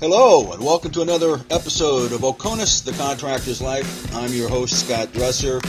Hello, 0.00 0.52
and 0.52 0.62
welcome 0.62 0.90
to 0.90 1.02
another 1.02 1.40
episode 1.50 2.10
of 2.10 2.22
Oconus, 2.22 2.82
the 2.84 2.90
Contractor's 2.92 3.62
Life. 3.62 4.12
I'm 4.12 4.32
your 4.32 4.48
host, 4.48 4.84
Scott 4.84 5.12
Dresser. 5.12 5.60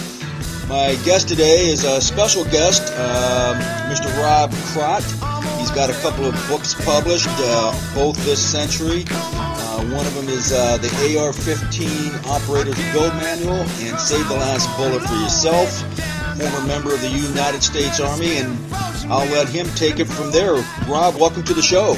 My 0.68 0.98
guest 1.06 1.28
today 1.28 1.68
is 1.68 1.84
a 1.84 2.02
special 2.02 2.44
guest, 2.46 2.82
Mr. 3.88 4.08
Rob 4.18 4.50
Krott. 4.74 5.04
He's 5.60 5.70
got 5.70 5.92
a 5.92 5.94
couple 6.02 6.26
of 6.26 6.34
books 6.50 6.74
published, 6.74 7.30
uh, 7.30 7.72
both 7.94 8.18
this 8.26 8.44
century. 8.44 9.06
Uh, 9.12 9.86
one 9.94 10.06
of 10.08 10.16
them 10.16 10.28
is 10.28 10.52
uh, 10.52 10.78
the 10.80 10.88
AR-15 11.20 12.26
Operator's 12.26 12.82
Build 12.94 13.14
Manual 13.14 13.62
and 13.86 14.00
Save 14.00 14.28
the 14.28 14.34
Last 14.34 14.76
Bullet 14.76 15.04
for 15.04 15.16
Yourself. 15.16 15.70
Former 16.36 16.68
member 16.68 16.94
of 16.94 17.00
the 17.00 17.10
United 17.10 17.62
States 17.62 18.00
Army, 18.00 18.38
and 18.38 18.58
I'll 19.10 19.30
let 19.32 19.48
him 19.48 19.68
take 19.76 20.00
it 20.00 20.06
from 20.06 20.32
there. 20.32 20.56
Rob, 20.88 21.16
welcome 21.16 21.44
to 21.44 21.54
the 21.54 21.62
show. 21.62 21.96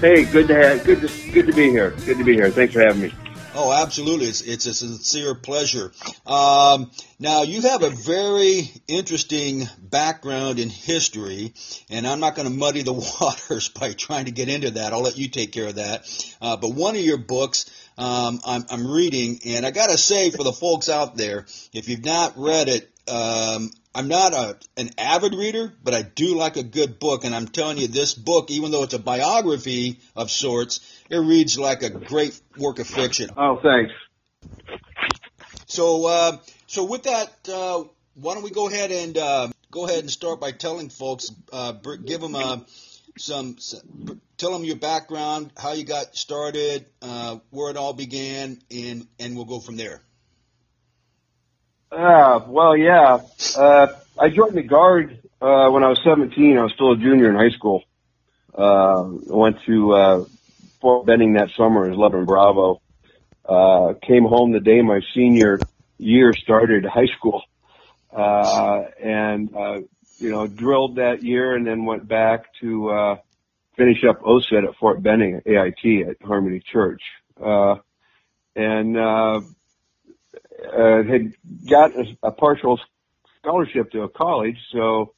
Hey, 0.00 0.24
good 0.24 0.48
to 0.48 0.54
have, 0.54 0.82
good 0.84 1.02
to 1.02 1.30
good 1.30 1.46
to 1.46 1.52
be 1.52 1.68
here. 1.68 1.90
Good 1.90 2.16
to 2.16 2.24
be 2.24 2.32
here. 2.32 2.50
Thanks 2.50 2.72
for 2.72 2.80
having 2.80 3.02
me. 3.02 3.14
Oh, 3.54 3.70
absolutely. 3.70 4.28
It's, 4.28 4.40
it's 4.40 4.64
a 4.64 4.72
sincere 4.72 5.34
pleasure. 5.34 5.92
Um, 6.26 6.90
now, 7.18 7.42
you 7.42 7.60
have 7.60 7.82
a 7.82 7.90
very 7.90 8.70
interesting 8.88 9.68
background 9.78 10.58
in 10.58 10.70
history, 10.70 11.52
and 11.90 12.06
I'm 12.06 12.18
not 12.18 12.34
going 12.34 12.48
to 12.48 12.54
muddy 12.54 12.80
the 12.80 12.92
waters 13.20 13.68
by 13.68 13.92
trying 13.92 14.24
to 14.24 14.30
get 14.30 14.48
into 14.48 14.70
that. 14.70 14.94
I'll 14.94 15.02
let 15.02 15.18
you 15.18 15.28
take 15.28 15.52
care 15.52 15.66
of 15.66 15.74
that. 15.74 16.34
Uh, 16.40 16.56
but 16.56 16.70
one 16.70 16.96
of 16.96 17.02
your 17.02 17.18
books 17.18 17.70
um, 17.98 18.40
I'm, 18.46 18.64
I'm 18.70 18.90
reading, 18.90 19.40
and 19.44 19.66
I 19.66 19.70
got 19.70 19.90
to 19.90 19.98
say 19.98 20.30
for 20.30 20.44
the 20.44 20.52
folks 20.52 20.88
out 20.88 21.14
there, 21.14 21.44
if 21.74 21.90
you've 21.90 22.06
not 22.06 22.38
read 22.38 22.68
it, 22.68 22.90
um, 23.06 23.70
I'm 23.94 24.08
not 24.08 24.32
a, 24.32 24.56
an 24.76 24.90
avid 24.98 25.34
reader, 25.34 25.72
but 25.82 25.94
I 25.94 26.02
do 26.02 26.36
like 26.36 26.56
a 26.56 26.62
good 26.62 26.98
book. 26.98 27.24
And 27.24 27.34
I'm 27.34 27.48
telling 27.48 27.78
you, 27.78 27.88
this 27.88 28.14
book, 28.14 28.50
even 28.50 28.70
though 28.70 28.84
it's 28.84 28.94
a 28.94 28.98
biography 28.98 29.98
of 30.14 30.30
sorts, 30.30 30.80
it 31.08 31.18
reads 31.18 31.58
like 31.58 31.82
a 31.82 31.90
great 31.90 32.40
work 32.56 32.78
of 32.78 32.86
fiction. 32.86 33.30
Oh, 33.36 33.58
thanks. 33.62 33.92
So, 35.66 36.06
uh, 36.06 36.38
so 36.66 36.84
with 36.84 37.04
that, 37.04 37.32
uh, 37.52 37.84
why 38.14 38.34
don't 38.34 38.44
we 38.44 38.50
go 38.50 38.68
ahead 38.68 38.92
and 38.92 39.18
uh, 39.18 39.48
go 39.70 39.86
ahead 39.86 40.00
and 40.00 40.10
start 40.10 40.40
by 40.40 40.52
telling 40.52 40.88
folks, 40.88 41.32
uh, 41.52 41.72
give 41.72 42.20
them 42.20 42.34
uh, 42.36 42.58
some, 43.18 43.58
some, 43.58 44.20
tell 44.36 44.52
them 44.52 44.64
your 44.64 44.76
background, 44.76 45.52
how 45.56 45.72
you 45.72 45.84
got 45.84 46.16
started, 46.16 46.86
uh, 47.02 47.38
where 47.50 47.70
it 47.70 47.76
all 47.76 47.92
began, 47.92 48.58
and 48.70 49.06
and 49.18 49.36
we'll 49.36 49.44
go 49.44 49.60
from 49.60 49.76
there. 49.76 50.00
Uh, 51.90 52.40
well, 52.46 52.76
yeah. 52.76 53.18
Uh, 53.56 53.86
I 54.18 54.28
joined 54.28 54.54
the 54.54 54.62
Guard 54.62 55.18
uh, 55.40 55.68
when 55.70 55.82
I 55.82 55.88
was 55.88 56.00
17. 56.04 56.56
I 56.56 56.62
was 56.62 56.72
still 56.72 56.92
a 56.92 56.96
junior 56.96 57.28
in 57.30 57.36
high 57.36 57.54
school. 57.56 57.82
Uh, 58.54 59.04
went 59.26 59.60
to 59.66 59.92
uh, 59.92 60.24
Fort 60.80 61.06
Benning 61.06 61.34
that 61.34 61.50
summer 61.56 61.86
as 61.86 61.96
11 61.96 62.26
Bravo. 62.26 62.80
Uh, 63.44 63.94
came 64.02 64.24
home 64.24 64.52
the 64.52 64.60
day 64.60 64.82
my 64.82 65.00
senior 65.14 65.58
year 65.98 66.32
started 66.34 66.84
high 66.84 67.08
school. 67.16 67.42
Uh, 68.12 68.84
and, 69.02 69.54
uh, 69.54 69.80
you 70.18 70.30
know, 70.30 70.46
drilled 70.46 70.96
that 70.96 71.22
year 71.22 71.54
and 71.54 71.66
then 71.66 71.84
went 71.84 72.06
back 72.06 72.46
to, 72.60 72.90
uh, 72.90 73.16
finish 73.76 74.04
up 74.04 74.20
OSUT 74.22 74.68
at 74.68 74.76
Fort 74.76 75.02
Benning 75.02 75.36
at 75.36 75.46
AIT 75.46 76.06
at 76.08 76.16
Harmony 76.22 76.60
Church. 76.60 77.02
Uh, 77.40 77.76
and, 78.54 78.96
uh, 78.96 79.40
uh, 80.66 81.02
had 81.02 81.32
got 81.68 81.92
a, 81.96 82.04
a 82.22 82.32
partial 82.32 82.78
scholarship 83.38 83.90
to 83.92 84.02
a 84.02 84.08
college, 84.08 84.56
so 84.72 85.14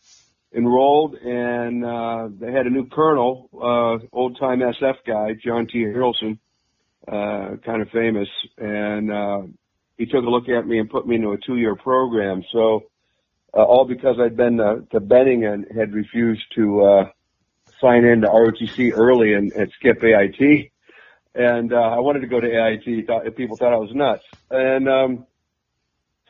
enrolled 0.55 1.15
and 1.15 1.85
uh, 1.85 2.29
they 2.31 2.53
had 2.53 2.67
a 2.67 2.71
new 2.71 2.87
colonel, 2.87 3.48
uh, 3.55 4.05
old 4.13 4.39
time 4.39 4.61
SF 4.61 4.97
guy, 5.07 5.35
John 5.43 5.67
T. 5.67 5.85
Harrelson, 5.85 6.39
uh, 7.09 7.57
kind 7.65 7.83
of 7.83 7.89
famous, 7.91 8.29
and 8.59 9.11
uh, 9.11 9.43
he 9.97 10.07
took 10.07 10.25
a 10.25 10.29
look 10.29 10.48
at 10.48 10.67
me 10.67 10.79
and 10.79 10.91
put 10.91 11.07
me 11.07 11.17
into 11.17 11.33
a 11.33 11.39
two 11.39 11.57
year 11.57 11.75
program. 11.75 12.42
So 12.53 12.85
uh, 13.55 13.63
all 13.63 13.85
because 13.85 14.17
I'd 14.20 14.36
been 14.36 14.59
to 14.59 15.01
Benning 15.01 15.45
and 15.45 15.67
had 15.74 15.92
refused 15.92 16.45
to 16.55 16.85
uh, 16.85 17.11
sign 17.80 18.05
in 18.05 18.23
to 18.23 18.29
ROTC 18.29 18.92
early 18.97 19.35
and, 19.35 19.53
and 19.53 19.70
skip 19.73 20.03
AIT. 20.03 20.70
And 21.35 21.73
uh, 21.73 21.77
I 21.77 21.98
wanted 21.98 22.20
to 22.20 22.27
go 22.27 22.41
to 22.41 22.47
AIT. 22.47 23.07
Thought 23.07 23.36
people 23.36 23.57
thought 23.57 23.73
I 23.73 23.77
was 23.77 23.92
nuts. 23.95 24.24
And 24.51 24.89
um, 24.89 25.27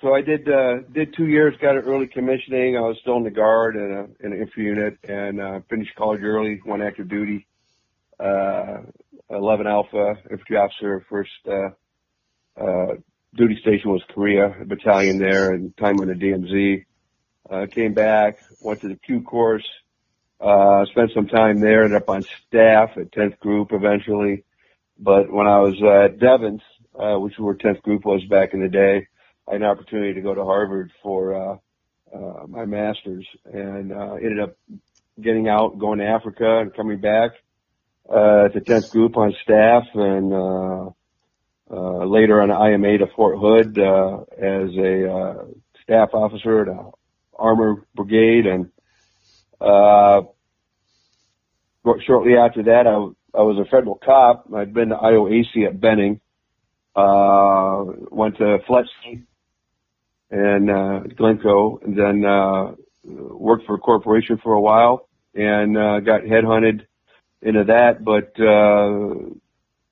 so 0.03 0.15
I 0.15 0.21
did 0.21 0.49
uh, 0.49 0.81
did 0.93 1.15
two 1.17 1.29
years, 1.29 1.55
got 1.63 1.77
an 1.77 1.85
early 1.85 2.09
commissioning. 2.09 2.77
I 2.77 2.81
was 2.81 2.99
still 3.01 3.17
in 3.17 3.23
the 3.23 3.31
guard 3.31 3.77
and 3.77 3.93
a, 3.93 4.27
in 4.27 4.33
an 4.33 4.41
infantry 4.41 4.65
unit, 4.65 4.99
and 5.05 5.41
uh, 5.41 5.61
finished 5.71 5.95
college 5.97 6.23
early. 6.23 6.61
Went 6.67 6.83
active 6.83 7.09
duty, 7.09 7.47
uh, 8.19 8.79
11 9.31 9.67
Alpha 9.67 10.17
infantry 10.29 10.57
officer. 10.57 11.07
First 11.09 11.31
uh, 11.47 12.61
uh, 12.61 12.95
duty 13.35 13.57
station 13.61 13.91
was 13.91 14.03
Korea, 14.12 14.55
battalion 14.67 15.19
there, 15.19 15.53
and 15.53 15.75
time 15.77 16.01
on 16.01 16.09
the 16.09 16.15
DMZ. 16.15 16.85
Uh, 17.49 17.67
came 17.67 17.95
back, 17.95 18.39
went 18.61 18.81
to 18.81 18.89
the 18.89 18.97
Q 18.97 19.23
course, 19.23 19.67
uh, 20.41 20.85
spent 20.87 21.12
some 21.15 21.29
time 21.29 21.61
there, 21.61 21.85
ended 21.85 22.03
up 22.03 22.09
on 22.09 22.23
staff 22.23 22.91
at 22.97 23.12
10th 23.12 23.39
Group 23.39 23.69
eventually. 23.73 24.45
But 24.99 25.31
when 25.31 25.47
I 25.47 25.61
was 25.61 25.81
uh, 25.81 26.07
at 26.07 26.19
Devens, 26.19 26.62
uh, 26.99 27.19
which 27.19 27.39
where 27.39 27.55
10th 27.55 27.83
Group 27.83 28.05
was 28.05 28.25
back 28.25 28.53
in 28.53 28.61
the 28.61 28.69
day, 28.69 29.07
an 29.49 29.63
opportunity 29.63 30.15
to 30.15 30.21
go 30.21 30.35
to 30.35 30.45
Harvard 30.45 30.91
for 31.03 31.35
uh, 31.35 31.57
uh, 32.15 32.47
my 32.47 32.65
master's, 32.65 33.27
and 33.45 33.93
uh, 33.93 34.15
ended 34.15 34.41
up 34.41 34.57
getting 35.21 35.49
out, 35.49 35.79
going 35.79 35.99
to 35.99 36.07
Africa, 36.07 36.61
and 36.61 36.75
coming 36.75 37.01
back 37.01 37.33
uh, 38.09 38.49
to 38.49 38.61
10th 38.61 38.91
Group 38.91 39.17
on 39.17 39.35
staff, 39.43 39.85
and 39.95 40.33
uh, 40.33 40.91
uh, 41.71 42.05
later 42.05 42.43
on 42.43 42.51
IMA 42.51 42.99
to 42.99 43.07
Fort 43.17 43.39
Hood 43.39 43.79
uh, 43.79 44.21
as 44.39 44.77
a 44.77 45.13
uh, 45.13 45.45
staff 45.83 46.11
officer 46.13 46.63
at 46.63 46.69
a 46.69 46.91
armor 47.39 47.87
brigade, 47.95 48.47
and 48.47 48.71
uh, 49.61 50.23
shortly 52.07 52.37
after 52.37 52.65
that, 52.65 52.87
I, 52.87 53.39
I 53.39 53.43
was 53.43 53.59
a 53.59 53.71
federal 53.71 53.97
cop. 53.97 54.47
I'd 54.55 54.75
been 54.75 54.91
to 54.91 54.97
IOAC 54.97 55.67
at 55.67 55.81
Benning, 55.81 56.21
uh, 56.95 57.85
went 58.11 58.37
to 58.39 58.59
Fletcher 58.67 58.89
and 60.32 60.70
uh, 60.70 61.00
Glynco, 61.15 61.82
and 61.84 61.97
then 61.97 62.25
uh, 62.25 62.72
worked 63.04 63.66
for 63.66 63.75
a 63.75 63.78
corporation 63.78 64.41
for 64.43 64.54
a 64.54 64.60
while, 64.60 65.09
and 65.34 65.76
uh, 65.76 66.00
got 66.00 66.22
headhunted 66.22 66.87
into 67.43 67.65
that, 67.65 68.03
but 68.03 68.32
uh, 68.41 69.31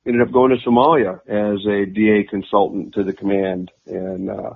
ended 0.07 0.27
up 0.27 0.33
going 0.33 0.51
to 0.51 0.69
Somalia 0.69 1.21
as 1.29 1.65
a 1.67 1.85
DA 1.85 2.25
consultant 2.25 2.95
to 2.95 3.05
the 3.05 3.13
command 3.13 3.71
and 3.87 4.31
uh, 4.31 4.55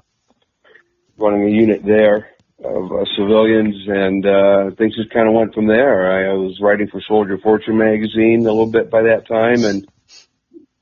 running 1.18 1.48
a 1.48 1.50
unit 1.50 1.84
there 1.84 2.30
of 2.64 2.92
uh, 2.92 3.04
civilians, 3.16 3.74
and 3.86 4.24
uh, 4.24 4.70
things 4.78 4.96
just 4.96 5.10
kind 5.10 5.28
of 5.28 5.34
went 5.34 5.54
from 5.54 5.66
there. 5.66 6.10
I, 6.10 6.30
I 6.30 6.34
was 6.34 6.58
writing 6.62 6.88
for 6.88 7.02
Soldier 7.06 7.36
Fortune 7.42 7.76
magazine 7.76 8.40
a 8.40 8.50
little 8.50 8.70
bit 8.70 8.90
by 8.90 9.02
that 9.02 9.26
time, 9.28 9.64
and 9.64 9.86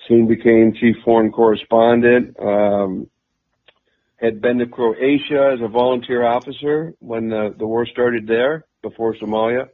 soon 0.06 0.28
became 0.28 0.74
chief 0.74 0.96
foreign 1.04 1.32
correspondent. 1.32 2.36
Um, 2.38 3.08
had 4.22 4.41
been 4.41 4.59
to 4.59 4.66
Croatia 4.66 5.53
as 5.53 5.60
a 5.60 5.69
volunteer 5.69 6.25
officer 6.25 6.94
when 7.00 7.28
the, 7.28 7.55
the 7.59 7.66
war 7.66 7.84
started 7.87 8.27
there 8.27 8.65
before 8.81 9.16
Somalia 9.16 9.69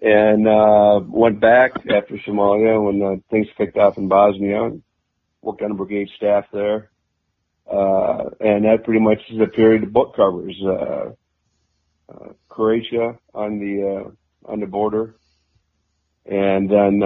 and 0.00 0.46
uh, 0.46 1.00
went 1.04 1.40
back 1.40 1.72
after 1.90 2.16
Somalia 2.18 2.82
when 2.82 3.02
uh, 3.02 3.16
things 3.28 3.48
kicked 3.56 3.76
off 3.76 3.98
in 3.98 4.08
Bosnia. 4.08 4.70
Worked 5.42 5.62
on 5.62 5.72
a 5.72 5.74
brigade 5.74 6.08
staff 6.16 6.44
there, 6.52 6.90
uh, 7.70 8.24
and 8.40 8.64
that 8.64 8.82
pretty 8.84 9.00
much 9.00 9.18
is 9.30 9.38
the 9.38 9.46
period 9.46 9.82
the 9.82 9.86
book 9.86 10.16
covers. 10.16 10.56
Uh, 10.60 11.12
uh, 12.08 12.32
Croatia 12.48 13.16
on 13.32 13.60
the 13.60 14.06
uh, 14.06 14.50
on 14.50 14.58
the 14.58 14.66
border, 14.66 15.14
and 16.24 16.68
then 16.68 16.98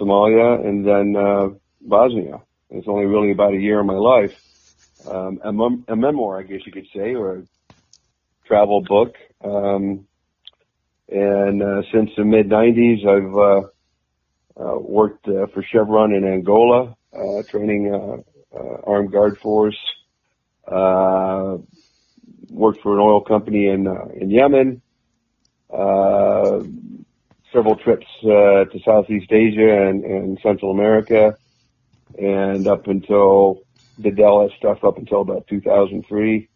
Somalia, 0.00 0.66
and 0.66 0.86
then 0.86 1.58
Bosnia. 1.82 2.40
It's 2.70 2.88
only 2.88 3.04
really 3.04 3.30
about 3.30 3.52
a 3.52 3.58
year 3.58 3.80
of 3.80 3.86
my 3.86 3.92
life 3.92 4.32
um, 5.06 5.40
a, 5.44 5.52
mem- 5.52 5.84
a 5.88 5.96
memoir, 5.96 6.40
I 6.40 6.42
guess 6.42 6.60
you 6.66 6.72
could 6.72 6.86
say, 6.94 7.14
or 7.14 7.36
a 7.36 7.42
travel 8.46 8.82
book. 8.82 9.14
Um, 9.44 10.06
and 11.08 11.62
uh, 11.62 11.82
since 11.92 12.10
the 12.16 12.24
mid 12.24 12.48
'90s, 12.48 13.06
I've 13.06 13.36
uh, 13.36 14.64
uh, 14.64 14.78
worked 14.78 15.26
uh, 15.28 15.46
for 15.52 15.62
Chevron 15.62 16.14
in 16.14 16.24
Angola, 16.24 16.96
uh, 17.12 17.42
training 17.50 18.22
armed 18.84 19.12
guard 19.12 19.38
force. 19.42 19.78
Uh, 20.66 21.58
worked 22.48 22.80
for 22.82 22.94
an 22.94 23.00
oil 23.00 23.22
company 23.22 23.68
in 23.68 23.86
in 24.20 24.30
Yemen. 24.30 24.82
Uh, 25.72 26.60
several 27.52 27.76
trips 27.76 28.06
uh, 28.24 28.64
to 28.64 28.78
Southeast 28.84 29.30
Asia 29.30 29.88
and, 29.88 30.04
and 30.04 30.38
Central 30.42 30.70
America, 30.70 31.36
and 32.18 32.66
up 32.66 32.86
until 32.86 33.60
did 34.00 34.20
all 34.20 34.46
that 34.46 34.56
stuff 34.56 34.84
up 34.84 34.98
until 34.98 35.20
about 35.20 35.46
2003. 35.48 36.48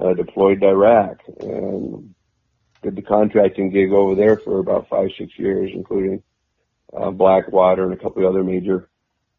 Uh, 0.00 0.12
deployed 0.12 0.60
to 0.60 0.68
Iraq 0.68 1.22
and 1.40 2.14
did 2.82 2.96
the 2.96 3.02
contracting 3.02 3.70
gig 3.70 3.92
over 3.92 4.14
there 4.14 4.36
for 4.36 4.58
about 4.58 4.88
five, 4.88 5.08
six 5.16 5.38
years, 5.38 5.70
including 5.72 6.22
uh, 6.94 7.10
Blackwater 7.10 7.84
and 7.84 7.94
a 7.94 7.96
couple 7.96 8.22
of 8.22 8.30
other 8.30 8.44
major 8.44 8.88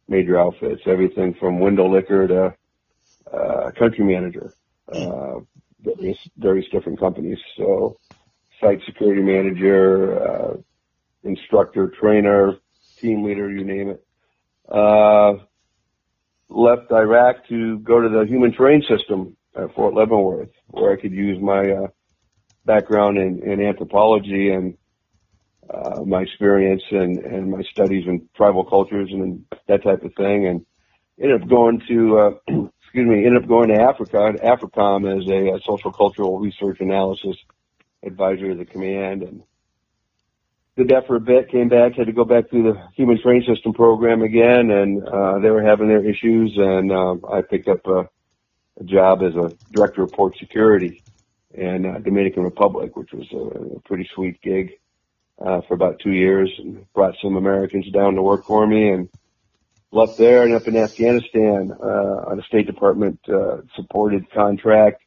major 0.07 0.39
outfits, 0.39 0.81
everything 0.85 1.33
from 1.33 1.59
window 1.59 1.88
licker 1.88 2.27
to 2.27 2.55
uh, 3.31 3.71
country 3.71 4.05
manager, 4.05 4.53
uh, 4.91 5.39
various, 5.81 6.17
various 6.38 6.67
different 6.69 7.00
companies. 7.00 7.38
So 7.57 7.97
site 8.59 8.81
security 8.85 9.21
manager, 9.21 10.21
uh, 10.21 10.57
instructor, 11.23 11.89
trainer, 12.00 12.55
team 12.97 13.23
leader, 13.23 13.50
you 13.50 13.63
name 13.63 13.89
it. 13.89 14.05
Uh, 14.69 15.35
left 16.49 16.91
Iraq 16.91 17.47
to 17.49 17.79
go 17.79 18.01
to 18.01 18.09
the 18.09 18.25
human 18.25 18.51
terrain 18.53 18.83
system 18.88 19.35
at 19.55 19.73
Fort 19.75 19.94
Leavenworth, 19.94 20.49
where 20.67 20.94
I 20.94 21.01
could 21.01 21.11
use 21.11 21.41
my 21.41 21.71
uh, 21.71 21.88
background 22.65 23.17
in, 23.17 23.41
in 23.44 23.61
anthropology 23.61 24.49
and 24.51 24.77
uh, 25.69 26.01
my 26.05 26.21
experience 26.21 26.83
and, 26.91 27.17
and 27.19 27.51
my 27.51 27.61
studies 27.71 28.05
in 28.07 28.27
tribal 28.35 28.63
cultures 28.63 29.09
and 29.11 29.44
that 29.67 29.83
type 29.83 30.03
of 30.03 30.13
thing, 30.15 30.47
and 30.47 30.65
ended 31.21 31.41
up 31.41 31.49
going 31.49 31.81
to 31.88 32.17
uh, 32.17 32.31
excuse 32.88 33.07
me, 33.07 33.25
ended 33.25 33.43
up 33.43 33.50
going 33.50 33.67
to 33.69 33.81
Africa, 33.81 34.33
AFRICOM 34.41 35.19
as 35.19 35.29
a, 35.29 35.57
a 35.57 35.59
social 35.65 35.91
cultural 35.91 36.39
research 36.39 36.77
analysis 36.79 37.35
advisor 38.03 38.50
to 38.50 38.55
the 38.55 38.65
command, 38.65 39.23
and 39.23 39.43
did 40.77 40.89
that 40.89 41.07
for 41.07 41.15
a 41.15 41.19
bit, 41.19 41.50
came 41.50 41.69
back, 41.69 41.95
had 41.95 42.06
to 42.06 42.13
go 42.13 42.24
back 42.24 42.50
through 42.50 42.71
the 42.71 42.79
human 42.95 43.19
terrain 43.19 43.44
system 43.51 43.74
program 43.74 44.21
again, 44.21 44.69
and 44.69 45.03
uh, 45.07 45.39
they 45.39 45.50
were 45.50 45.63
having 45.63 45.88
their 45.88 46.07
issues, 46.07 46.53
and 46.56 46.91
um, 46.91 47.25
I 47.27 47.41
picked 47.41 47.68
up 47.68 47.85
a, 47.88 48.07
a 48.79 48.83
job 48.83 49.24
as 49.24 49.35
a 49.35 49.51
director 49.71 50.03
of 50.03 50.12
port 50.12 50.38
security 50.39 51.03
in 51.51 51.83
uh, 51.83 51.97
Dominican 51.97 52.44
Republic, 52.44 52.95
which 52.95 53.12
was 53.12 53.25
a, 53.33 53.77
a 53.77 53.79
pretty 53.81 54.07
sweet 54.13 54.39
gig 54.44 54.74
uh, 55.44 55.62
for 55.68 55.74
about 55.74 56.00
two 56.00 56.12
years, 56.12 56.51
and 56.59 56.85
brought 56.94 57.15
some 57.24 57.38
Americans 57.38 57.89
down 57.91 58.13
to 58.13 58.21
work 58.21 58.45
for 58.45 58.68
me, 58.68 58.91
and 58.91 59.09
left 59.91 60.19
there 60.19 60.44
and 60.44 60.53
up 60.53 60.68
in 60.68 60.77
Afghanistan 60.77 61.71
uh, 61.81 62.29
on 62.29 62.39
a 62.39 62.44
State 62.44 62.68
Department 62.68 63.19
uh, 63.27 63.62
supported 63.75 64.29
contract. 64.29 65.01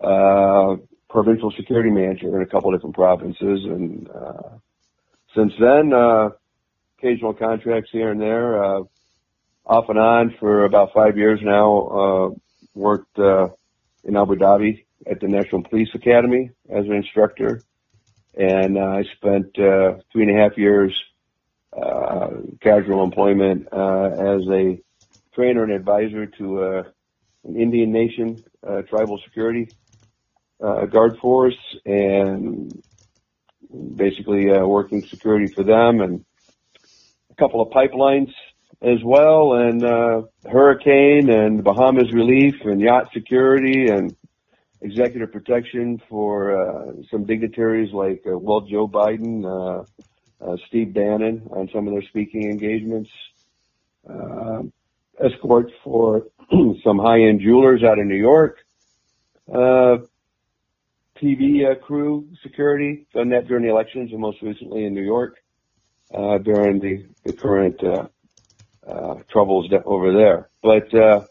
Uh, 0.00 0.76
provincial 1.10 1.50
security 1.50 1.90
manager 1.90 2.34
in 2.36 2.40
a 2.42 2.46
couple 2.46 2.72
of 2.72 2.78
different 2.78 2.94
provinces, 2.94 3.64
and 3.64 4.08
uh, 4.08 4.48
since 5.34 5.52
then, 5.58 5.92
uh, 5.92 6.30
occasional 6.98 7.34
contracts 7.34 7.90
here 7.92 8.10
and 8.10 8.20
there, 8.20 8.62
uh, 8.62 8.82
off 9.66 9.88
and 9.88 9.98
on 9.98 10.34
for 10.40 10.64
about 10.64 10.92
five 10.92 11.16
years 11.16 11.40
now. 11.42 11.86
Uh, 11.88 12.30
worked 12.74 13.18
uh, 13.18 13.48
in 14.04 14.16
Abu 14.16 14.36
Dhabi 14.36 14.84
at 15.06 15.20
the 15.20 15.28
National 15.28 15.62
Police 15.62 15.90
Academy 15.94 16.50
as 16.68 16.86
an 16.86 16.92
instructor, 16.92 17.62
and 18.34 18.78
uh, 18.78 18.80
I 18.80 19.04
spent 19.16 19.58
uh, 19.58 19.98
three 20.12 20.24
and 20.24 20.36
a 20.36 20.42
half 20.42 20.56
years 20.56 20.92
uh, 21.72 22.28
casual 22.60 23.04
employment 23.04 23.68
uh, 23.72 24.10
as 24.10 24.42
a 24.50 24.80
trainer 25.34 25.64
and 25.64 25.72
advisor 25.72 26.26
to 26.26 26.62
uh, 26.62 26.82
an 27.44 27.56
Indian 27.56 27.92
nation 27.92 28.42
uh, 28.66 28.82
tribal 28.82 29.18
security 29.24 29.68
uh, 30.62 30.86
guard 30.86 31.18
force, 31.18 31.58
and 31.86 32.82
basically 33.96 34.50
uh, 34.50 34.66
working 34.66 35.06
security 35.06 35.46
for 35.46 35.62
them 35.62 36.00
and 36.00 36.24
a 37.30 37.34
couple 37.36 37.60
of 37.60 37.70
pipelines 37.70 38.32
as 38.82 38.98
well 39.04 39.54
and 39.54 39.84
uh, 39.84 40.22
hurricane 40.50 41.30
and 41.30 41.62
Bahamas 41.62 42.12
relief 42.12 42.54
and 42.64 42.80
yacht 42.80 43.08
security 43.12 43.88
and 43.88 44.16
executive 44.80 45.30
protection 45.32 46.00
for 46.08 46.56
uh, 46.56 46.92
some 47.10 47.24
dignitaries 47.24 47.92
like 47.92 48.22
uh, 48.26 48.36
well 48.36 48.62
Joe 48.62 48.88
Biden, 48.88 49.44
uh, 49.44 49.84
uh, 50.44 50.56
Steve 50.68 50.94
Bannon 50.94 51.48
on 51.50 51.68
some 51.72 51.86
of 51.86 51.92
their 51.92 52.02
speaking 52.02 52.44
engagements. 52.50 53.10
Uh, 54.08 54.62
escort 55.22 55.70
for 55.84 56.26
some 56.82 56.98
high-end 56.98 57.40
jewelers 57.40 57.82
out 57.82 57.98
of 57.98 58.06
New 58.06 58.16
York. 58.16 58.58
TV 61.22 61.70
uh, 61.70 61.74
crew 61.76 62.28
security, 62.42 63.06
done 63.14 63.30
that 63.30 63.46
during 63.46 63.64
the 63.64 63.70
elections 63.70 64.10
and 64.12 64.20
most 64.20 64.40
recently 64.42 64.84
in 64.84 64.94
New 64.94 65.02
York 65.02 65.36
uh, 66.14 66.38
during 66.38 66.80
the, 66.80 67.06
the 67.24 67.32
current 67.32 67.82
uh, 67.82 68.08
uh, 68.86 69.14
troubles 69.30 69.70
over 69.84 70.12
there. 70.12 70.50
But 70.62 70.94
uh, 70.94 71.24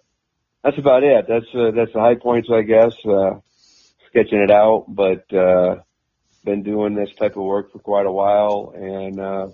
that's 0.63 0.77
about 0.77 1.03
it. 1.03 1.25
That's 1.27 1.45
uh, 1.53 1.71
that's 1.71 1.94
the 1.94 2.00
high 2.00 2.15
points, 2.15 2.50
I 2.51 2.62
guess. 2.62 2.94
Uh, 3.06 3.39
sketching 4.09 4.39
it 4.39 4.51
out, 4.51 4.86
but 4.88 5.31
uh, 5.33 5.75
been 6.44 6.63
doing 6.63 6.95
this 6.95 7.09
type 7.15 7.38
of 7.38 7.44
work 7.44 7.71
for 7.71 7.80
quite 7.80 8.06
a 8.06 8.12
while, 8.12 8.74
and 8.75 9.19
uh, 9.19 9.47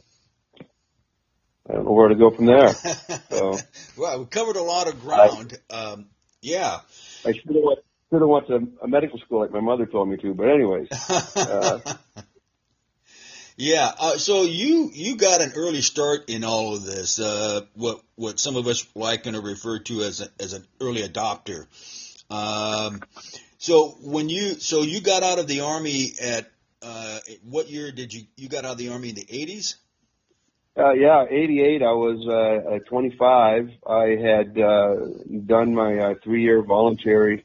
I 1.70 1.74
don't 1.74 1.86
know 1.86 1.92
where 1.92 2.10
to 2.10 2.16
go 2.16 2.32
from 2.32 2.46
there. 2.46 2.74
So, 3.30 3.58
well, 3.98 4.20
we 4.20 4.26
covered 4.28 4.56
a 4.56 4.64
lot 4.64 4.88
of 4.88 5.02
ground. 5.02 5.60
I, 5.70 5.76
um, 5.76 6.06
yeah. 6.42 6.80
I 7.26 7.34
should 7.34 7.54
have 7.54 7.64
went, 7.64 7.80
should 8.10 8.22
have 8.22 8.30
went 8.30 8.48
to 8.48 8.68
a 8.82 8.88
medical 8.88 9.20
school 9.20 9.42
like 9.42 9.52
my 9.52 9.60
mother 9.60 9.86
told 9.86 10.10
me 10.10 10.18
to, 10.18 10.34
but 10.34 10.50
anyways. 10.50 10.88
Uh, 11.36 11.80
yeah. 13.58 13.92
Uh, 14.00 14.18
so 14.18 14.44
you 14.44 14.90
you 14.94 15.16
got 15.16 15.42
an 15.42 15.54
early 15.56 15.82
start 15.82 16.30
in 16.30 16.44
all 16.44 16.76
of 16.76 16.84
this. 16.84 17.20
Uh, 17.20 17.62
what 17.74 18.02
what 18.16 18.40
some 18.40 18.56
of 18.56 18.68
us 18.68 18.86
like 18.96 19.24
to 19.24 19.42
refer 19.42 19.80
to 19.80 20.02
as 20.02 20.22
a, 20.22 20.28
as 20.40 20.54
an 20.54 20.66
early 20.82 21.02
adopter. 21.02 21.68
Um, 22.30 23.02
so 23.58 23.98
when 24.02 24.30
you 24.30 24.56
so 24.56 24.82
you 24.82 25.02
got 25.02 25.24
out 25.24 25.40
of 25.40 25.48
the 25.48 25.62
army 25.62 26.14
at 26.22 26.52
uh, 26.82 27.20
what 27.44 27.70
year 27.70 27.92
did 27.92 28.14
you 28.14 28.24
you 28.36 28.50
got 28.50 28.66
out 28.66 28.74
of 28.74 28.78
the 28.78 28.90
army 28.90 29.10
in 29.10 29.16
the 29.16 29.28
eighties? 29.30 29.78
Uh, 30.78 30.92
yeah, 30.92 31.24
88. 31.30 31.84
I 31.84 31.92
was 31.94 32.28
uh, 32.28 32.80
25. 32.90 33.70
I 33.88 34.08
had 34.22 34.60
uh, 34.60 34.96
done 35.46 35.74
my 35.74 35.98
uh, 35.98 36.14
three-year 36.22 36.64
voluntary 36.64 37.45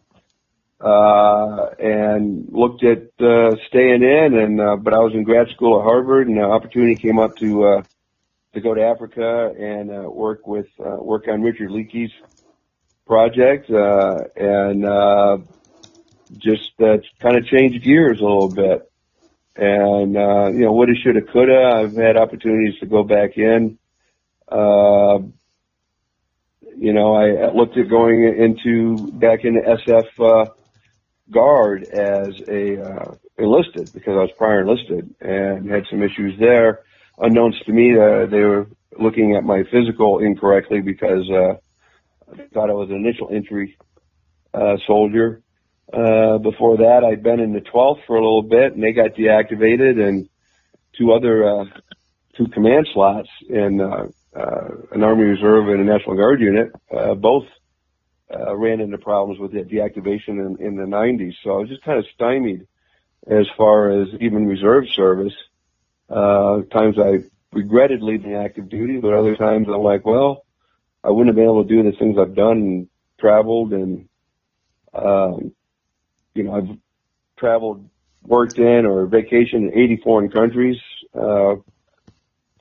uh, 0.80 1.70
and 1.78 2.48
looked 2.50 2.84
at 2.84 3.10
uh, 3.20 3.56
staying 3.68 4.02
in. 4.02 4.34
And 4.34 4.60
uh, 4.60 4.76
but 4.76 4.94
I 4.94 4.98
was 4.98 5.12
in 5.14 5.24
grad 5.24 5.48
school 5.54 5.80
at 5.80 5.84
Harvard, 5.84 6.28
and 6.28 6.38
an 6.38 6.44
opportunity 6.44 6.96
came 6.96 7.18
up 7.18 7.36
to 7.36 7.64
uh, 7.64 7.82
to 8.54 8.60
go 8.60 8.74
to 8.74 8.82
Africa 8.82 9.52
and 9.58 9.90
uh, 9.90 10.10
work 10.10 10.46
with 10.46 10.66
uh, 10.78 10.96
work 10.96 11.28
on 11.28 11.42
Richard 11.42 11.70
Leakey's 11.70 12.12
project, 13.06 13.70
uh, 13.70 14.18
and 14.36 14.84
uh, 14.84 15.38
just 16.38 16.72
uh, 16.80 16.98
kind 17.20 17.36
of 17.36 17.44
changed 17.46 17.84
gears 17.84 18.20
a 18.20 18.22
little 18.22 18.48
bit. 18.48 18.90
And 19.56 20.16
uh, 20.16 20.48
you 20.52 20.60
know, 20.60 20.72
woulda, 20.72 20.94
shoulda, 21.02 21.20
coulda. 21.32 21.72
I've 21.74 21.96
had 21.96 22.16
opportunities 22.16 22.78
to 22.80 22.86
go 22.86 23.02
back 23.02 23.36
in. 23.36 23.78
Uh, 24.48 25.18
you 26.76 26.92
know, 26.92 27.14
I 27.14 27.52
looked 27.52 27.76
at 27.76 27.90
going 27.90 28.22
into 28.38 29.12
back 29.12 29.44
into 29.44 29.60
SF 29.60 30.08
uh, 30.18 30.50
guard 31.30 31.84
as 31.84 32.40
a 32.48 32.82
uh, 32.82 33.14
enlisted 33.38 33.92
because 33.92 34.12
I 34.12 34.22
was 34.22 34.30
prior 34.36 34.62
enlisted 34.62 35.14
and 35.20 35.70
had 35.70 35.84
some 35.90 36.02
issues 36.02 36.38
there. 36.38 36.80
Unknowns 37.18 37.56
to 37.66 37.72
me, 37.72 37.92
uh, 37.98 38.26
they 38.26 38.40
were 38.40 38.68
looking 38.98 39.36
at 39.36 39.44
my 39.44 39.62
physical 39.70 40.18
incorrectly 40.18 40.80
because 40.80 41.28
uh, 41.30 41.54
thought 42.52 42.70
I 42.70 42.74
was 42.74 42.90
an 42.90 42.96
initial 42.96 43.28
entry 43.32 43.76
uh, 44.54 44.76
soldier. 44.86 45.42
Uh, 45.92 46.38
before 46.38 46.78
that, 46.78 47.02
I'd 47.04 47.22
been 47.22 47.40
in 47.40 47.52
the 47.52 47.60
12th 47.60 48.06
for 48.06 48.16
a 48.16 48.20
little 48.20 48.42
bit, 48.42 48.74
and 48.74 48.82
they 48.82 48.92
got 48.92 49.14
deactivated, 49.14 50.00
and 50.00 50.28
two 50.96 51.12
other 51.12 51.44
uh, 51.48 51.64
two 52.36 52.46
command 52.48 52.88
slots 52.92 53.28
in 53.48 53.80
uh, 53.80 54.06
uh, 54.38 54.68
an 54.92 55.02
Army 55.02 55.24
Reserve 55.24 55.68
and 55.68 55.80
a 55.80 55.84
National 55.84 56.16
Guard 56.16 56.40
unit, 56.40 56.72
uh, 56.96 57.14
both 57.14 57.44
uh, 58.32 58.56
ran 58.56 58.80
into 58.80 58.98
problems 58.98 59.40
with 59.40 59.52
the 59.52 59.60
deactivation 59.60 60.28
in, 60.28 60.56
in 60.60 60.76
the 60.76 60.84
90s. 60.84 61.34
So 61.42 61.50
I 61.50 61.58
was 61.58 61.68
just 61.68 61.82
kind 61.82 61.98
of 61.98 62.06
stymied 62.14 62.66
as 63.26 63.46
far 63.56 63.90
as 63.90 64.08
even 64.20 64.46
reserve 64.46 64.84
service. 64.94 65.34
Uh, 66.08 66.62
times 66.72 66.96
I 66.98 67.24
regretted 67.52 68.02
leaving 68.02 68.34
active 68.34 68.68
duty, 68.68 68.98
but 68.98 69.12
other 69.12 69.36
times 69.36 69.66
I'm 69.68 69.82
like, 69.82 70.04
well, 70.04 70.44
I 71.02 71.10
wouldn't 71.10 71.28
have 71.28 71.36
been 71.36 71.44
able 71.44 71.64
to 71.64 71.68
do 71.68 71.82
the 71.82 71.96
things 71.96 72.16
I've 72.18 72.34
done 72.34 72.58
and 72.58 72.88
traveled 73.18 73.72
and, 73.72 74.08
um, 74.94 75.52
you 76.34 76.44
know, 76.44 76.54
I've 76.54 76.78
traveled, 77.36 77.88
worked 78.22 78.58
in 78.58 78.86
or 78.86 79.06
vacationed 79.06 79.72
in 79.72 79.72
80 79.74 80.00
foreign 80.04 80.30
countries, 80.30 80.76
uh, 81.18 81.56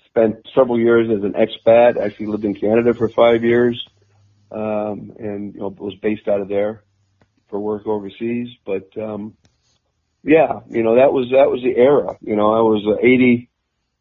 spent 0.05 0.47
several 0.55 0.79
years 0.79 1.09
as 1.09 1.23
an 1.23 1.33
expat, 1.33 2.03
actually 2.03 2.27
lived 2.27 2.45
in 2.45 2.55
Canada 2.55 2.93
for 2.93 3.09
five 3.09 3.43
years 3.43 3.85
um, 4.51 5.13
and 5.19 5.53
you 5.53 5.61
know 5.61 5.69
was 5.77 5.95
based 5.95 6.27
out 6.27 6.41
of 6.41 6.49
there 6.49 6.83
for 7.49 7.59
work 7.59 7.85
overseas. 7.87 8.49
But 8.65 8.89
um, 8.97 9.35
yeah, 10.23 10.59
you 10.69 10.83
know 10.83 10.95
that 10.95 11.13
was 11.13 11.29
that 11.31 11.49
was 11.49 11.61
the 11.61 11.75
era. 11.75 12.17
You 12.21 12.35
know, 12.35 12.51
I 12.53 12.61
was 12.61 12.85
uh, 12.87 12.99
80, 13.05 13.49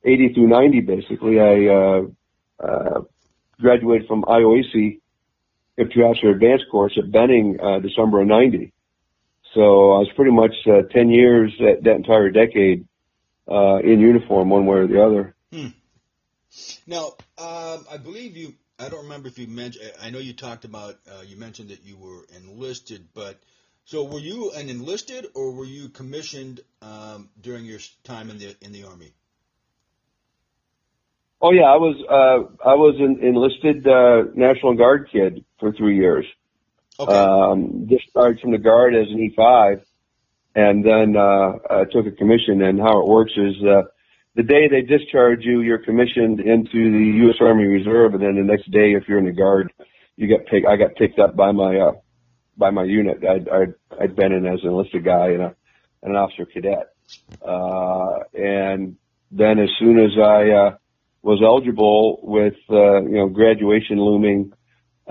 80 0.04 0.34
through 0.34 0.48
90 0.48 0.80
basically. 0.80 1.40
I 1.40 1.66
uh, 1.66 2.02
uh, 2.60 3.00
graduated 3.60 4.08
from 4.08 4.22
IOAC 4.22 5.00
Officer 5.78 6.30
Advanced 6.30 6.64
course 6.70 6.98
at 6.98 7.10
Benning 7.10 7.58
uh, 7.60 7.78
December 7.78 8.22
of 8.22 8.28
90. 8.28 8.72
So 9.54 9.60
I 9.60 9.98
was 9.98 10.08
pretty 10.14 10.32
much 10.32 10.54
uh, 10.66 10.82
10 10.92 11.10
years 11.10 11.52
that, 11.60 11.84
that 11.84 11.96
entire 11.96 12.30
decade 12.30 12.86
uh, 13.50 13.76
in 13.76 14.00
uniform, 14.00 14.50
one 14.50 14.66
way 14.66 14.78
or 14.78 14.86
the 14.86 15.02
other. 15.02 15.34
Hmm. 15.52 15.68
Now, 16.86 17.14
um, 17.38 17.86
I 17.90 17.96
believe 18.02 18.36
you. 18.36 18.54
I 18.78 18.88
don't 18.88 19.04
remember 19.04 19.28
if 19.28 19.38
you 19.38 19.48
mentioned. 19.48 19.90
I 20.00 20.10
know 20.10 20.18
you 20.18 20.32
talked 20.32 20.64
about. 20.64 20.98
Uh, 21.10 21.22
you 21.26 21.36
mentioned 21.36 21.70
that 21.70 21.84
you 21.84 21.96
were 21.96 22.24
enlisted, 22.36 23.08
but 23.12 23.40
so 23.84 24.04
were 24.04 24.20
you 24.20 24.52
an 24.52 24.68
enlisted 24.68 25.26
or 25.34 25.50
were 25.50 25.64
you 25.64 25.88
commissioned 25.88 26.60
um, 26.80 27.28
during 27.40 27.64
your 27.64 27.80
time 28.04 28.30
in 28.30 28.38
the 28.38 28.54
in 28.60 28.72
the 28.72 28.84
army? 28.84 29.12
Oh 31.40 31.52
yeah, 31.52 31.64
I 31.64 31.76
was 31.76 31.96
uh, 32.08 32.68
I 32.68 32.74
was 32.74 32.96
an 33.00 33.18
enlisted 33.20 33.86
uh, 33.86 34.30
National 34.34 34.74
Guard 34.74 35.08
kid 35.10 35.44
for 35.58 35.72
three 35.72 35.96
years. 35.96 36.26
Okay. 37.00 37.12
Um, 37.12 37.86
discharged 37.86 38.40
from 38.40 38.52
the 38.52 38.58
Guard 38.58 38.94
as 38.94 39.08
an 39.08 39.32
E5, 39.36 39.82
and 40.54 40.84
then 40.84 41.16
uh, 41.16 41.20
uh, 41.70 41.84
took 41.86 42.06
a 42.06 42.12
commission. 42.12 42.62
And 42.62 42.80
how 42.80 43.00
it 43.00 43.08
works 43.08 43.32
is 43.36 43.54
uh, 43.64 43.82
the 44.38 44.44
day 44.44 44.68
they 44.68 44.82
discharge 44.82 45.44
you, 45.44 45.62
you're 45.62 45.82
commissioned 45.82 46.38
into 46.38 46.92
the 46.92 47.18
U.S. 47.24 47.38
Army 47.40 47.64
Reserve, 47.64 48.14
and 48.14 48.22
then 48.22 48.36
the 48.36 48.44
next 48.44 48.70
day, 48.70 48.92
if 48.92 49.08
you're 49.08 49.18
in 49.18 49.24
the 49.24 49.32
Guard, 49.32 49.72
you 50.14 50.28
get 50.28 50.46
picked. 50.46 50.64
I 50.64 50.76
got 50.76 50.94
picked 50.94 51.18
up 51.18 51.34
by 51.34 51.50
my 51.50 51.76
uh, 51.76 51.92
by 52.56 52.70
my 52.70 52.84
unit. 52.84 53.18
I'd, 53.28 53.48
I'd 53.48 53.74
I'd 54.00 54.14
been 54.14 54.30
in 54.30 54.46
as 54.46 54.60
an 54.62 54.68
enlisted 54.68 55.04
guy 55.04 55.30
and 55.30 55.42
a 55.42 55.56
and 56.04 56.12
an 56.12 56.16
officer 56.16 56.46
cadet, 56.46 56.94
uh, 57.44 58.20
and 58.32 58.96
then 59.32 59.58
as 59.58 59.70
soon 59.76 59.98
as 59.98 60.12
I 60.16 60.50
uh, 60.50 60.76
was 61.22 61.40
eligible 61.42 62.20
with 62.22 62.54
uh, 62.70 63.02
you 63.02 63.16
know 63.16 63.28
graduation 63.28 63.98
looming. 63.98 64.52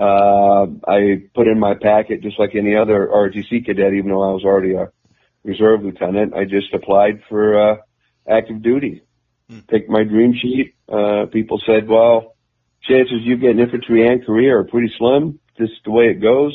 Uh, 0.00 0.68
I 0.86 1.24
put 1.34 1.48
in 1.48 1.58
my 1.58 1.74
packet 1.74 2.22
just 2.22 2.38
like 2.38 2.54
any 2.54 2.76
other 2.76 3.10
ROTC 3.12 3.66
cadet, 3.66 3.92
even 3.92 4.10
though 4.10 4.22
I 4.22 4.32
was 4.32 4.44
already 4.44 4.72
a 4.74 4.90
reserve 5.44 5.82
lieutenant. 5.82 6.32
I 6.34 6.44
just 6.44 6.72
applied 6.72 7.20
for 7.28 7.72
uh, 7.72 7.76
active 8.26 8.62
duty. 8.62 9.02
Hmm. 9.50 9.60
Picked 9.68 9.88
my 9.88 10.04
dream 10.04 10.34
sheet. 10.34 10.74
Uh, 10.88 11.26
people 11.32 11.60
said, 11.66 11.88
"Well, 11.88 12.36
chances 12.82 13.20
you 13.22 13.36
get 13.36 13.50
an 13.50 13.60
infantry 13.60 14.06
and 14.06 14.24
career 14.24 14.58
are 14.58 14.64
pretty 14.64 14.92
slim. 14.98 15.40
Just 15.56 15.72
the 15.84 15.90
way 15.90 16.04
it 16.04 16.20
goes." 16.20 16.54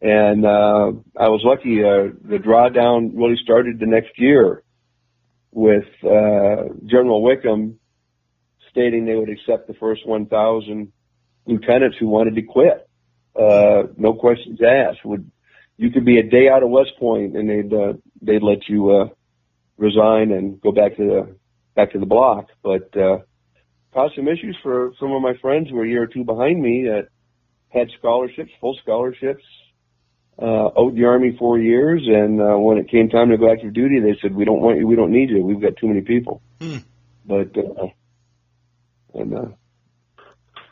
And 0.00 0.44
uh, 0.44 0.92
I 1.16 1.28
was 1.28 1.42
lucky. 1.44 1.84
Uh, 1.84 2.10
the 2.28 2.38
drawdown 2.38 3.12
really 3.14 3.36
started 3.42 3.78
the 3.78 3.86
next 3.86 4.18
year 4.18 4.64
with 5.52 5.86
uh, 6.02 6.74
General 6.86 7.22
Wickham 7.22 7.78
stating 8.70 9.04
they 9.04 9.14
would 9.14 9.28
accept 9.28 9.68
the 9.68 9.74
first 9.74 10.06
1,000 10.06 10.90
lieutenants 11.46 11.96
who 12.00 12.08
wanted 12.08 12.34
to 12.34 12.42
quit. 12.42 12.88
Uh, 13.38 13.84
no 13.96 14.14
questions 14.14 14.58
asked. 14.60 15.04
Would 15.04 15.30
you 15.76 15.90
could 15.90 16.04
be 16.04 16.18
a 16.18 16.22
day 16.22 16.48
out 16.48 16.62
of 16.62 16.70
West 16.70 16.92
Point 16.98 17.36
and 17.36 17.48
they'd 17.48 17.72
uh, 17.72 17.94
they'd 18.20 18.42
let 18.42 18.68
you 18.68 18.90
uh, 18.90 19.08
resign 19.76 20.32
and 20.32 20.60
go 20.60 20.72
back 20.72 20.96
to 20.96 21.04
the 21.04 21.36
back 21.74 21.92
to 21.92 21.98
the 21.98 22.06
block. 22.06 22.46
But 22.62 22.96
uh, 22.96 23.18
caused 23.92 24.14
some 24.16 24.28
issues 24.28 24.56
for 24.62 24.92
some 24.98 25.12
of 25.12 25.22
my 25.22 25.34
friends 25.40 25.68
who 25.70 25.76
were 25.76 25.84
a 25.84 25.88
year 25.88 26.02
or 26.02 26.06
two 26.06 26.24
behind 26.24 26.60
me 26.60 26.84
that 26.84 27.08
had 27.68 27.88
scholarships, 27.98 28.50
full 28.60 28.76
scholarships, 28.82 29.44
uh, 30.38 30.70
owed 30.76 30.96
the 30.96 31.04
army 31.04 31.36
four 31.38 31.58
years, 31.58 32.02
and 32.06 32.40
uh, 32.40 32.56
when 32.56 32.78
it 32.78 32.88
came 32.88 33.08
time 33.08 33.30
to 33.30 33.36
go 33.36 33.52
active 33.52 33.72
duty, 33.74 34.00
they 34.00 34.16
said, 34.20 34.34
"We 34.34 34.44
don't 34.44 34.60
want 34.60 34.78
you. 34.78 34.86
We 34.86 34.96
don't 34.96 35.12
need 35.12 35.30
you. 35.30 35.42
We've 35.42 35.60
got 35.60 35.76
too 35.76 35.88
many 35.88 36.00
people." 36.00 36.42
Hmm. 36.60 36.78
But 37.24 37.56
uh, 37.56 37.88
and 39.14 39.34
uh, 39.34 39.48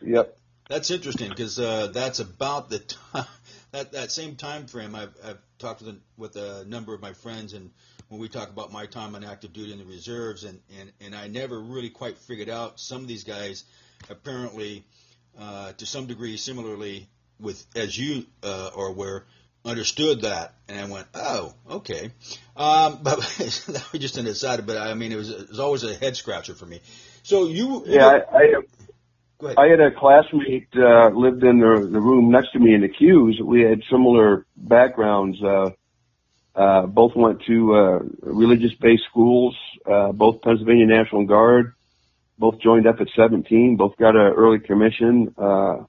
yep, 0.03 0.37
That's 0.69 0.91
interesting 0.91 1.29
because 1.29 1.59
uh, 1.61 1.89
that's 1.93 2.21
about 2.21 2.71
the 2.71 2.79
time 2.79 3.27
that 3.73 3.93
that 3.93 4.11
same 4.11 4.37
time 4.37 4.67
frame. 4.67 4.95
I've, 4.95 5.15
I've 5.25 5.39
talked 5.59 5.83
with 5.83 5.95
a, 5.95 5.99
with 6.17 6.37
a 6.37 6.65
number 6.65 6.95
of 6.95 7.03
my 7.03 7.13
friends, 7.13 7.53
and 7.53 7.71
when 8.11 8.21
we 8.21 8.29
talk 8.29 8.51
about 8.51 8.73
my 8.73 8.87
time 8.87 9.15
on 9.15 9.25
active 9.25 9.53
duty 9.53 9.73
in 9.73 9.79
the 9.79 9.85
reserves, 9.85 10.45
and 10.45 10.61
and 10.79 10.93
and 11.01 11.15
I 11.15 11.29
never 11.29 11.59
really 11.59 11.91
quite 11.91 12.19
figured 12.19 12.51
out 12.51 12.79
some 12.79 13.03
of 13.03 13.09
these 13.09 13.25
guys 13.25 13.65
apparently 14.11 14.85
uh, 15.39 15.73
to 15.73 15.87
some 15.87 16.07
degree 16.07 16.37
similarly 16.37 17.09
with 17.39 17.65
as 17.75 17.97
you 17.97 18.27
uh, 18.43 18.71
are 18.77 18.89
aware 18.89 19.25
understood 19.63 20.23
that 20.23 20.55
and 20.69 20.79
I 20.79 20.91
went 20.91 21.07
oh 21.15 21.53
okay 21.71 22.11
um, 22.57 23.01
but 23.03 23.21
that 23.21 23.89
was 23.93 24.01
just 24.01 24.17
an 24.17 24.27
aside 24.27 24.67
but 24.67 24.79
I 24.79 24.95
mean 24.95 25.13
it 25.13 25.17
was, 25.17 25.29
it 25.29 25.51
was 25.51 25.61
always 25.61 25.85
a 25.85 25.95
head 25.95 26.17
scratcher 26.17 26.55
for 26.55 26.65
me 26.65 26.81
so 27.23 27.47
you, 27.47 27.85
yeah. 27.87 28.07
I, 28.33 28.37
I 28.37 29.55
I 29.57 29.69
had 29.69 29.81
a 29.81 29.91
classmate 29.91 30.69
uh, 30.77 31.09
lived 31.11 31.43
in 31.45 31.61
the 31.61 31.89
the 31.91 32.01
room 32.01 32.31
next 32.31 32.53
to 32.53 32.59
me 32.59 32.75
in 32.75 32.83
the 32.83 32.89
queues. 32.89 33.41
We 33.43 33.63
had 33.63 33.81
similar 33.91 34.45
backgrounds. 34.55 35.43
Uh, 35.43 35.71
uh, 36.55 36.87
both 36.87 37.13
went 37.15 37.43
to 37.47 37.75
uh, 37.75 37.99
religious-based 38.23 39.03
schools. 39.11 39.57
Uh, 39.91 40.13
both 40.13 40.43
Pennsylvania 40.43 40.87
National 40.87 41.25
Guard. 41.27 41.75
Both 42.39 42.61
joined 42.61 42.87
up 42.87 43.01
at 43.01 43.09
17. 43.15 43.77
Both 43.77 43.97
got 43.97 44.17
an 44.17 44.33
early 44.37 44.61
commission. 44.61 45.35
Uh, 45.37 45.85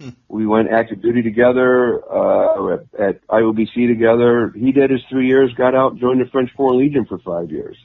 Hmm. 0.00 0.08
we 0.28 0.46
went 0.46 0.70
active 0.70 1.02
duty 1.02 1.20
together 1.20 2.00
uh, 2.10 2.72
at, 2.72 2.80
at 2.98 3.26
IOBC 3.26 3.86
together. 3.86 4.50
He 4.56 4.72
did 4.72 4.88
his 4.88 5.02
three 5.10 5.26
years, 5.28 5.52
got 5.52 5.74
out, 5.74 5.98
joined 5.98 6.22
the 6.22 6.30
French 6.32 6.48
Foreign 6.56 6.78
Legion 6.78 7.04
for 7.04 7.18
five 7.18 7.50
years 7.50 7.76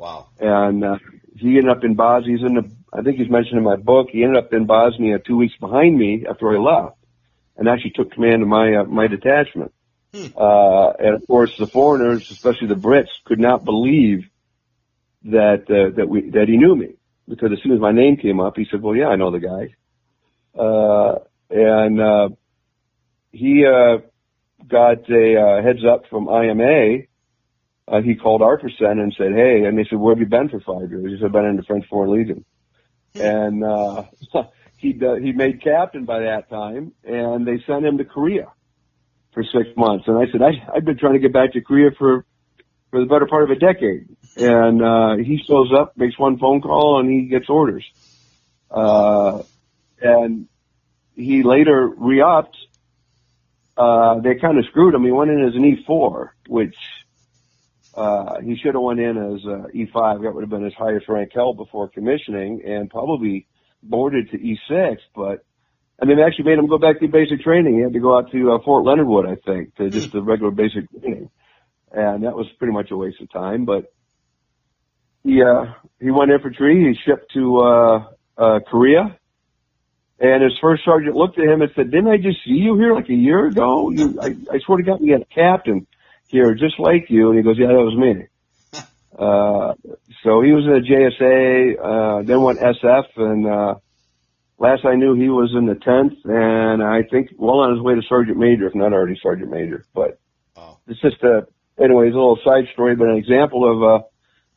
wow 0.00 0.26
and 0.40 0.82
uh, 0.82 0.96
he 1.36 1.58
ended 1.58 1.68
up 1.68 1.84
in 1.84 1.94
Bosnia. 1.94 2.36
He's 2.36 2.46
in 2.46 2.54
the, 2.54 2.70
I 2.92 3.02
think 3.02 3.18
he's 3.18 3.30
mentioned 3.30 3.58
in 3.58 3.64
my 3.64 3.76
book. 3.76 4.08
He 4.10 4.24
ended 4.24 4.42
up 4.42 4.52
in 4.52 4.66
Bosnia 4.66 5.18
two 5.18 5.36
weeks 5.36 5.54
behind 5.60 5.96
me 5.96 6.24
after 6.28 6.50
I 6.50 6.58
left, 6.58 6.96
and 7.56 7.68
actually 7.68 7.90
took 7.90 8.10
command 8.12 8.42
of 8.42 8.48
my 8.48 8.76
uh, 8.76 8.84
my 8.84 9.06
detachment. 9.06 9.72
Hmm. 10.12 10.26
Uh, 10.36 10.90
and 10.98 11.14
of 11.14 11.26
course, 11.26 11.56
the 11.56 11.66
foreigners, 11.66 12.30
especially 12.30 12.68
the 12.68 12.74
Brits, 12.74 13.08
could 13.24 13.38
not 13.38 13.64
believe 13.64 14.28
that 15.24 15.64
uh, 15.70 15.96
that 15.96 16.08
we 16.08 16.30
that 16.30 16.48
he 16.48 16.56
knew 16.56 16.74
me. 16.74 16.94
Because 17.28 17.52
as 17.52 17.58
soon 17.62 17.72
as 17.72 17.80
my 17.80 17.92
name 17.92 18.16
came 18.16 18.40
up, 18.40 18.56
he 18.56 18.66
said, 18.70 18.82
"Well, 18.82 18.96
yeah, 18.96 19.06
I 19.06 19.16
know 19.16 19.30
the 19.30 19.38
guy," 19.38 19.74
uh, 20.60 21.18
and 21.50 22.00
uh, 22.00 22.28
he 23.30 23.64
uh, 23.64 23.98
got 24.66 25.08
a 25.08 25.40
uh, 25.40 25.62
heads 25.62 25.84
up 25.84 26.06
from 26.10 26.28
IMA 26.28 27.06
uh, 27.90 28.02
he 28.02 28.14
called 28.14 28.40
ARPERCEN 28.40 29.00
and 29.00 29.12
said, 29.18 29.32
"Hey," 29.32 29.64
and 29.64 29.76
they 29.76 29.84
said, 29.88 29.98
"Where 29.98 30.14
have 30.14 30.20
you 30.20 30.26
been 30.26 30.48
for 30.48 30.60
five 30.60 30.90
years?" 30.90 31.12
He 31.12 31.16
said, 31.18 31.26
"I've 31.26 31.32
been 31.32 31.46
in 31.46 31.56
the 31.56 31.64
French 31.64 31.86
Foreign 31.88 32.12
Legion," 32.12 32.44
and 33.14 33.64
uh, 33.64 34.04
he 34.76 34.98
uh, 35.04 35.16
he 35.16 35.32
made 35.32 35.62
captain 35.62 36.04
by 36.04 36.20
that 36.20 36.48
time, 36.48 36.92
and 37.04 37.46
they 37.46 37.62
sent 37.66 37.84
him 37.84 37.98
to 37.98 38.04
Korea 38.04 38.52
for 39.32 39.44
six 39.44 39.68
months. 39.76 40.06
And 40.08 40.16
I 40.16 40.30
said, 40.30 40.42
I, 40.42 40.50
"I've 40.74 40.84
been 40.84 40.98
trying 40.98 41.14
to 41.14 41.18
get 41.18 41.32
back 41.32 41.52
to 41.52 41.60
Korea 41.60 41.90
for 41.96 42.24
for 42.90 43.00
the 43.00 43.06
better 43.06 43.26
part 43.26 43.44
of 43.44 43.50
a 43.50 43.56
decade," 43.56 44.08
and 44.36 44.82
uh, 44.82 45.16
he 45.16 45.42
shows 45.46 45.72
up, 45.76 45.96
makes 45.96 46.18
one 46.18 46.38
phone 46.38 46.60
call, 46.60 47.00
and 47.00 47.10
he 47.10 47.26
gets 47.28 47.48
orders. 47.48 47.84
Uh, 48.70 49.42
and 50.00 50.48
he 51.14 51.42
later 51.42 51.86
re-upped. 51.88 52.56
Uh, 53.76 54.20
they 54.20 54.34
kind 54.34 54.58
of 54.58 54.64
screwed 54.66 54.94
him. 54.94 55.04
He 55.04 55.10
went 55.10 55.30
in 55.30 55.46
as 55.46 55.54
an 55.54 55.62
E4, 55.62 56.30
which 56.48 56.76
uh, 57.94 58.40
he 58.40 58.56
should 58.56 58.74
have 58.74 58.82
went 58.82 59.00
in 59.00 59.16
as 59.16 59.44
uh, 59.46 59.66
E5. 59.74 60.22
That 60.22 60.34
would 60.34 60.42
have 60.42 60.50
been 60.50 60.64
his 60.64 60.74
highest 60.74 61.08
rank 61.08 61.32
held 61.34 61.56
before 61.56 61.88
commissioning, 61.88 62.62
and 62.64 62.90
probably 62.90 63.46
boarded 63.82 64.30
to 64.30 64.38
E6. 64.38 64.98
But 65.14 65.44
and 66.00 66.10
they 66.10 66.22
actually 66.22 66.46
made 66.46 66.58
him 66.58 66.66
go 66.66 66.78
back 66.78 66.98
to 67.00 67.08
basic 67.08 67.42
training. 67.42 67.76
He 67.76 67.82
had 67.82 67.92
to 67.92 68.00
go 68.00 68.16
out 68.16 68.30
to 68.32 68.52
uh, 68.52 68.58
Fort 68.64 68.84
Leonard 68.84 69.06
Wood, 69.06 69.26
I 69.26 69.36
think, 69.36 69.74
to 69.76 69.90
just 69.90 70.12
the 70.12 70.22
regular 70.22 70.50
basic 70.50 70.90
training, 70.90 71.30
and 71.92 72.24
that 72.24 72.34
was 72.34 72.46
pretty 72.58 72.72
much 72.72 72.90
a 72.90 72.96
waste 72.96 73.20
of 73.20 73.30
time. 73.30 73.66
But 73.66 73.92
he 75.22 75.42
uh, 75.42 75.72
he 76.00 76.10
went 76.10 76.30
infantry. 76.30 76.94
He 76.94 76.98
shipped 77.04 77.32
to 77.34 77.56
uh, 77.58 78.08
uh, 78.38 78.60
Korea. 78.60 79.16
And 80.22 80.42
his 80.42 80.52
first 80.60 80.84
sergeant 80.84 81.16
looked 81.16 81.38
at 81.38 81.46
him 81.46 81.62
and 81.62 81.70
said, 81.74 81.90
"Didn't 81.90 82.08
I 82.08 82.18
just 82.18 82.44
see 82.44 82.52
you 82.52 82.76
here 82.76 82.94
like 82.94 83.08
a 83.08 83.14
year 83.14 83.46
ago? 83.46 83.90
You, 83.90 84.18
I, 84.20 84.36
I 84.52 84.58
swear 84.64 84.76
to 84.76 84.84
God, 84.84 85.00
we 85.00 85.10
had 85.10 85.22
a 85.22 85.34
captain 85.34 85.86
here 86.28 86.54
just 86.54 86.78
like 86.78 87.06
you." 87.08 87.30
And 87.30 87.38
he 87.38 87.42
goes, 87.42 87.56
"Yeah, 87.58 87.68
that 87.68 87.74
was 87.74 87.96
me." 87.96 88.26
Uh, 89.18 89.74
so 90.22 90.40
he 90.40 90.52
was 90.52 90.64
in 90.64 90.72
the 90.72 90.80
JSA, 90.80 91.76
uh, 91.78 92.22
then 92.22 92.40
went 92.40 92.58
SF, 92.58 93.04
and 93.16 93.46
uh, 93.46 93.74
last 94.60 94.84
I 94.84 94.94
knew, 94.94 95.14
he 95.14 95.28
was 95.28 95.52
in 95.56 95.66
the 95.66 95.74
10th, 95.74 96.16
and 96.24 96.82
I 96.82 97.02
think 97.10 97.30
well 97.36 97.60
on 97.60 97.72
his 97.74 97.82
way 97.82 97.94
to 97.94 98.02
sergeant 98.08 98.38
major, 98.38 98.66
if 98.68 98.74
not 98.74 98.92
already 98.92 99.18
sergeant 99.20 99.50
major. 99.50 99.84
But 99.94 100.18
Oh. 100.56 100.76
it's 100.86 101.00
just 101.00 101.22
a, 101.22 101.46
anyways, 101.82 102.12
a 102.12 102.16
little 102.16 102.38
side 102.44 102.64
story, 102.74 102.94
but 102.94 103.08
an 103.08 103.16
example 103.16 103.64
of 103.64 103.82
a 103.82 104.04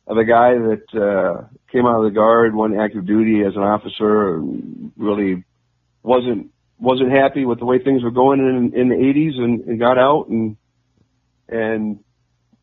of 0.06 0.18
a 0.18 0.24
guy 0.24 0.52
that 0.52 0.84
uh, 0.92 1.46
came 1.72 1.86
out 1.86 1.96
of 1.96 2.04
the 2.04 2.10
guard, 2.10 2.54
went 2.54 2.76
active 2.78 3.06
duty 3.06 3.42
as 3.42 3.56
an 3.56 3.62
officer, 3.62 4.34
and 4.36 4.92
really 4.98 5.42
wasn't 6.02 6.50
wasn't 6.78 7.10
happy 7.10 7.46
with 7.46 7.58
the 7.58 7.64
way 7.64 7.78
things 7.78 8.02
were 8.02 8.10
going 8.10 8.40
in 8.40 8.78
in 8.78 8.88
the 8.90 8.96
80s, 8.96 9.38
and, 9.38 9.60
and 9.62 9.78
got 9.78 9.96
out 9.98 10.28
and 10.28 10.56
and 11.48 12.00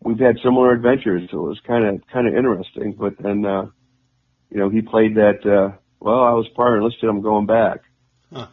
we've 0.03 0.19
had 0.19 0.38
similar 0.43 0.71
adventures. 0.71 1.27
So 1.31 1.45
it 1.45 1.50
was 1.50 1.60
kind 1.65 1.83
of 1.86 2.01
kind 2.13 2.27
of 2.27 2.36
interesting. 2.36 2.93
But 2.93 3.17
then, 3.17 3.43
uh, 3.45 3.65
you 4.51 4.57
know, 4.57 4.69
he 4.69 4.81
played 4.81 5.15
that. 5.15 5.43
Uh, 5.45 5.77
well, 6.01 6.22
I 6.24 6.34
was 6.34 6.50
prior 6.50 6.77
enlisted. 6.77 7.08
I'm 7.08 7.22
going 7.22 7.46
back, 7.46 7.79
Huh. 8.34 8.48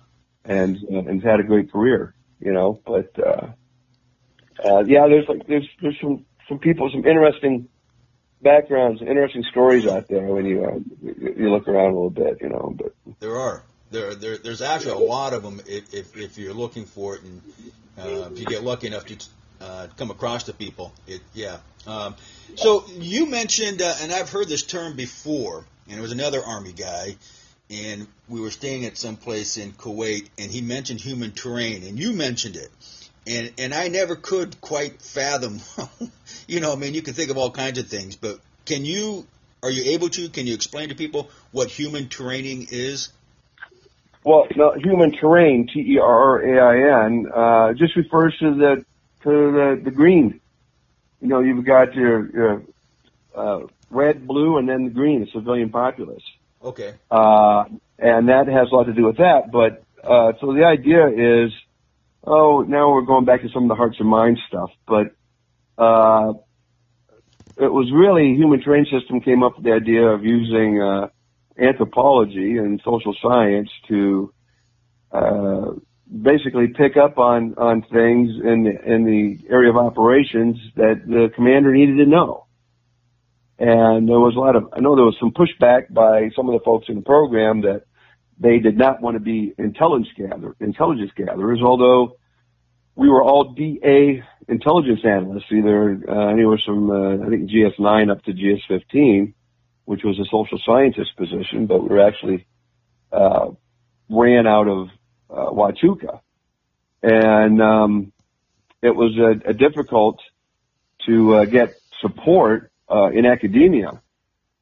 and 0.45 0.77
uh, 0.93 0.99
and 0.99 1.23
had 1.23 1.41
a 1.41 1.43
great 1.45 1.73
career. 1.73 2.15
You 2.41 2.53
know, 2.53 2.81
but 2.87 3.11
uh, 3.19 3.49
uh, 4.65 4.85
yeah, 4.87 5.09
there's 5.09 5.29
like 5.29 5.47
there's 5.47 5.69
there's 5.83 5.99
some 6.01 6.25
some 6.49 6.59
people 6.61 6.89
some 6.91 7.05
interesting 7.05 7.69
backgrounds, 8.41 9.03
interesting 9.03 9.45
stories 9.51 9.87
out 9.87 10.07
there 10.09 10.27
when 10.27 10.47
you 10.47 10.65
uh, 10.65 10.79
you 11.03 11.51
look 11.51 11.67
around 11.67 11.91
a 11.93 11.95
little 11.95 12.11
bit, 12.11 12.39
you 12.41 12.49
know. 12.49 12.75
But 12.77 12.93
there 13.19 13.37
are 13.37 13.63
there, 13.91 14.15
there 14.15 14.39
there's 14.39 14.63
actually 14.63 14.93
a 14.93 15.07
lot 15.09 15.33
of 15.33 15.43
them 15.43 15.61
if 15.67 15.93
if, 15.93 16.17
if 16.17 16.39
you're 16.39 16.55
looking 16.55 16.85
for 16.85 17.17
it, 17.17 17.23
and 17.23 17.43
uh, 17.99 18.29
if 18.31 18.39
you 18.39 18.45
get 18.45 18.63
lucky 18.63 18.87
enough 18.87 19.07
to 19.07 19.17
uh, 19.61 19.87
come 19.97 20.11
across 20.11 20.45
the 20.45 20.53
people, 20.53 20.93
it 21.07 21.21
yeah. 21.35 21.59
Um, 21.87 22.15
so 22.55 22.85
you 22.99 23.27
mentioned, 23.27 23.81
uh, 23.81 23.95
and 24.03 24.13
I've 24.13 24.29
heard 24.31 24.49
this 24.49 24.63
term 24.63 24.95
before, 24.95 25.65
and 25.89 25.99
it 25.99 26.03
was 26.03 26.13
another 26.13 26.43
army 26.45 26.73
guy, 26.73 27.17
and 27.71 28.07
we 28.29 28.41
were 28.41 28.51
staying 28.51 28.85
at 28.85 28.97
some 28.97 29.17
place 29.17 29.57
in 29.57 29.73
Kuwait, 29.73 30.29
and 30.39 30.51
he 30.51 30.61
mentioned 30.61 31.01
human 31.01 31.33
terrain, 31.33 31.83
and 31.85 31.99
you 31.99 32.13
mentioned 32.13 32.57
it, 32.57 32.71
and 33.27 33.53
and 33.59 33.75
I 33.75 33.89
never 33.89 34.17
could 34.17 34.61
quite 34.61 35.03
fathom. 35.03 35.61
you 36.47 36.61
know, 36.61 36.73
I 36.73 36.77
mean, 36.77 36.95
you 36.95 37.03
can 37.03 37.15
think 37.15 37.31
of 37.31 37.39
all 37.39 37.51
kinds 37.51 37.79
of 37.79 37.89
things, 37.89 38.17
but 38.17 38.41
can 38.65 38.85
you? 38.85 39.27
Are 39.61 39.71
you 39.71 39.93
able 39.93 40.09
to? 40.11 40.29
Can 40.29 40.47
you 40.47 40.55
explain 40.55 40.91
to 40.91 40.95
people 40.95 41.31
what 41.51 41.69
human 41.69 42.07
terraining 42.07 42.69
is? 42.71 43.09
Well, 44.25 44.47
no, 44.57 44.75
human 44.75 45.13
terrain, 45.13 45.69
T-E-R-R-A-I-N, 45.73 47.27
uh, 47.35 47.73
just 47.73 47.97
refers 47.97 48.37
to 48.39 48.55
the 48.55 48.85
to 49.23 49.31
the, 49.31 49.81
the 49.85 49.91
green. 49.91 50.41
You 51.21 51.29
know, 51.29 51.41
you've 51.41 51.65
got 51.65 51.95
your, 51.95 52.31
your 52.31 52.63
uh, 53.35 53.61
red, 53.91 54.27
blue, 54.27 54.59
and 54.59 54.69
then 54.69 54.85
the 54.85 54.91
green, 54.91 55.21
the 55.21 55.31
civilian 55.33 55.71
populace. 55.71 56.23
Okay. 56.63 56.95
Uh, 57.11 57.65
and 57.99 58.29
that 58.29 58.49
has 58.49 58.69
a 58.71 58.75
lot 58.75 58.85
to 58.85 58.93
do 58.93 59.07
with 59.07 59.19
that. 59.19 59.51
But 59.53 59.83
uh, 60.03 60.33
so 60.41 60.53
the 60.53 60.65
idea 60.65 61.09
is, 61.09 61.53
oh, 62.25 62.63
now 62.63 62.93
we're 62.93 63.03
going 63.03 63.25
back 63.25 63.43
to 63.43 63.49
some 63.51 63.65
of 63.65 63.69
the 63.69 63.75
hearts 63.75 63.97
and 63.99 64.09
minds 64.09 64.41
stuff. 64.49 64.71
But 64.87 65.15
uh, 65.77 66.35
it 67.57 67.73
was 67.73 67.91
really 67.93 68.35
human 68.35 68.61
terrain 68.61 68.87
system 68.87 69.21
came 69.21 69.43
up 69.43 69.57
with 69.57 69.65
the 69.65 69.73
idea 69.73 70.07
of 70.07 70.25
using 70.25 70.81
uh, 70.81 71.09
anthropology 71.59 72.57
and 72.57 72.81
social 72.85 73.15
science 73.21 73.71
to 73.89 74.33
uh, 75.13 75.71
basically 76.23 76.69
pick 76.69 76.97
up 76.97 77.19
on 77.19 77.55
on 77.57 77.83
things 77.83 78.31
in 78.43 78.65
the, 78.65 78.93
in 78.93 79.05
the 79.05 79.39
area 79.51 79.71
of 79.71 79.77
operations 79.77 80.57
that 80.77 81.03
the 81.07 81.31
commander 81.35 81.73
needed 81.73 81.97
to 81.97 82.07
know. 82.07 82.47
And 83.59 84.09
there 84.09 84.21
was 84.21 84.37
a 84.37 84.39
lot 84.39 84.57
of 84.57 84.69
I 84.73 84.81
know 84.81 84.95
there 84.95 85.05
was 85.05 85.17
some 85.19 85.33
pushback 85.33 85.93
by 85.93 86.31
some 86.37 86.49
of 86.49 86.59
the 86.59 86.65
folks 86.65 86.87
in 86.89 86.97
the 86.97 87.03
program 87.03 87.63
that 87.63 87.83
they 88.39 88.59
did 88.59 88.77
not 88.77 89.03
want 89.03 89.17
to 89.17 89.21
be 89.21 89.53
intelligence 89.59 90.09
gather 90.17 90.55
intelligence 90.61 91.11
gatherers, 91.17 91.61
although 91.63 92.17
we 92.95 93.09
were 93.09 93.23
all 93.23 93.53
DA 93.53 94.23
intelligence 94.49 95.01
analysts, 95.05 95.51
either 95.51 96.01
uh, 96.09 96.29
anywhere 96.29 96.61
from 96.65 96.91
uh, 96.91 97.27
I 97.27 97.29
think 97.29 97.51
GS9 97.51 98.11
up 98.11 98.23
to 98.25 98.33
GS15 98.33 99.35
which 99.89 100.05
was 100.05 100.19
a 100.19 100.25
social 100.27 100.61
scientist 100.67 101.17
position, 101.17 101.65
but 101.65 101.83
we 101.83 101.89
were 101.89 102.07
actually 102.07 102.47
uh, 103.11 103.47
ran 104.11 104.47
out 104.47 104.69
of 104.69 104.89
uh, 105.31 105.51
Huachuca, 105.51 106.21
and 107.03 107.63
um, 107.63 108.13
it 108.83 108.95
was 108.95 109.17
a 109.47 109.55
difficult 109.55 110.21
to 111.07 111.37
uh, 111.37 111.45
get 111.47 111.71
support 112.03 112.71
uh, 112.91 113.11
in 113.11 113.27
academia 113.27 114.01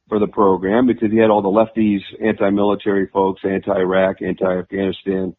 for 0.09 0.19
the 0.19 0.27
program 0.27 0.87
because 0.87 1.11
he 1.11 1.17
had 1.17 1.29
all 1.29 1.41
the 1.41 1.49
lefties, 1.49 2.01
anti-military 2.23 3.07
folks, 3.07 3.41
anti-Iraq, 3.43 4.21
anti-Afghanistan, 4.21 5.35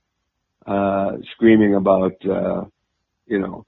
uh, 0.67 1.13
screaming 1.33 1.75
about, 1.75 2.15
uh, 2.27 2.65
you 3.27 3.39
know, 3.39 3.65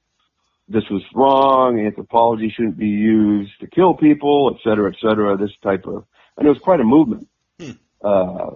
this 0.69 0.85
was 0.91 1.03
wrong, 1.15 1.85
anthropology 1.85 2.53
shouldn't 2.55 2.79
be 2.79 2.87
used 2.87 3.53
to 3.61 3.67
kill 3.67 3.95
people, 3.95 4.55
et 4.55 4.61
cetera, 4.63 4.93
et 4.93 4.97
cetera, 5.01 5.37
this 5.37 5.51
type 5.63 5.87
of, 5.87 6.05
and 6.37 6.47
it 6.47 6.51
was 6.51 6.59
quite 6.59 6.81
a 6.81 6.85
movement, 6.85 7.29
hmm. 7.59 7.71
uh, 8.05 8.51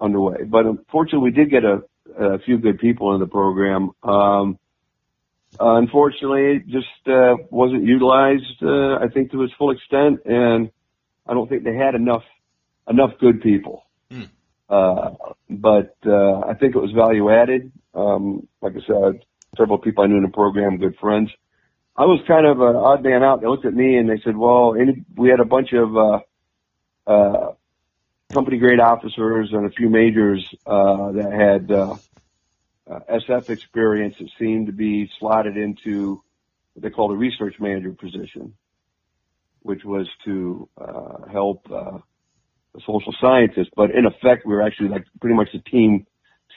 underway. 0.00 0.44
But 0.44 0.66
unfortunately, 0.66 1.30
we 1.30 1.36
did 1.36 1.50
get 1.50 1.64
a, 1.64 1.82
a 2.18 2.38
few 2.40 2.58
good 2.58 2.78
people 2.78 3.14
in 3.14 3.20
the 3.20 3.26
program. 3.26 3.90
Um, 4.02 4.58
uh, 5.58 5.74
unfortunately, 5.76 6.56
it 6.56 6.66
just, 6.68 7.08
uh, 7.08 7.34
wasn't 7.50 7.84
utilized, 7.84 8.62
uh, 8.62 8.96
I 8.96 9.08
think 9.12 9.32
to 9.32 9.42
its 9.42 9.52
full 9.54 9.70
extent, 9.70 10.20
and 10.24 10.70
I 11.26 11.34
don't 11.34 11.48
think 11.48 11.64
they 11.64 11.74
had 11.74 11.94
enough, 11.94 12.24
enough 12.88 13.12
good 13.18 13.42
people. 13.42 13.84
Hmm. 14.10 14.24
Uh, 14.68 15.10
but, 15.48 15.96
uh, 16.06 16.40
I 16.40 16.54
think 16.54 16.76
it 16.76 16.78
was 16.78 16.92
value 16.92 17.30
added. 17.30 17.72
Um, 17.94 18.46
like 18.62 18.74
I 18.76 18.86
said, 18.86 19.24
several 19.56 19.78
people 19.78 20.04
I 20.04 20.06
knew 20.06 20.16
in 20.16 20.22
the 20.22 20.28
program, 20.28 20.78
good 20.78 20.96
friends. 21.00 21.30
I 21.96 22.04
was 22.04 22.20
kind 22.28 22.46
of 22.46 22.60
an 22.60 22.76
odd 22.76 23.02
man 23.02 23.24
out. 23.24 23.40
They 23.40 23.48
looked 23.48 23.66
at 23.66 23.74
me 23.74 23.96
and 23.96 24.08
they 24.08 24.20
said, 24.24 24.36
well, 24.36 24.76
any, 24.80 25.04
we 25.16 25.28
had 25.28 25.40
a 25.40 25.44
bunch 25.44 25.72
of, 25.72 25.96
uh, 25.96 26.20
uh, 27.06 27.52
company 28.32 28.58
grade 28.58 28.78
officers 28.78 29.50
and 29.52 29.66
a 29.66 29.70
few 29.70 29.88
majors, 29.90 30.46
uh, 30.64 31.10
that 31.12 31.32
had, 31.32 31.70
uh, 31.72 31.96
uh, 32.90 33.00
SF 33.08 33.50
experience 33.50 34.16
that 34.18 34.28
seemed 34.38 34.66
to 34.66 34.72
be 34.72 35.10
slotted 35.18 35.56
into 35.56 36.22
what 36.74 36.82
they 36.82 36.90
call 36.90 37.08
the 37.08 37.16
research 37.16 37.54
manager 37.60 37.92
position, 37.92 38.54
which 39.60 39.84
was 39.84 40.08
to, 40.24 40.68
uh, 40.80 41.26
help, 41.30 41.70
uh, 41.70 41.98
the 42.74 42.80
social 42.80 43.14
scientists. 43.20 43.70
But 43.76 43.90
in 43.90 44.06
effect, 44.06 44.46
we 44.46 44.54
were 44.54 44.62
actually 44.62 44.88
like 44.88 45.04
pretty 45.20 45.36
much 45.36 45.48
the 45.52 45.60
team 45.60 46.06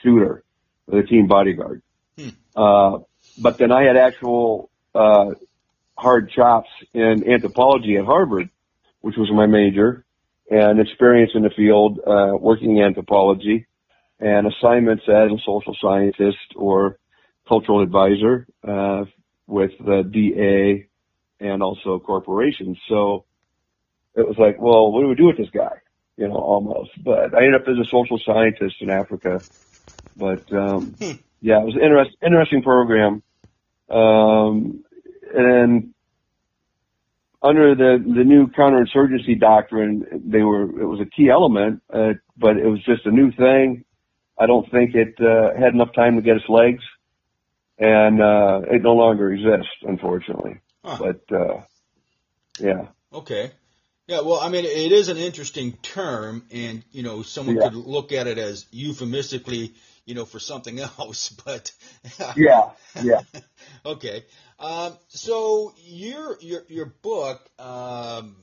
shooter, 0.02 0.44
or 0.86 1.02
the 1.02 1.06
team 1.06 1.26
bodyguard. 1.26 1.82
Hmm. 2.18 2.28
Uh, 2.56 2.98
but 3.38 3.58
then 3.58 3.72
I 3.72 3.82
had 3.82 3.96
actual 3.96 4.70
uh, 4.94 5.30
hard 5.96 6.30
chops 6.30 6.68
in 6.92 7.28
anthropology 7.30 7.96
at 7.96 8.04
Harvard, 8.04 8.48
which 9.00 9.16
was 9.16 9.30
my 9.32 9.46
major, 9.46 10.04
and 10.50 10.80
experience 10.80 11.32
in 11.34 11.42
the 11.42 11.50
field 11.50 11.98
uh, 12.06 12.36
working 12.38 12.76
in 12.76 12.84
anthropology, 12.84 13.66
and 14.20 14.46
assignments 14.46 15.04
as 15.08 15.30
a 15.30 15.38
social 15.44 15.76
scientist 15.80 16.54
or 16.56 16.98
cultural 17.48 17.82
advisor 17.82 18.46
uh, 18.66 19.04
with 19.46 19.72
the 19.78 20.02
DA 20.02 20.86
and 21.40 21.62
also 21.62 21.98
corporations. 21.98 22.78
So 22.88 23.24
it 24.14 24.26
was 24.26 24.36
like, 24.38 24.60
well, 24.60 24.92
what 24.92 25.02
do 25.02 25.08
we 25.08 25.14
do 25.14 25.26
with 25.26 25.36
this 25.36 25.50
guy? 25.50 25.76
You 26.16 26.28
know, 26.28 26.36
almost. 26.36 26.90
But 27.02 27.34
I 27.34 27.44
ended 27.44 27.60
up 27.60 27.68
as 27.68 27.78
a 27.78 27.90
social 27.90 28.18
scientist 28.24 28.76
in 28.80 28.90
Africa. 28.90 29.40
But 30.16 30.50
um, 30.52 30.94
hmm. 30.98 31.12
yeah, 31.40 31.60
it 31.60 31.64
was 31.64 31.74
an 31.74 31.82
interest, 31.82 32.16
interesting 32.24 32.62
program. 32.62 33.22
Um, 33.90 34.84
and 35.34 35.92
under 37.42 37.74
the 37.74 38.02
the 38.02 38.24
new 38.24 38.46
counterinsurgency 38.46 39.38
doctrine, 39.38 40.06
they 40.24 40.42
were 40.42 40.62
it 40.62 40.86
was 40.86 41.00
a 41.00 41.06
key 41.06 41.28
element, 41.28 41.82
uh, 41.92 42.14
but 42.36 42.56
it 42.56 42.66
was 42.66 42.82
just 42.84 43.04
a 43.06 43.10
new 43.10 43.32
thing. 43.32 43.84
I 44.38 44.46
don't 44.46 44.68
think 44.70 44.94
it 44.94 45.14
uh, 45.20 45.58
had 45.58 45.74
enough 45.74 45.92
time 45.94 46.16
to 46.16 46.22
get 46.22 46.36
its 46.36 46.48
legs, 46.48 46.82
and 47.78 48.20
uh, 48.20 48.62
it 48.70 48.82
no 48.82 48.94
longer 48.94 49.32
exists, 49.32 49.72
unfortunately. 49.82 50.60
Huh. 50.84 50.98
But 50.98 51.36
uh, 51.36 51.60
yeah. 52.58 52.88
Okay. 53.12 53.52
Yeah, 54.06 54.20
well, 54.20 54.38
I 54.38 54.50
mean, 54.50 54.66
it 54.66 54.92
is 54.92 55.08
an 55.08 55.16
interesting 55.16 55.72
term, 55.80 56.44
and 56.52 56.84
you 56.92 57.02
know, 57.02 57.22
someone 57.22 57.56
yeah. 57.56 57.64
could 57.64 57.74
look 57.74 58.12
at 58.12 58.26
it 58.26 58.36
as 58.36 58.66
euphemistically, 58.70 59.72
you 60.04 60.14
know, 60.14 60.26
for 60.26 60.38
something 60.38 60.78
else. 60.98 61.30
But 61.30 61.72
yeah, 62.36 62.70
yeah. 63.02 63.20
okay. 63.86 64.24
Um, 64.58 64.92
so 65.08 65.72
your 65.84 66.36
your 66.40 66.64
your 66.68 66.86
book, 66.86 67.40
um, 67.58 68.36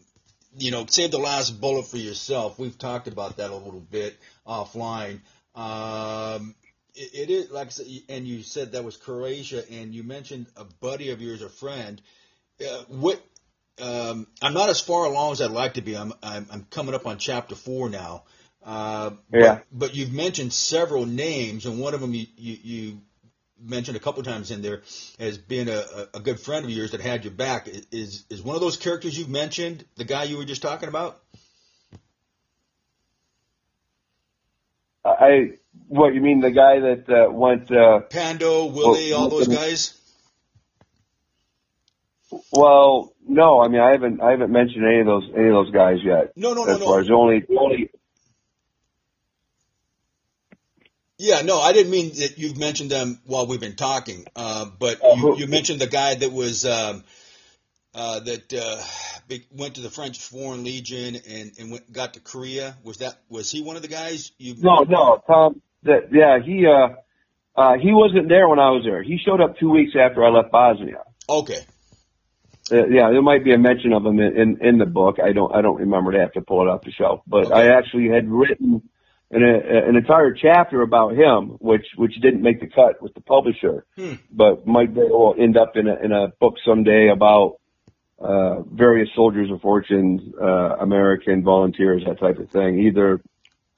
you 0.58 0.72
know, 0.72 0.86
save 0.88 1.12
the 1.12 1.20
last 1.20 1.62
bullet 1.62 1.86
for 1.86 1.98
yourself. 1.98 2.58
We've 2.58 2.78
talked 2.78 3.08
about 3.08 3.38
that 3.38 3.52
a 3.52 3.56
little 3.56 3.80
bit 3.82 4.18
offline. 4.48 5.20
Um, 5.56 6.56
it, 6.96 7.14
it 7.14 7.30
is 7.30 7.52
like 7.52 7.68
I 7.68 7.70
said, 7.72 7.88
and 8.10 8.28
you 8.28 8.44
said 8.44 8.74
that 8.74 8.84
was 8.84 8.98
Croatia, 8.98 9.64
and 9.72 9.94
you 9.94 10.04
mentioned 10.04 10.48
a 10.56 10.64
buddy 10.64 11.12
of 11.12 11.22
yours, 11.22 11.42
a 11.42 11.50
friend. 11.50 12.02
Uh, 12.60 12.84
what? 12.88 13.22
Um, 13.82 14.28
I'm 14.42 14.54
not 14.54 14.70
as 14.70 14.80
far 14.80 15.06
along 15.06 15.34
as 15.34 15.42
I'd 15.42 15.52
like 15.52 15.76
to 15.76 15.82
be. 15.82 15.98
I'm 15.98 16.14
I'm, 16.22 16.48
I'm 16.52 16.68
coming 16.70 16.94
up 16.94 17.08
on 17.08 17.18
chapter 17.18 17.56
four 17.56 17.90
now. 17.90 18.24
Uh, 18.64 19.12
yeah. 19.34 19.56
But, 19.56 19.66
but, 19.72 19.96
you've 19.96 20.14
mentioned 20.14 20.54
several 20.54 21.08
names, 21.08 21.66
and 21.66 21.80
one 21.80 21.96
of 21.96 22.02
them 22.02 22.14
you, 22.14 22.28
you, 22.38 22.58
you 22.62 23.02
mentioned 23.60 23.98
a 23.98 24.00
couple 24.00 24.22
times 24.24 24.52
in 24.52 24.62
there 24.62 24.82
has 25.20 25.38
been 25.38 25.68
a, 25.68 25.84
a 26.14 26.20
good 26.20 26.40
friend 26.40 26.66
of 26.66 26.72
yours 26.72 26.92
that 26.92 27.02
had 27.02 27.24
your 27.24 27.34
back. 27.34 27.68
Is 27.92 28.24
is 28.30 28.42
one 28.42 28.56
of 28.56 28.62
those 28.62 28.78
characters 28.78 29.18
you've 29.18 29.30
mentioned 29.30 29.86
the 29.96 30.04
guy 30.04 30.24
you 30.26 30.38
were 30.38 30.46
just 30.46 30.62
talking 30.62 30.90
about? 30.90 31.22
I 35.22 35.52
what 35.88 36.14
you 36.14 36.22
mean 36.22 36.40
the 36.40 36.52
guy 36.52 36.80
that 36.80 37.10
uh, 37.10 37.32
went 37.32 37.72
uh, 37.72 38.00
Pando, 38.02 38.66
Willie, 38.66 39.12
well, 39.12 39.22
all 39.22 39.30
those 39.30 39.48
guys. 39.48 39.98
Well, 42.52 43.14
no, 43.28 43.62
I 43.62 43.68
mean 43.68 43.82
I 43.82 43.92
haven't 43.92 44.22
I 44.22 44.32
haven't 44.32 44.52
mentioned 44.52 44.84
any 44.86 45.02
of 45.02 45.06
those 45.06 45.30
any 45.36 45.48
of 45.48 45.54
those 45.54 45.72
guys 45.72 45.98
yet. 46.04 46.34
No, 46.36 46.54
no, 46.54 46.64
no, 46.64 46.74
as 46.74 46.80
no. 46.80 46.86
Far 46.86 47.00
as 47.02 47.10
only 47.12 47.46
only 47.56 47.92
Yeah, 51.20 51.42
no, 51.42 51.60
I 51.60 51.72
didn't 51.72 51.92
mean 51.92 52.10
that 52.16 52.40
you've 52.40 52.58
mentioned 52.58 52.90
them 52.90 53.20
while 53.26 53.46
we've 53.46 53.60
been 53.60 53.76
talking, 53.76 54.26
uh, 54.36 54.66
but 54.80 55.02
you, 55.04 55.38
you, 55.38 55.48
mentioned 55.48 55.80
the 55.80 55.86
guy 55.86 56.16
that 56.16 56.32
was 56.32 56.66
um, 56.66 57.04
uh, 57.94 58.20
that 58.22 58.54
uh, 58.54 58.82
went 59.52 59.76
to 59.76 59.82
the 59.82 59.90
French 59.90 60.20
Foreign 60.20 60.64
Legion 60.64 61.16
and, 61.30 61.52
and 61.60 61.72
went, 61.72 61.92
got 61.92 62.14
to 62.14 62.20
Korea. 62.20 62.78
Was 62.84 62.98
that 62.98 63.20
was 63.30 63.52
he 63.52 63.62
one 63.62 63.76
of 63.76 63.82
the 63.82 63.88
guys 63.88 64.32
you? 64.38 64.56
No, 64.60 64.84
no, 64.84 65.22
Tom. 65.28 65.62
That 65.84 66.10
yeah, 66.14 66.40
he 66.40 66.66
uh, 66.66 67.60
uh, 67.60 67.78
he 67.78 67.92
wasn't 67.92 68.30
there 68.30 68.48
when 68.48 68.60
I 68.60 68.70
was 68.70 68.84
there. 68.86 69.04
He 69.04 69.18
showed 69.18 69.42
up 69.42 69.58
two 69.60 69.70
weeks 69.70 69.92
after 70.00 70.24
I 70.24 70.30
left 70.30 70.52
Bosnia. 70.52 71.04
Okay. 71.30 71.60
Uh, 72.72 72.86
yeah, 72.88 73.10
there 73.12 73.22
might 73.22 73.44
be 73.44 73.54
a 73.54 73.58
mention 73.58 73.92
of 73.92 74.06
him 74.06 74.20
in, 74.20 74.38
in 74.38 74.66
in 74.66 74.78
the 74.78 74.86
book. 74.86 75.18
I 75.22 75.34
don't 75.34 75.54
I 75.54 75.62
don't 75.62 75.78
remember. 75.78 76.12
to 76.14 76.20
have 76.20 76.32
to 76.34 76.42
pull 76.42 76.62
it 76.62 76.70
off 76.72 76.84
the 76.84 76.92
shelf. 76.92 77.22
But 77.28 77.48
Okay. 77.48 77.54
I 77.56 77.76
actually 77.78 78.08
had 78.10 78.30
written 78.30 78.82
an 79.32 79.44
a, 79.44 79.90
an 79.90 79.96
entire 79.98 80.34
chapter 80.34 80.82
about 80.82 81.14
him, 81.16 81.58
which 81.60 81.86
which 81.98 82.14
didn't 82.22 82.42
make 82.42 82.62
the 82.62 82.68
cut 82.68 83.02
with 83.02 83.14
the 83.16 83.22
publisher, 83.22 83.86
Hmm. 83.98 84.14
but 84.32 84.66
might 84.66 84.92
very 84.92 85.10
well 85.10 85.36
end 85.38 85.58
up 85.58 85.76
in 85.76 85.88
a 85.90 85.96
in 85.96 86.12
a 86.14 86.30
book 86.40 86.56
someday 86.66 87.10
about 87.10 87.56
uh, 88.24 88.62
various 88.62 89.10
soldiers 89.16 89.50
of 89.52 89.62
fortune, 89.62 90.34
uh, 90.42 90.78
American 90.80 91.44
volunteers, 91.44 92.04
that 92.06 92.20
type 92.20 92.38
of 92.40 92.50
thing. 92.50 92.80
Either 92.80 93.22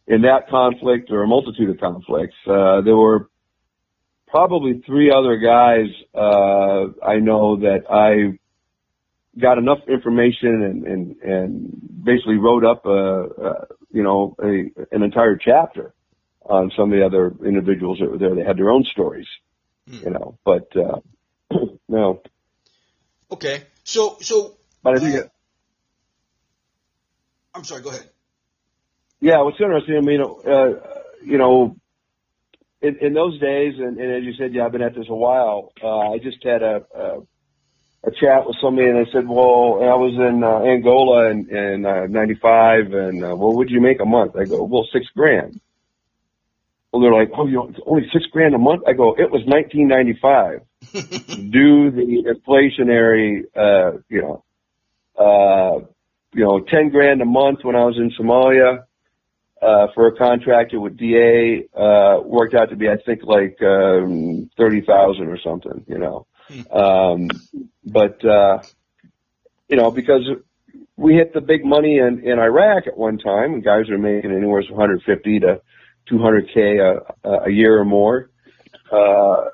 in 0.08 0.24
that 0.24 0.50
conflict 0.50 1.12
or 1.12 1.24
a 1.24 1.28
multitude 1.28 1.70
of 1.70 1.80
conflicts. 1.80 2.36
Uh, 2.48 2.82
there 2.82 2.96
were 2.96 3.30
probably 4.28 4.82
three 4.86 5.12
other 5.12 5.38
guys 5.38 5.88
uh, 6.14 6.88
I 7.06 7.20
know 7.20 7.58
that 7.58 7.84
I 7.90 8.38
got 9.40 9.58
enough 9.58 9.80
information 9.88 10.62
and 10.64 10.84
and, 10.88 11.16
and 11.22 12.04
basically 12.04 12.36
wrote 12.38 12.66
up 12.66 12.86
a, 12.86 12.90
a 12.92 13.68
you 13.92 14.04
know 14.04 14.36
a, 14.44 14.72
an 14.94 15.04
entire 15.04 15.38
chapter 15.38 15.94
on 16.42 16.72
some 16.76 16.92
of 16.92 17.00
the 17.00 17.06
other 17.06 17.34
individuals 17.46 18.00
that 18.00 18.12
were 18.12 18.18
there. 18.18 18.36
They 18.36 18.44
had 18.44 18.58
their 18.58 18.70
own 18.72 18.84
stories, 18.92 19.28
Hmm. 19.88 20.04
you 20.04 20.10
know. 20.12 20.38
But 20.44 20.68
uh, 20.76 21.00
no, 21.88 22.22
Okay. 23.32 23.64
So 23.86 24.18
so 24.22 24.58
but 24.84 24.96
I 24.96 25.00
think 25.00 25.16
Uh, 25.16 25.18
it, 25.18 25.32
I'm 27.56 27.66
sorry. 27.66 27.82
Go 27.84 27.90
ahead. 27.92 28.10
yeah, 29.22 29.42
what's 29.42 29.60
interesting. 29.62 29.98
I 29.98 30.02
mean, 30.02 30.22
uh, 30.22 30.70
you 31.26 31.38
know. 31.38 31.76
In, 32.82 32.98
in 33.02 33.14
those 33.14 33.40
days, 33.40 33.76
and, 33.80 33.98
and 34.00 34.12
as 34.14 34.24
you 34.24 34.34
said, 34.38 34.54
yeah, 34.54 34.66
I've 34.66 34.72
been 34.74 34.82
at 34.84 34.96
this 34.96 35.08
a 35.10 35.16
while. 35.16 35.74
Uh, 35.84 36.12
I 36.14 36.20
just 36.20 36.44
had 36.44 36.62
a, 36.64 36.82
a 36.96 37.20
a 38.06 38.12
chat 38.12 38.48
with 38.48 38.58
somebody 38.62 38.90
and 38.90 38.98
I 39.00 39.06
said, 39.14 39.28
well, 39.30 39.78
I 39.86 39.94
was 39.94 40.16
in 40.18 40.44
uh, 40.44 40.66
Angola 40.66 41.30
in, 41.32 41.50
in 41.56 41.86
uh, 41.86 42.08
95 42.10 42.94
and, 42.94 43.24
uh, 43.24 43.36
well, 43.38 43.54
what'd 43.54 43.72
you 43.72 43.82
make 43.82 44.02
a 44.02 44.06
month? 44.06 44.36
I 44.36 44.46
go, 44.46 44.64
well, 44.66 44.88
six 44.92 45.06
grand. 45.16 45.62
Well, 46.92 47.02
they're 47.04 47.14
like, 47.14 47.32
oh, 47.38 47.48
you 47.48 47.56
know, 47.56 47.70
it's 47.70 47.80
only 47.86 48.04
six 48.14 48.26
grand 48.32 48.56
a 48.56 48.60
month? 48.60 48.84
I 48.88 48.94
go, 48.94 49.14
it 49.16 49.32
was 49.32 49.44
1995. 49.46 50.62
Do 50.94 51.92
the 51.92 52.24
inflationary, 52.28 53.44
uh, 53.56 53.98
you 54.10 54.22
know, 54.22 54.44
uh, 55.18 55.86
you 56.34 56.44
know, 56.44 56.60
10 56.60 56.90
grand 56.90 57.22
a 57.22 57.26
month 57.26 57.60
when 57.64 57.76
I 57.76 57.86
was 57.86 57.98
in 57.98 58.12
Somalia, 58.12 58.84
uh, 59.62 59.88
for 59.96 60.08
a 60.08 60.16
contractor 60.16 60.80
with 60.80 60.98
DA, 60.98 61.68
uh, 61.76 62.20
worked 62.24 62.54
out 62.54 62.70
to 62.70 62.76
be, 62.76 62.90
I 62.90 62.98
think, 63.06 63.24
like, 63.24 63.58
um, 63.62 64.50
30,000 64.58 65.28
or 65.28 65.40
something, 65.40 65.86
you 65.88 65.98
know. 65.98 66.28
Um, 66.72 67.30
but, 67.86 68.24
uh, 68.26 68.64
you 69.70 69.78
know, 69.78 69.90
because 69.92 70.30
we 70.98 71.16
hit 71.16 71.34
the 71.34 71.42
big 71.42 71.66
money 71.66 71.98
in, 71.98 72.22
in 72.24 72.40
Iraq 72.40 72.88
at 72.88 72.98
one 72.98 73.18
time 73.18 73.54
and 73.54 73.64
guys 73.64 73.90
are 73.90 73.98
making 73.98 74.32
anywhere 74.32 74.64
from 74.68 74.78
150 74.78 75.40
to 75.40 75.62
200k 76.12 77.00
a, 77.24 77.30
a 77.30 77.52
year 77.52 77.80
or 77.80 77.86
more. 77.86 78.30
Uh, 78.92 79.46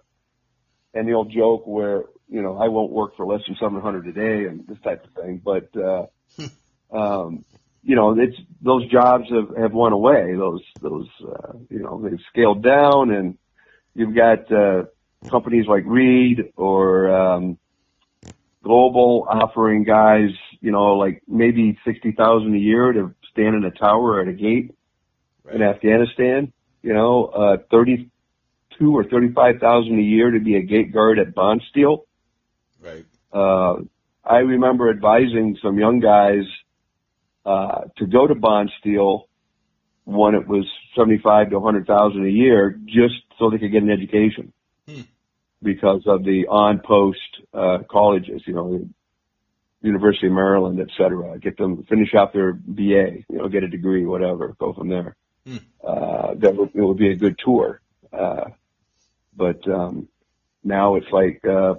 and 0.93 1.07
the 1.07 1.13
old 1.13 1.31
joke 1.31 1.65
where, 1.65 2.03
you 2.27 2.41
know, 2.41 2.57
I 2.57 2.67
won't 2.67 2.91
work 2.91 3.15
for 3.15 3.25
less 3.25 3.41
than 3.47 3.57
700 3.59 4.07
a 4.07 4.11
day 4.11 4.47
and 4.47 4.65
this 4.67 4.77
type 4.83 5.05
of 5.05 5.23
thing. 5.23 5.41
But, 5.43 5.69
uh, 5.75 6.05
um, 6.91 7.45
you 7.83 7.95
know, 7.95 8.19
it's, 8.19 8.37
those 8.61 8.89
jobs 8.91 9.25
have, 9.29 9.55
have 9.57 9.73
went 9.73 9.93
away. 9.93 10.35
Those, 10.35 10.61
those, 10.81 11.07
uh, 11.23 11.53
you 11.69 11.79
know, 11.79 12.01
they've 12.01 12.19
scaled 12.31 12.63
down 12.63 13.11
and 13.11 13.37
you've 13.93 14.15
got, 14.15 14.51
uh, 14.51 14.85
companies 15.29 15.65
like 15.67 15.83
Reed 15.85 16.51
or, 16.55 17.09
um, 17.11 17.57
Global 18.61 19.25
offering 19.29 19.85
guys, 19.85 20.31
you 20.59 20.71
know, 20.71 20.95
like 20.95 21.23
maybe 21.27 21.79
60,000 21.85 22.53
a 22.53 22.57
year 22.57 22.91
to 22.91 23.15
stand 23.31 23.55
in 23.55 23.63
a 23.63 23.71
tower 23.71 24.19
at 24.19 24.27
a 24.27 24.33
gate 24.33 24.75
in 25.51 25.61
Afghanistan, 25.61 26.51
you 26.81 26.93
know, 26.93 27.25
uh, 27.25 27.57
32 28.79 28.95
or 28.95 29.03
35,000 29.03 29.97
a 29.97 30.01
year 30.01 30.31
to 30.31 30.39
be 30.39 30.55
a 30.55 30.61
gate 30.61 30.93
guard 30.93 31.19
at 31.19 31.35
Bondsteel. 31.35 32.03
Right. 32.81 33.05
Uh, 33.31 33.83
I 34.23 34.37
remember 34.39 34.89
advising 34.89 35.57
some 35.61 35.77
young 35.77 35.99
guys, 35.99 36.43
uh, 37.45 37.81
to 37.97 38.05
go 38.05 38.27
to 38.27 38.35
Bondsteel 38.35 39.23
when 40.05 40.35
it 40.35 40.47
was 40.47 40.65
75 40.97 41.51
to 41.51 41.59
100,000 41.59 42.25
a 42.25 42.29
year 42.29 42.77
just 42.85 43.15
so 43.37 43.49
they 43.49 43.57
could 43.57 43.71
get 43.71 43.83
an 43.83 43.91
education 43.91 44.53
Hmm. 44.87 45.01
because 45.61 46.03
of 46.07 46.23
the 46.23 46.47
on 46.47 46.79
post, 46.79 47.19
uh, 47.53 47.79
colleges, 47.89 48.41
you 48.45 48.53
know, 48.53 48.87
University 49.81 50.27
of 50.27 50.33
Maryland, 50.33 50.79
et 50.81 50.89
cetera, 50.97 51.39
get 51.39 51.57
them 51.57 51.83
finish 51.83 52.13
out 52.13 52.33
their 52.33 52.53
BA, 52.53 53.23
you 53.29 53.37
know, 53.37 53.47
get 53.47 53.63
a 53.63 53.67
degree, 53.67 54.05
whatever, 54.05 54.55
go 54.59 54.73
from 54.73 54.89
there. 54.89 55.15
Hmm. 55.45 55.57
Uh, 55.83 56.33
that 56.35 56.55
would, 56.55 56.71
it 56.73 56.81
would 56.81 56.97
be 56.97 57.11
a 57.11 57.15
good 57.15 57.39
tour. 57.43 57.79
Uh, 58.11 58.49
but, 59.35 59.67
um, 59.67 60.07
now 60.63 60.95
it's 60.95 61.11
like, 61.11 61.41
uh, 61.45 61.75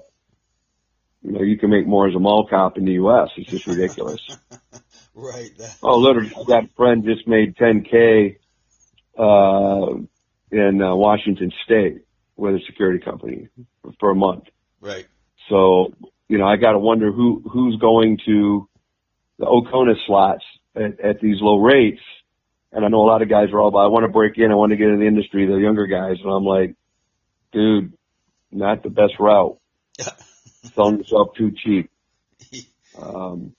you 1.22 1.32
know, 1.32 1.42
you 1.42 1.58
can 1.58 1.70
make 1.70 1.86
more 1.86 2.08
as 2.08 2.14
a 2.14 2.18
mall 2.18 2.46
cop 2.48 2.78
in 2.78 2.84
the 2.84 2.92
U.S. 2.92 3.28
It's 3.36 3.50
just 3.50 3.66
ridiculous. 3.66 4.20
Right. 5.12 5.50
That, 5.58 5.76
oh, 5.82 5.98
literally, 5.98 6.30
a 6.48 6.68
friend 6.76 7.04
just 7.04 7.26
made 7.26 7.56
10K, 7.56 8.36
uh, 9.18 10.00
in 10.50 10.82
uh, 10.82 10.94
Washington 10.94 11.52
State 11.64 12.02
with 12.36 12.54
a 12.54 12.60
security 12.66 13.04
company 13.04 13.48
for 13.98 14.10
a 14.10 14.14
month. 14.14 14.44
right. 14.80 15.06
So, 15.48 15.92
you 16.28 16.38
know, 16.38 16.46
I 16.46 16.56
got 16.56 16.72
to 16.72 16.78
wonder 16.78 17.10
who, 17.12 17.42
who's 17.50 17.76
going 17.76 18.18
to 18.26 18.68
the 19.38 19.46
Oconus 19.46 19.96
slots 20.06 20.44
at, 20.76 21.00
at 21.00 21.20
these 21.20 21.36
low 21.40 21.58
rates. 21.58 22.00
And 22.72 22.84
I 22.84 22.88
know 22.88 23.02
a 23.02 23.08
lot 23.10 23.20
of 23.20 23.28
guys 23.28 23.48
are 23.52 23.60
all 23.60 23.68
about, 23.68 23.84
I 23.84 23.88
want 23.88 24.04
to 24.04 24.12
break 24.12 24.38
in. 24.38 24.52
I 24.52 24.54
want 24.54 24.70
to 24.70 24.76
get 24.76 24.88
in 24.88 25.00
the 25.00 25.06
industry, 25.06 25.46
the 25.46 25.56
younger 25.56 25.86
guys. 25.86 26.18
And 26.22 26.32
I'm 26.32 26.44
like, 26.44 26.76
dude, 27.52 27.92
not 28.50 28.82
the 28.82 28.90
best 28.90 29.14
route. 29.18 29.58
Selling 30.74 30.98
yourself 30.98 31.34
too 31.36 31.52
cheap. 31.52 31.90
Um, 33.00 33.54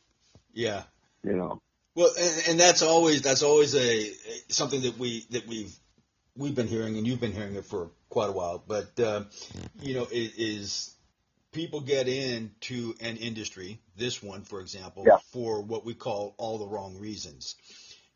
yeah. 0.53 0.83
you 1.23 1.31
know, 1.37 1.61
Well, 1.95 2.11
and, 2.19 2.43
and 2.49 2.59
that's 2.59 2.81
always 2.81 3.21
that's 3.21 3.43
always 3.43 3.73
a 3.75 4.11
something 4.49 4.81
that 4.81 4.99
we 4.99 5.25
that 5.31 5.47
we've 5.47 5.73
we've 6.35 6.53
been 6.53 6.67
hearing, 6.67 6.97
and 6.97 7.07
you've 7.07 7.21
been 7.21 7.31
hearing 7.31 7.55
it 7.55 7.63
for 7.65 7.91
quite 8.09 8.27
a 8.27 8.33
while. 8.33 8.61
But 8.67 8.99
uh, 8.99 9.23
you 9.81 9.93
know, 9.93 10.03
it 10.11 10.33
is 10.37 10.93
people 11.53 11.79
get 11.79 12.09
into 12.09 12.93
an 12.99 13.17
industry, 13.17 13.79
this 13.95 14.21
one, 14.21 14.41
for 14.43 14.59
example, 14.59 15.05
Yeah. 15.07 15.17
for 15.31 15.61
what 15.61 15.85
we 15.85 15.93
call 15.93 16.35
all 16.37 16.57
the 16.57 16.67
wrong 16.67 16.99
reasons. 16.99 17.55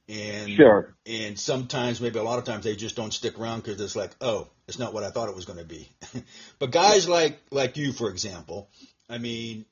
And 0.09 0.51
sure. 0.51 0.95
and 1.05 1.39
sometimes, 1.39 2.01
maybe 2.01 2.19
a 2.19 2.23
lot 2.23 2.39
of 2.39 2.45
times, 2.45 2.65
they 2.65 2.75
just 2.75 2.95
don't 2.97 3.13
stick 3.13 3.39
around 3.39 3.63
because 3.63 3.79
it's 3.81 3.95
like, 3.95 4.11
oh, 4.21 4.49
it's 4.67 4.79
not 4.79 4.93
what 4.93 5.03
I 5.03 5.09
thought 5.09 5.29
it 5.29 5.35
was 5.35 5.45
going 5.45 5.59
to 5.59 5.65
be. 5.65 5.89
but 6.59 6.71
guys 6.71 7.07
like 7.07 7.39
like 7.51 7.77
you, 7.77 7.91
for 7.91 8.09
example, 8.09 8.69
I 9.09 9.17
mean, 9.17 9.65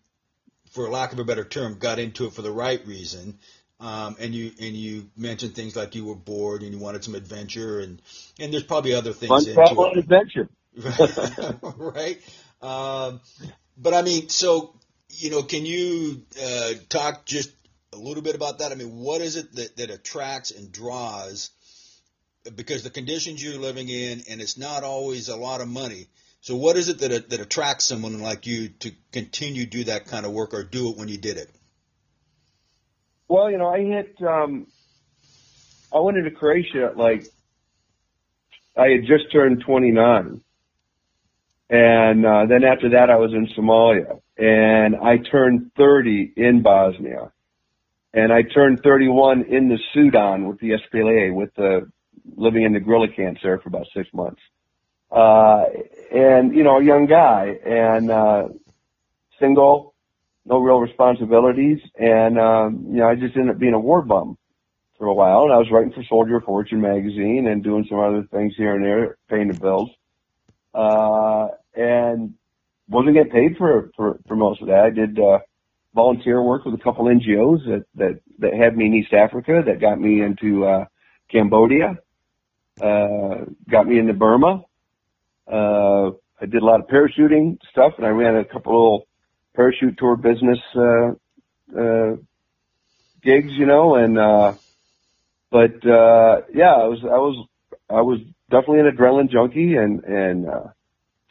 for 0.72 0.90
lack 0.90 1.14
of 1.14 1.20
a 1.20 1.24
better 1.24 1.44
term, 1.44 1.78
got 1.80 2.00
into 2.00 2.26
it 2.26 2.34
for 2.34 2.42
the 2.42 2.52
right 2.52 2.86
reason. 2.86 3.40
Um, 3.80 4.16
and 4.20 4.34
you 4.34 4.52
and 4.62 4.76
you 4.76 5.10
mentioned 5.18 5.56
things 5.56 5.76
like 5.76 5.96
you 5.96 6.06
were 6.06 6.16
bored 6.16 6.62
and 6.62 6.72
you 6.72 6.80
wanted 6.80 7.04
some 7.04 7.16
adventure, 7.16 7.80
and 7.80 8.02
and 8.40 8.54
there's 8.54 8.64
probably 8.64 8.94
other 8.94 9.14
things 9.14 9.30
Fun 9.30 9.42
into 9.42 9.54
travel 9.54 9.86
and 9.86 9.98
adventure. 9.98 10.50
right? 11.78 12.22
Um, 12.62 13.20
but 13.78 13.94
I 13.94 14.02
mean, 14.02 14.30
so 14.30 14.74
you 15.10 15.32
know, 15.32 15.44
can 15.44 15.66
you 15.66 16.24
uh, 16.42 16.72
talk 16.90 17.26
just 17.26 17.52
a 17.92 17.98
little 17.98 18.24
bit 18.24 18.36
about 18.36 18.60
that? 18.60 18.72
I 18.72 18.76
mean, 18.76 18.96
what 18.96 19.22
is 19.22 19.36
it 19.36 19.54
that, 19.56 19.78
that 19.78 19.90
attracts 19.90 20.52
and 20.52 20.72
draws? 20.72 21.52
Because 22.56 22.84
the 22.84 22.90
conditions 22.90 23.44
you're 23.44 23.60
living 23.60 23.88
in, 23.88 24.24
and 24.30 24.42
it's 24.42 24.58
not 24.58 24.84
always 24.84 25.30
a 25.30 25.36
lot 25.36 25.62
of 25.62 25.68
money. 25.68 26.08
So, 26.42 26.56
what 26.58 26.76
is 26.76 26.90
it 26.90 27.00
that 27.00 27.30
that 27.30 27.40
attracts 27.40 27.86
someone 27.86 28.20
like 28.22 28.46
you 28.46 28.70
to 28.80 28.92
continue 29.12 29.66
do 29.66 29.86
that 29.86 30.08
kind 30.08 30.26
of 30.26 30.34
work, 30.34 30.54
or 30.54 30.64
do 30.64 30.90
it 30.90 30.98
when 30.98 31.08
you 31.08 31.18
did 31.18 31.38
it? 31.38 31.50
Well, 33.28 33.50
you 33.50 33.58
know, 33.58 33.68
I 33.68 33.80
hit, 33.80 34.16
um, 34.22 34.68
I 35.92 36.00
went 36.00 36.18
into 36.18 36.32
Croatia 36.32 36.90
at 36.92 36.98
like, 36.98 37.26
I 38.78 38.90
had 38.90 39.02
just 39.08 39.32
turned 39.32 39.64
29. 39.66 40.42
And, 41.70 42.26
uh, 42.26 42.46
then 42.48 42.64
after 42.64 42.90
that 42.92 43.10
I 43.10 43.16
was 43.16 43.32
in 43.34 43.48
Somalia 43.58 44.20
and 44.38 44.96
I 44.96 45.18
turned 45.18 45.72
30 45.78 46.34
in 46.38 46.62
Bosnia 46.62 47.32
and 48.14 48.32
I 48.32 48.44
turned 48.44 48.82
31 48.84 49.46
in 49.50 49.70
the 49.70 49.80
Sudan 49.94 50.48
with 50.48 50.60
the 50.60 50.72
SPLA 50.72 51.34
with 51.34 51.56
the 51.56 51.90
living 52.36 52.64
in 52.64 52.74
the 52.74 52.80
guerrilla 52.80 53.08
camps 53.08 53.42
there 53.44 53.60
for 53.60 53.70
about 53.70 53.88
six 53.96 54.10
months. 54.14 54.42
Uh, 55.12 55.66
and, 56.12 56.56
you 56.56 56.64
know, 56.64 56.78
a 56.78 56.84
young 56.84 57.06
guy 57.06 57.56
and, 57.66 58.10
uh, 58.10 58.48
single, 59.40 59.94
no 60.46 60.60
real 60.60 60.80
responsibilities, 60.80 61.80
and 61.98 62.40
um, 62.40 62.86
you 62.90 62.98
know, 62.98 63.08
I 63.08 63.16
just 63.16 63.36
ended 63.36 63.56
up 63.56 63.60
being 63.60 63.74
a 63.74 63.80
war 63.80 64.02
bum 64.02 64.38
for 64.98 65.08
a 65.08 65.14
while. 65.14 65.44
And 65.44 65.54
I 65.54 65.58
was 65.58 65.72
writing 65.72 65.94
for 65.94 66.04
Soldier 66.04 66.42
Fortune 66.42 66.82
magazine 66.82 67.48
and 67.48 67.64
doing 67.64 67.86
some 67.90 68.00
other 68.00 68.24
things 68.32 68.54
here 68.58 68.76
and 68.76 68.84
there, 68.84 69.18
paying 69.30 69.50
the 69.50 69.60
bills, 69.60 69.90
uh, 70.74 71.48
and 71.76 72.34
wasn't 72.90 73.16
getting 73.16 73.32
paid 73.32 73.58
for 73.58 73.92
for 73.96 74.20
for 74.28 74.36
most 74.36 74.62
of 74.62 74.68
that. 74.68 74.84
I 74.84 74.90
did 74.90 75.20
uh, 75.20 75.40
volunteer 75.96 76.42
work 76.42 76.66
with 76.66 76.74
a 76.74 76.84
couple 76.84 77.06
NGOs 77.06 77.66
that 77.66 77.86
that 77.96 78.20
that 78.40 78.54
had 78.54 78.76
me 78.76 78.88
in 78.88 78.94
East 78.96 79.14
Africa, 79.14 79.64
that 79.66 79.80
got 79.80 80.00
me 80.00 80.22
into 80.22 80.66
uh, 80.66 80.86
Cambodia, 81.32 81.98
uh, 82.82 83.46
got 83.70 83.88
me 83.88 84.00
into 84.00 84.14
Burma. 84.14 84.64
Uh, 85.52 86.12
I 86.42 86.46
did 86.46 86.62
a 86.62 86.66
lot 86.66 86.80
of 86.80 86.88
parachuting 86.88 87.58
stuff, 87.72 87.94
and 87.98 88.06
I 88.06 88.10
ran 88.10 88.36
a 88.36 88.46
couple 88.46 88.74
little 88.74 89.08
parachute 89.56 89.98
tour 89.98 90.16
business 90.16 90.60
uh, 90.76 91.80
uh, 91.80 92.16
gigs, 93.24 93.54
you 93.54 93.66
know, 93.66 93.96
and 93.96 94.18
uh, 94.18 94.54
but 95.52 95.86
uh, 95.86 96.42
yeah, 96.54 96.74
I 96.74 96.88
was 96.88 97.00
I 97.04 97.18
was 97.18 97.48
I 97.90 98.02
was 98.02 98.20
definitely 98.50 98.80
an 98.80 98.96
adrenaline 98.96 99.30
junkie 99.30 99.76
and 99.76 100.04
and 100.04 100.50
uh, 100.50 100.68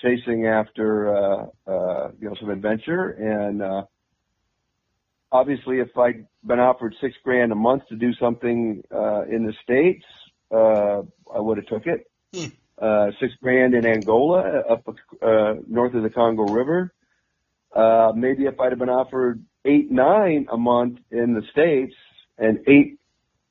chasing 0.00 0.46
after 0.46 1.14
uh, 1.14 1.46
uh, 1.66 2.10
you 2.20 2.28
know 2.28 2.36
some 2.40 2.50
adventure 2.50 3.10
and 3.10 3.62
uh, 3.62 3.82
obviously 5.32 5.80
if 5.80 5.96
I'd 5.96 6.26
been 6.44 6.60
offered 6.60 6.94
six 7.00 7.14
grand 7.24 7.50
a 7.52 7.56
month 7.56 7.88
to 7.88 7.96
do 7.96 8.12
something 8.14 8.82
uh, 8.94 9.22
in 9.22 9.46
the 9.46 9.54
states, 9.62 10.04
uh, 10.54 11.02
I 11.34 11.40
would 11.40 11.58
have 11.58 11.66
took 11.66 11.86
it. 11.86 12.10
Hmm. 12.34 12.50
Uh, 12.80 13.10
six 13.20 13.32
grand 13.42 13.74
in 13.74 13.86
Angola, 13.86 14.62
up 14.68 14.88
uh, 15.22 15.54
north 15.68 15.94
of 15.94 16.02
the 16.02 16.10
Congo 16.10 16.44
River. 16.44 16.92
Uh, 17.74 18.12
maybe 18.14 18.44
if 18.44 18.58
I'd 18.58 18.72
have 18.72 18.78
been 18.78 18.88
offered 18.88 19.44
eight, 19.64 19.90
nine 19.90 20.46
a 20.50 20.56
month 20.56 20.98
in 21.10 21.34
the 21.34 21.42
States 21.52 21.94
and 22.38 22.58
eight 22.66 22.98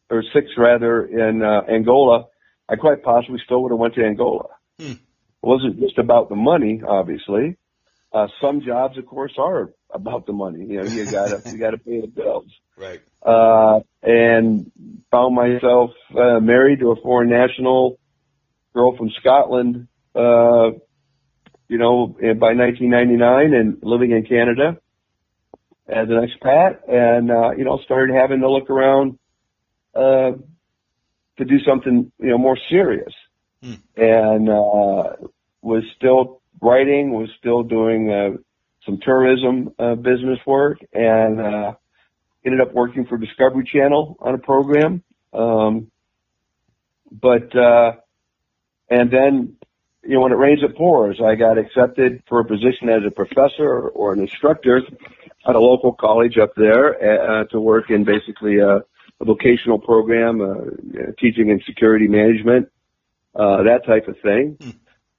or 0.10 0.24
six 0.34 0.48
rather 0.58 1.06
in 1.06 1.42
uh, 1.42 1.62
Angola, 1.72 2.26
I 2.68 2.76
quite 2.76 3.04
possibly 3.04 3.40
still 3.46 3.64
would 3.64 3.72
have 3.72 3.80
went 3.80 3.96
to 3.96 4.04
Angola. 4.06 4.50
Hmm. 4.80 4.92
It 4.92 5.00
wasn't 5.48 5.80
just 5.80 5.98
about 5.98 6.30
the 6.30 6.36
money, 6.36 6.82
obviously. 6.88 7.58
Uh, 8.14 8.28
some 8.42 8.62
jobs, 8.62 8.98
of 8.98 9.06
course, 9.06 9.34
are 9.38 9.72
about 9.90 10.26
the 10.26 10.34
money. 10.34 10.66
You 10.66 10.82
know, 10.82 10.90
you 10.90 11.10
gotta, 11.10 11.42
you 11.50 11.58
gotta 11.58 11.78
pay 11.78 12.02
the 12.02 12.08
bills. 12.08 12.52
Right. 12.82 13.02
Uh, 13.24 13.82
and 14.02 14.72
found 15.12 15.36
myself, 15.36 15.92
uh, 16.18 16.40
married 16.40 16.80
to 16.80 16.92
a 16.92 16.96
foreign 17.02 17.30
national 17.30 18.00
girl 18.74 18.98
from 18.98 19.12
Scotland, 19.20 19.88
uh, 20.16 20.72
you 21.68 21.78
know, 21.78 22.08
by 22.08 22.54
1999 22.54 23.54
and 23.54 23.78
living 23.84 24.12
in 24.12 24.26
Canada 24.26 24.78
as 25.88 26.08
an 26.10 26.28
expat 26.28 26.90
and, 26.90 27.30
uh, 27.30 27.52
you 27.52 27.64
know, 27.64 27.80
started 27.86 28.16
having 28.16 28.42
to 28.42 28.50
look 28.50 28.70
around, 28.70 29.20
uh, 29.94 30.32
to 31.38 31.46
do 31.46 31.60
something, 31.66 32.12
you 32.20 32.30
know, 32.30 32.38
more 32.38 32.58
serious. 32.70 33.14
Hmm. 33.62 33.74
And, 33.96 34.50
uh, 34.50 35.28
was 35.62 35.84
still 35.96 36.42
writing, 36.62 37.12
was 37.14 37.30
still 37.38 37.64
doing, 37.64 38.12
uh, 38.12 38.38
some 38.86 39.00
tourism, 39.02 39.74
uh, 39.78 39.96
business 39.96 40.40
work 40.48 40.80
and, 40.92 41.40
uh, 41.40 41.74
ended 42.46 42.62
up 42.62 42.74
working 42.74 43.06
for 43.06 43.18
Discovery 43.18 43.66
Channel 43.66 44.18
on 44.20 44.36
a 44.36 44.38
program. 44.38 45.04
Um, 45.34 45.92
but, 47.12 47.56
uh, 47.56 47.94
and 48.90 49.12
then 49.12 49.58
you 50.04 50.16
know, 50.16 50.22
when 50.22 50.32
it 50.32 50.36
rains, 50.36 50.64
it 50.64 50.76
pours. 50.76 51.22
I 51.24 51.36
got 51.36 51.58
accepted 51.58 52.24
for 52.28 52.40
a 52.40 52.46
position 52.46 52.90
as 52.90 53.04
a 53.06 53.12
professor 53.12 53.90
or 53.90 54.14
an 54.14 54.20
instructor 54.20 54.82
at 55.48 55.56
a 55.56 55.60
local 55.60 55.94
college 55.94 56.38
up 56.38 56.54
there 56.56 57.42
uh, 57.42 57.44
to 57.46 57.60
work 57.60 57.90
in 57.90 58.04
basically 58.04 58.58
a, 58.58 58.78
a 58.78 59.26
vocational 59.26 59.80
program, 59.80 60.42
uh, 60.42 61.12
teaching 61.20 61.50
in 61.50 61.62
security 61.66 62.08
management, 62.08 62.70
uh, 63.36 63.64
that 63.64 63.86
type 63.86 64.08
of 64.08 64.18
thing. 64.22 64.58
Hmm. 64.60 64.70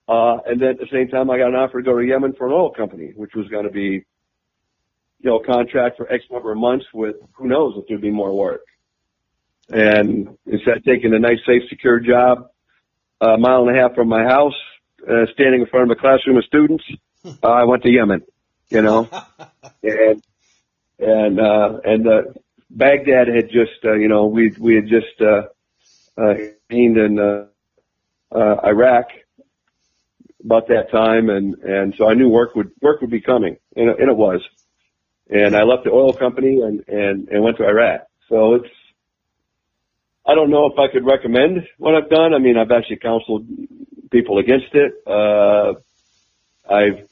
Uh, 0.09 0.39
and 0.47 0.61
then 0.61 0.71
at 0.71 0.79
the 0.79 0.89
same 0.93 1.09
time, 1.09 1.31
I 1.31 1.39
got 1.39 1.49
an 1.49 1.55
offer 1.55 1.81
to 1.81 1.85
go 1.85 1.97
to 1.97 2.05
Yemen 2.05 2.35
for 2.35 2.49
an 2.49 2.53
oil 2.53 2.73
company, 2.73 3.13
which 3.15 3.35
was 3.35 3.47
going 3.49 3.65
to 3.65 3.71
be, 3.71 4.05
you 5.23 5.31
know, 5.31 5.41
contract 5.41 5.97
for 5.97 6.13
X 6.13 6.25
number 6.31 6.53
of 6.53 6.59
months 6.59 6.85
with 6.93 7.17
who 7.35 7.49
knows 7.49 7.75
if 7.77 7.87
there'd 7.89 8.01
be 8.01 8.11
more 8.11 8.37
work. 8.37 8.63
And 9.69 10.37
instead 10.47 10.79
of 10.79 10.85
taking 10.85 11.15
a 11.15 11.19
nice, 11.19 11.39
safe, 11.47 11.63
secure 11.71 12.01
job, 12.01 12.51
a 13.21 13.39
mile 13.39 13.67
and 13.67 13.77
a 13.77 13.81
half 13.81 13.95
from 13.95 14.09
my 14.09 14.25
house, 14.25 14.55
uh, 15.09 15.27
standing 15.33 15.61
in 15.61 15.67
front 15.67 15.91
of 15.91 15.97
a 15.97 16.01
classroom 16.01 16.37
of 16.37 16.45
students. 16.45 16.85
Uh, 17.25 17.31
I 17.47 17.65
went 17.65 17.83
to 17.85 17.91
Yemen, 17.91 18.23
you 18.69 18.83
know, 18.83 19.09
and 19.83 20.23
and 20.99 21.41
uh, 21.41 21.79
and 21.85 22.07
uh, 22.07 22.23
Baghdad 22.71 23.29
had 23.29 23.49
just 23.49 23.85
uh, 23.85 23.95
you 23.95 24.09
know 24.09 24.27
we 24.27 24.55
we 24.59 24.75
had 24.75 24.89
just 24.89 25.21
uh, 25.21 25.43
uh, 26.21 26.35
in 26.71 27.19
uh, 27.19 27.47
uh, 28.37 28.57
Iraq 28.65 29.07
about 30.45 30.69
that 30.69 30.91
time, 30.91 31.31
and 31.31 31.55
and 31.63 31.95
so 31.97 32.09
I 32.09 32.15
knew 32.15 32.29
work 32.29 32.55
would 32.55 32.73
work 32.81 33.01
would 33.01 33.11
be 33.11 33.21
coming, 33.21 33.57
and, 33.77 33.89
and 33.89 34.11
it 34.11 34.17
was. 34.17 34.41
And 35.33 35.57
I 35.57 35.63
left 35.63 35.85
the 35.85 35.91
oil 35.91 36.13
company 36.13 36.61
and 36.61 36.85
and 36.89 37.29
and 37.29 37.43
went 37.43 37.57
to 37.57 37.65
Iraq. 37.65 38.03
So 38.29 38.55
it's 38.55 38.69
I 40.25 40.35
don't 40.35 40.51
know 40.51 40.67
if 40.67 40.79
I 40.79 40.93
could 40.93 41.05
recommend 41.05 41.67
what 41.79 41.95
I've 41.95 42.09
done. 42.09 42.33
I 42.33 42.39
mean, 42.39 42.57
I've 42.57 42.71
actually 42.71 42.97
counseled 42.97 43.47
people 44.11 44.39
against 44.39 44.73
it. 44.75 44.93
Uh, 45.07 45.75
I've 46.71 47.09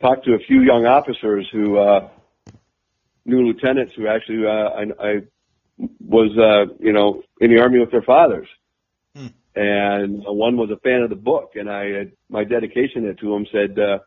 talked 0.00 0.24
to 0.26 0.34
a 0.34 0.38
few 0.38 0.62
young 0.62 0.86
officers 0.86 1.48
who, 1.50 1.78
uh, 1.78 2.08
new 3.24 3.44
lieutenants 3.44 3.94
who 3.94 4.06
actually, 4.06 4.46
uh, 4.46 4.50
I, 4.50 4.82
I 5.08 5.22
was, 5.98 6.36
uh, 6.38 6.72
you 6.78 6.92
know, 6.92 7.22
in 7.40 7.52
the 7.52 7.60
army 7.60 7.80
with 7.80 7.90
their 7.90 8.02
fathers. 8.02 8.48
Hmm. 9.16 9.26
And 9.56 10.22
one 10.24 10.56
was 10.56 10.70
a 10.70 10.76
fan 10.76 11.02
of 11.02 11.10
the 11.10 11.16
book 11.16 11.52
and 11.56 11.68
I 11.68 11.86
had 11.86 12.12
my 12.28 12.44
dedication 12.44 13.14
to 13.16 13.34
him 13.34 13.46
said, 13.50 13.78
uh, 13.78 13.98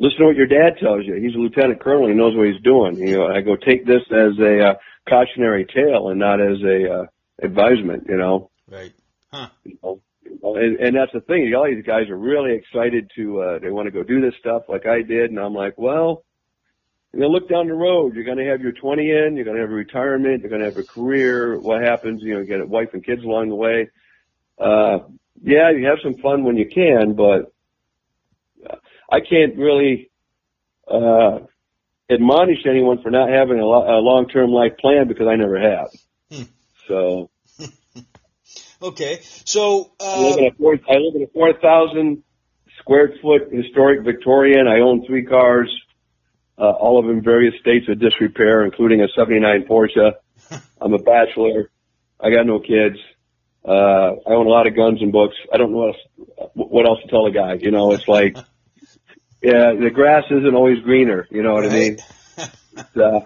listen 0.00 0.18
to 0.20 0.26
what 0.26 0.36
your 0.36 0.46
dad 0.46 0.78
tells 0.80 1.04
you. 1.04 1.14
He's 1.14 1.34
a 1.34 1.38
lieutenant 1.38 1.80
colonel. 1.80 2.08
He 2.08 2.14
knows 2.14 2.34
what 2.34 2.48
he's 2.48 2.62
doing. 2.62 2.96
You 2.96 3.18
know, 3.18 3.26
I 3.26 3.42
go 3.42 3.54
take 3.54 3.86
this 3.86 4.02
as 4.10 4.38
a, 4.40 4.70
uh, 4.70 4.74
cautionary 5.08 5.66
tale 5.66 6.08
and 6.08 6.18
not 6.18 6.40
as 6.40 6.60
a, 6.62 6.92
uh, 6.92 7.06
advisement, 7.42 8.06
you 8.08 8.16
know. 8.16 8.50
Right. 8.68 8.92
Huh. 9.32 9.48
You 9.64 9.78
know, 9.82 10.00
and, 10.42 10.78
and 10.80 10.96
that's 10.96 11.12
the 11.12 11.20
thing. 11.20 11.52
All 11.54 11.66
these 11.66 11.84
guys 11.84 12.08
are 12.08 12.16
really 12.16 12.54
excited 12.54 13.10
to, 13.16 13.42
uh, 13.42 13.58
they 13.58 13.70
want 13.70 13.86
to 13.86 13.92
go 13.92 14.02
do 14.02 14.20
this 14.20 14.34
stuff 14.40 14.62
like 14.68 14.86
I 14.86 15.02
did. 15.02 15.30
And 15.30 15.38
I'm 15.38 15.54
like, 15.54 15.74
well, 15.76 16.24
you 17.12 17.20
know, 17.20 17.28
look 17.28 17.48
down 17.48 17.66
the 17.66 17.74
road. 17.74 18.14
You're 18.14 18.24
going 18.24 18.38
to 18.38 18.46
have 18.46 18.60
your 18.60 18.72
20 18.72 19.02
in. 19.02 19.36
You're 19.36 19.44
going 19.44 19.56
to 19.56 19.62
have 19.62 19.70
a 19.70 19.74
retirement. 19.74 20.40
You're 20.40 20.50
going 20.50 20.62
to 20.62 20.68
have 20.68 20.78
a 20.78 20.84
career. 20.84 21.58
What 21.58 21.82
happens? 21.82 22.22
You 22.22 22.34
know, 22.34 22.40
you 22.40 22.46
get 22.46 22.60
a 22.60 22.66
wife 22.66 22.90
and 22.94 23.04
kids 23.04 23.22
along 23.24 23.48
the 23.48 23.54
way. 23.56 23.90
Uh, 24.58 25.00
yeah, 25.42 25.70
you 25.70 25.86
have 25.86 25.98
some 26.02 26.14
fun 26.14 26.44
when 26.44 26.56
you 26.56 26.68
can, 26.68 27.14
but 27.14 27.52
I 29.10 29.20
can't 29.20 29.56
really, 29.56 30.10
uh, 30.88 31.40
admonish 32.10 32.66
anyone 32.66 33.02
for 33.02 33.10
not 33.10 33.28
having 33.28 33.60
a, 33.60 33.64
lo- 33.64 33.86
a 33.86 34.00
long-term 34.00 34.50
life 34.50 34.76
plan 34.78 35.06
because 35.08 35.28
I 35.28 35.36
never 35.36 35.60
have. 35.60 35.88
Hmm. 36.30 36.42
So 36.88 37.30
Okay, 38.82 39.18
so 39.44 39.90
uh, 40.00 40.04
I 40.04 40.18
live 40.20 40.38
in 40.38 40.44
a 40.46 40.52
four, 40.52 40.72
I 40.88 40.94
live 40.94 41.14
in 41.14 41.22
a 41.22 41.26
four 41.34 41.52
thousand 41.52 42.22
square 42.78 43.12
foot 43.20 43.52
historic 43.52 44.04
Victorian. 44.04 44.66
I 44.66 44.80
own 44.80 45.04
three 45.06 45.26
cars, 45.26 45.70
uh, 46.56 46.70
all 46.70 46.98
of 46.98 47.04
them 47.04 47.18
in 47.18 47.22
various 47.22 47.54
states 47.60 47.86
of 47.90 48.00
disrepair, 48.00 48.64
including 48.64 49.02
a 49.02 49.08
'79 49.14 49.66
Porsche. 49.68 50.12
I'm 50.80 50.94
a 50.94 50.98
bachelor. 50.98 51.70
I 52.18 52.30
got 52.30 52.46
no 52.46 52.58
kids. 52.58 52.96
Uh, 53.62 54.16
I 54.26 54.30
own 54.32 54.46
a 54.46 54.50
lot 54.50 54.66
of 54.66 54.74
guns 54.74 55.02
and 55.02 55.12
books. 55.12 55.36
I 55.52 55.58
don't 55.58 55.72
know 55.72 55.78
what 55.78 55.88
else, 55.88 56.50
what 56.54 56.86
else 56.86 57.02
to 57.02 57.08
tell 57.08 57.26
a 57.26 57.30
guy. 57.30 57.54
You 57.60 57.70
know, 57.70 57.92
it's 57.92 58.08
like, 58.08 58.34
yeah, 59.42 59.72
the 59.72 59.90
grass 59.90 60.24
isn't 60.30 60.54
always 60.54 60.80
greener. 60.80 61.26
You 61.30 61.42
know 61.42 61.54
what 61.54 61.64
right. 61.64 61.72
I 61.72 61.78
mean? 61.78 61.98
uh, 63.02 63.20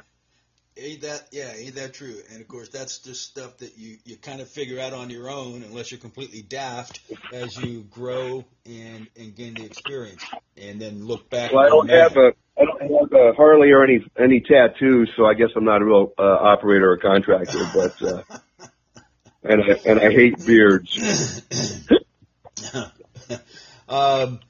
Ain't 0.76 1.02
that 1.02 1.28
yeah? 1.30 1.52
Ain't 1.54 1.76
that 1.76 1.94
true? 1.94 2.16
And 2.32 2.40
of 2.40 2.48
course, 2.48 2.68
that's 2.68 2.98
just 2.98 3.22
stuff 3.22 3.58
that 3.58 3.78
you 3.78 3.98
you 4.04 4.16
kind 4.16 4.40
of 4.40 4.48
figure 4.48 4.80
out 4.80 4.92
on 4.92 5.08
your 5.08 5.30
own, 5.30 5.62
unless 5.62 5.92
you're 5.92 6.00
completely 6.00 6.42
daft 6.42 6.98
as 7.32 7.56
you 7.56 7.82
grow 7.82 8.44
and 8.66 9.06
and 9.16 9.36
gain 9.36 9.54
the 9.54 9.64
experience, 9.64 10.24
and 10.56 10.80
then 10.80 11.04
look 11.04 11.30
back. 11.30 11.52
Well, 11.52 11.64
I 11.64 11.68
don't 11.68 11.88
have 11.90 12.16
a 12.16 12.32
I 12.58 12.64
don't 12.64 12.82
have 12.82 13.12
a 13.12 13.32
Harley 13.34 13.70
or 13.70 13.84
any 13.84 14.04
any 14.18 14.40
tattoos, 14.40 15.12
so 15.16 15.26
I 15.26 15.34
guess 15.34 15.50
I'm 15.54 15.64
not 15.64 15.80
a 15.80 15.84
real 15.84 16.12
uh, 16.18 16.22
operator 16.22 16.90
or 16.90 16.96
contractor. 16.96 17.70
But 17.72 18.02
uh, 18.02 18.22
and 19.44 19.62
I 19.62 19.80
and 19.86 20.00
I 20.00 20.10
hate 20.10 20.44
beards. 20.44 20.98
um, 23.88 24.40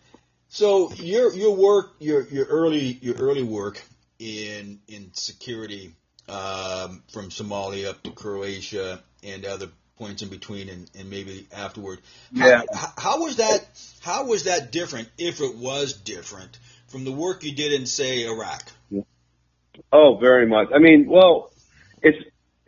so 0.55 0.93
your 0.93 1.35
your 1.35 1.57
work, 1.57 1.97
your 1.99 2.23
your 2.29 2.47
early 2.47 2.97
your 3.03 3.17
early 3.17 3.43
work 3.43 3.83
in 4.21 4.79
in 4.87 5.11
security 5.13 5.93
um, 6.29 7.03
from 7.13 7.31
Somalia 7.31 7.91
up 7.91 8.05
to 8.05 8.13
Croatia 8.13 9.03
and 9.25 9.45
other 9.45 9.67
points 9.99 10.23
in 10.23 10.29
between 10.29 10.69
and, 10.69 10.89
and 10.97 11.11
maybe 11.11 11.49
afterward. 11.53 11.99
Yeah. 12.31 12.63
How, 12.73 12.93
how, 12.97 13.21
was 13.21 13.37
that? 13.37 13.67
How 14.01 14.27
was 14.27 14.45
that 14.45 14.71
different, 14.71 15.11
if 15.19 15.41
it 15.41 15.57
was 15.57 15.93
different, 15.93 16.57
from 16.87 17.05
the 17.05 17.13
work 17.13 17.43
you 17.43 17.57
did 17.57 17.73
in 17.73 17.85
say 17.85 18.25
Iraq? 18.25 18.63
Oh, 19.93 20.19
very 20.21 20.47
much. 20.47 20.69
I 20.73 20.79
mean, 20.79 21.09
well, 21.09 21.51
it's 22.01 22.19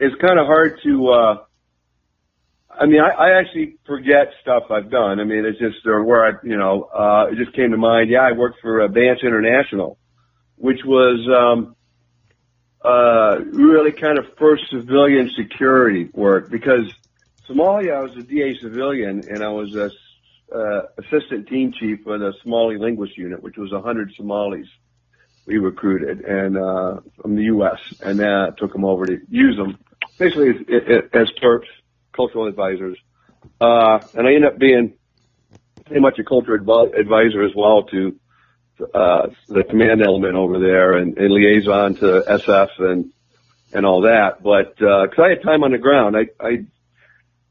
it's 0.00 0.20
kind 0.20 0.40
of 0.40 0.46
hard 0.46 0.80
to. 0.82 1.08
uh 1.08 1.45
I 2.78 2.86
mean, 2.86 3.00
I, 3.00 3.08
I 3.08 3.38
actually 3.38 3.76
forget 3.86 4.28
stuff 4.42 4.64
I've 4.70 4.90
done. 4.90 5.20
I 5.20 5.24
mean, 5.24 5.44
it's 5.44 5.58
just 5.58 5.86
or 5.86 6.04
where 6.04 6.26
I, 6.26 6.32
you 6.42 6.56
know, 6.56 6.84
uh, 6.84 7.26
it 7.30 7.36
just 7.36 7.54
came 7.54 7.70
to 7.70 7.76
mind. 7.76 8.10
Yeah, 8.10 8.20
I 8.20 8.32
worked 8.32 8.60
for 8.60 8.82
uh, 8.82 8.88
Vance 8.88 9.20
International, 9.22 9.98
which 10.56 10.80
was 10.84 11.26
um, 11.34 11.76
uh, 12.84 13.38
really 13.52 13.92
kind 13.92 14.18
of 14.18 14.26
first 14.38 14.64
civilian 14.70 15.30
security 15.36 16.10
work 16.12 16.50
because 16.50 16.84
Somalia, 17.48 17.96
I 17.96 18.00
was 18.02 18.16
a 18.18 18.22
DA 18.22 18.54
civilian 18.60 19.26
and 19.30 19.42
I 19.42 19.48
was 19.48 19.74
a 19.74 19.90
uh, 20.54 20.82
assistant 20.98 21.48
team 21.48 21.72
chief 21.78 22.00
for 22.04 22.18
the 22.18 22.32
Somali 22.42 22.78
linguist 22.78 23.16
unit, 23.16 23.42
which 23.42 23.56
was 23.56 23.72
100 23.72 24.12
Somalis 24.16 24.66
we 25.46 25.58
recruited 25.58 26.24
and 26.24 26.56
uh, 26.56 27.00
from 27.22 27.36
the 27.36 27.44
U.S. 27.44 27.78
and 28.00 28.18
then 28.18 28.54
took 28.58 28.72
them 28.72 28.84
over 28.84 29.06
to 29.06 29.18
use 29.28 29.56
them 29.56 29.78
basically 30.18 30.50
as, 30.50 31.02
as 31.12 31.30
Turks, 31.40 31.68
cultural 32.16 32.46
advisors. 32.46 32.98
Uh, 33.60 34.00
and 34.14 34.26
I 34.26 34.34
ended 34.34 34.46
up 34.46 34.58
being 34.58 34.94
pretty 35.84 36.00
much 36.00 36.18
a 36.18 36.24
cultural 36.24 36.58
adv- 36.58 36.94
advisor 36.94 37.44
as 37.44 37.52
well 37.54 37.84
to 37.84 38.18
uh, 38.92 39.28
the 39.48 39.64
command 39.64 40.02
element 40.02 40.34
over 40.34 40.58
there 40.58 40.94
and, 40.94 41.16
and 41.16 41.32
liaison 41.32 41.94
to 41.96 42.24
SF 42.28 42.80
and 42.80 43.12
and 43.72 43.84
all 43.84 44.02
that. 44.02 44.42
But 44.42 44.76
because 44.76 45.18
uh, 45.18 45.22
I 45.22 45.28
had 45.30 45.42
time 45.42 45.64
on 45.64 45.72
the 45.72 45.78
ground, 45.78 46.16
I, 46.16 46.26
I 46.40 46.64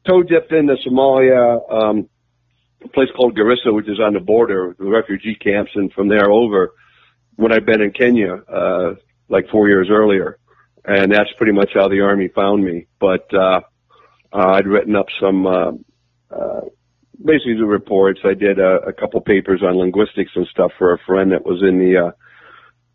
toe 0.07 0.23
dipped 0.23 0.51
into 0.51 0.75
Somalia, 0.75 1.71
um, 1.71 2.09
a 2.83 2.87
place 2.89 3.09
called 3.15 3.37
Garissa, 3.37 3.73
which 3.73 3.87
is 3.87 3.99
on 3.99 4.13
the 4.13 4.19
border, 4.19 4.75
the 4.77 4.85
refugee 4.85 5.35
camps, 5.35 5.71
and 5.75 5.91
from 5.93 6.07
there 6.07 6.29
over 6.29 6.73
when 7.35 7.51
I'd 7.51 7.65
been 7.65 7.81
in 7.81 7.91
Kenya, 7.91 8.35
uh, 8.47 8.95
like 9.29 9.49
four 9.49 9.67
years 9.67 9.87
earlier. 9.89 10.37
And 10.85 11.11
that's 11.11 11.31
pretty 11.37 11.51
much 11.51 11.71
how 11.73 11.89
the 11.89 12.01
Army 12.01 12.27
found 12.27 12.63
me. 12.63 12.85
But, 12.99 13.33
uh, 13.33 13.61
uh, 14.37 14.51
I'd 14.51 14.67
written 14.67 14.95
up 14.95 15.07
some, 15.21 15.47
uh, 15.47 15.71
uh, 16.29 16.61
basically 17.23 17.55
the 17.55 17.65
reports. 17.65 18.19
I 18.23 18.33
did 18.33 18.59
a, 18.59 18.87
a 18.87 18.93
couple 18.93 19.21
papers 19.21 19.61
on 19.63 19.77
linguistics 19.77 20.31
and 20.35 20.47
stuff 20.47 20.71
for 20.77 20.93
a 20.93 20.99
friend 21.05 21.31
that 21.31 21.45
was 21.45 21.63
in 21.63 21.79
the, 21.79 22.07
uh, 22.07 22.11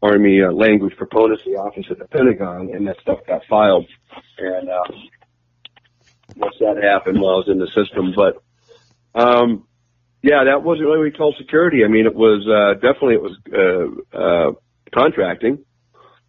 Army 0.02 0.40
uh, 0.42 0.50
Language 0.50 0.96
Proponency 0.96 1.56
Office 1.56 1.86
at 1.90 1.98
the 1.98 2.06
Pentagon, 2.06 2.70
and 2.74 2.86
that 2.88 2.96
stuff 3.00 3.18
got 3.26 3.42
filed. 3.48 3.86
And 4.38 4.68
uh, 4.68 4.82
once 6.36 6.56
that 6.60 6.82
happened, 6.82 7.20
well, 7.20 7.34
I 7.34 7.36
was 7.36 7.48
in 7.48 7.58
the 7.58 7.66
system. 7.66 8.14
But 8.16 8.42
um, 9.14 9.66
yeah, 10.22 10.44
that 10.44 10.62
wasn't 10.62 10.86
really 10.86 10.98
what 10.98 11.04
we 11.04 11.10
called 11.10 11.36
security. 11.38 11.84
I 11.84 11.88
mean, 11.88 12.06
it 12.06 12.14
was 12.14 12.46
uh, 12.48 12.74
definitely 12.74 13.14
it 13.14 13.22
was 13.22 13.36
uh, 13.52 14.16
uh, 14.16 14.52
contracting. 14.94 15.64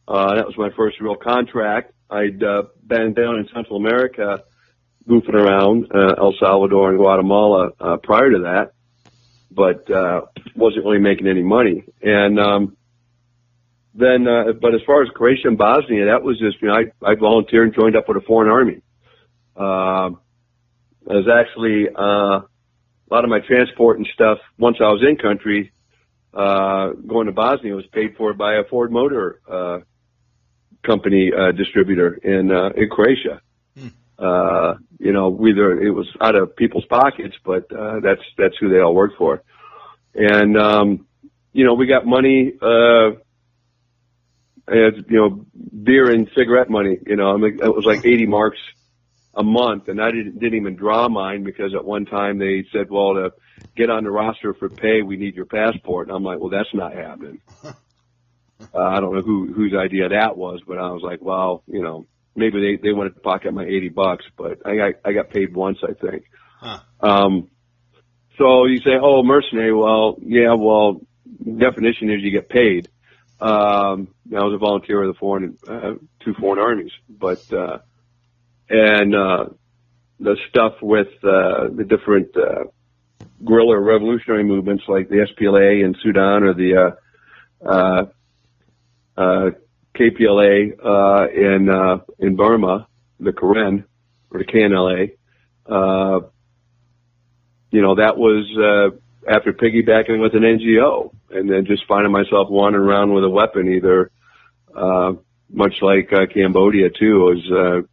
Uh, 0.08 0.36
that 0.36 0.46
was 0.46 0.58
my 0.58 0.70
first 0.76 1.00
real 1.00 1.16
contract. 1.16 1.94
I'd 2.10 2.44
uh, 2.44 2.64
been 2.86 3.14
down 3.14 3.38
in 3.38 3.48
Central 3.54 3.78
America, 3.78 4.44
goofing 5.08 5.34
around 5.34 5.92
uh, 5.94 6.16
El 6.18 6.34
Salvador 6.40 6.90
and 6.90 6.98
Guatemala 6.98 7.72
uh, 7.80 7.98
prior 7.98 8.32
to 8.32 8.40
that, 8.40 8.74
but 9.50 9.90
uh, 9.92 10.22
wasn't 10.56 10.86
really 10.86 11.00
making 11.00 11.28
any 11.28 11.44
money. 11.44 11.84
And 12.02 12.40
um, 12.40 12.78
then, 13.94 14.28
uh, 14.28 14.54
but 14.62 14.74
as 14.74 14.82
far 14.86 15.04
as 15.04 15.10
Croatia 15.10 15.48
and 15.48 15.58
Bosnia, 15.58 16.06
that 16.06 16.24
was 16.24 16.40
just 16.40 16.62
you 16.62 16.68
know 16.68 16.76
I 16.76 17.12
I 17.12 17.16
volunteered 17.16 17.68
and 17.68 17.76
joined 17.76 17.96
up 17.96 18.08
with 18.08 18.18
a 18.18 18.26
foreign 18.26 18.50
army. 18.50 18.82
Uh, 19.56 20.12
I 21.10 21.14
was 21.14 21.28
actually 21.28 21.88
uh, 21.90 22.42
a 23.12 23.14
lot 23.14 23.24
of 23.24 23.30
my 23.30 23.40
transport 23.40 23.98
and 23.98 24.08
stuff 24.14 24.38
once 24.58 24.78
I 24.80 24.88
was 24.88 25.04
in 25.08 25.18
country, 25.18 25.72
uh, 26.34 26.92
going 26.92 27.28
to 27.28 27.34
Bosnia 27.34 27.76
was 27.76 27.86
paid 27.88 28.16
for 28.16 28.34
by 28.34 28.56
a 28.56 28.64
Ford 28.64 28.92
Motor, 28.92 29.42
uh, 29.50 29.80
company, 30.84 31.32
uh, 31.38 31.52
distributor 31.52 32.14
in, 32.14 32.52
uh, 32.52 32.70
in 32.70 32.90
Croatia. 32.90 33.42
Uh, 34.22 34.76
you 35.00 35.12
know, 35.12 35.30
whether 35.30 35.82
it 35.82 35.90
was 35.90 36.08
out 36.22 36.36
of 36.36 36.56
people's 36.56 36.86
pockets, 36.86 37.36
but, 37.44 37.72
uh, 37.74 38.00
that's, 38.02 38.22
that's 38.38 38.56
who 38.60 38.70
they 38.70 38.80
all 38.80 38.94
worked 38.94 39.18
for. 39.18 39.42
And, 40.14 40.58
um, 40.58 41.08
you 41.54 41.66
know, 41.66 41.74
we 41.74 41.88
got 41.88 42.06
money, 42.06 42.54
uh, 42.62 43.12
and, 44.68 45.06
you 45.10 45.18
know, 45.18 45.46
beer 45.84 46.12
and 46.12 46.30
cigarette 46.36 46.70
money, 46.70 46.98
you 47.08 47.16
know, 47.16 47.32
I 47.32 47.38
mean, 47.38 47.60
it 47.62 47.76
was 47.76 47.86
like 47.86 48.06
80 48.06 48.28
marks 48.28 48.60
a 49.34 49.44
month, 49.44 49.88
and 49.88 50.02
I 50.02 50.12
didn't 50.12 50.40
didn't 50.40 50.60
even 50.60 50.76
draw 50.76 51.08
mine 51.08 51.44
because 51.44 51.74
at 51.74 51.86
one 51.86 52.06
time 52.06 52.38
they 52.38 52.66
said, 52.72 52.90
"Well, 52.90 53.14
to 53.14 53.34
get 53.76 53.90
on 53.90 54.04
the 54.04 54.12
roster 54.12 54.54
for 54.54 54.70
pay, 54.70 55.02
we 55.02 55.18
need 55.18 55.36
your 55.36 55.46
passport." 55.46 56.08
And 56.08 56.16
I'm 56.16 56.24
like, 56.24 56.40
"Well, 56.40 56.50
that's 56.50 56.74
not 56.74 56.94
happening." 56.94 57.42
uh, 57.64 57.74
I 58.74 59.00
don't 59.00 59.16
know 59.16 59.22
who 59.22 59.52
whose 59.54 59.74
idea 59.74 60.10
that 60.10 60.38
was, 60.38 60.62
but 60.68 60.78
I 60.78 60.92
was 60.92 61.02
like, 61.02 61.22
"Well, 61.22 61.64
you 61.68 61.82
know, 61.82 62.06
maybe 62.36 62.60
they 62.62 62.90
they 62.90 62.94
wanted 62.94 63.16
to 63.16 63.20
pocket 63.20 63.54
my 63.54 63.66
80 63.66 63.90
bucks, 63.90 64.26
but 64.38 64.60
I 64.66 64.76
got 64.76 64.94
I 65.06 65.14
got 65.14 65.30
paid 65.30 65.56
once, 65.56 65.80
I 65.84 65.94
think." 65.94 66.24
Huh. 66.60 66.80
Um, 67.00 67.50
so 68.38 68.66
you 68.66 68.80
say, 68.80 68.98
"Oh, 69.02 69.24
mercenary." 69.24 69.74
Well, 69.74 70.18
yeah. 70.22 70.54
Well, 70.54 71.02
definition 71.44 72.10
is 72.10 72.22
you 72.22 72.32
get 72.32 72.50
paid. 72.50 72.90
Um, 73.40 74.10
I 74.36 74.44
was 74.44 74.54
a 74.54 74.58
volunteer 74.58 75.02
with 75.02 75.16
the 75.16 75.20
foreign 75.20 75.58
uh, 75.68 75.94
two 76.24 76.34
foreign 76.40 76.60
armies, 76.60 76.92
but 77.10 77.52
uh, 77.52 77.80
and 78.70 79.16
uh, 79.16 79.46
the 80.20 80.38
stuff 80.50 80.76
with 80.82 81.10
uh, 81.24 81.68
the 81.74 81.86
different 81.88 82.36
uh, 82.38 82.66
guerrilla 83.44 83.80
revolutionary 83.80 84.44
movements 84.44 84.84
like 84.88 85.10
the 85.10 85.28
SPLA 85.28 85.84
in 85.84 85.96
Sudan 86.02 86.44
or 86.44 86.54
the 86.54 86.96
uh, 87.66 87.68
uh, 87.68 88.06
uh, 89.18 89.50
KPLA 89.96 90.74
uh, 90.84 91.28
in 91.32 91.70
uh, 91.70 91.98
in 92.20 92.36
Burma, 92.36 92.88
the 93.20 93.34
Karen 93.34 93.86
or 94.32 94.40
the 94.40 94.46
KNLA. 94.46 95.12
Uh, 95.66 96.28
you 97.72 97.82
know, 97.82 97.96
that 97.96 98.18
was 98.18 98.46
uh, 98.58 99.32
after 99.32 99.54
piggybacking 99.54 100.22
with 100.22 100.34
an 100.34 100.42
NGO, 100.42 101.12
and 101.30 101.50
then 101.50 101.66
just 101.66 101.86
finding 101.88 102.12
myself 102.12 102.50
wandering 102.50 102.88
around 102.88 103.14
with 103.14 103.24
a 103.24 103.30
weapon, 103.30 103.74
either 103.74 104.12
uh, 104.76 105.14
much 105.50 105.76
like 105.82 106.12
uh, 106.14 106.26
Cambodia 106.34 106.90
too, 106.90 107.20
was 107.20 107.52
uh, 107.52 107.88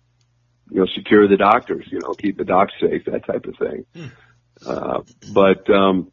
you 0.71 0.81
know, 0.81 0.87
secure 0.95 1.29
the 1.29 1.37
doctors, 1.37 1.87
you 1.91 2.01
know, 2.01 2.13
keep 2.15 2.37
the 2.37 2.45
docs 2.45 2.73
safe, 2.81 3.05
that 3.07 3.27
type 3.27 3.47
of 3.47 3.57
thing. 3.57 3.85
Hmm. 3.95 4.07
Uh, 4.67 5.01
but, 5.33 5.71
um, 5.71 6.11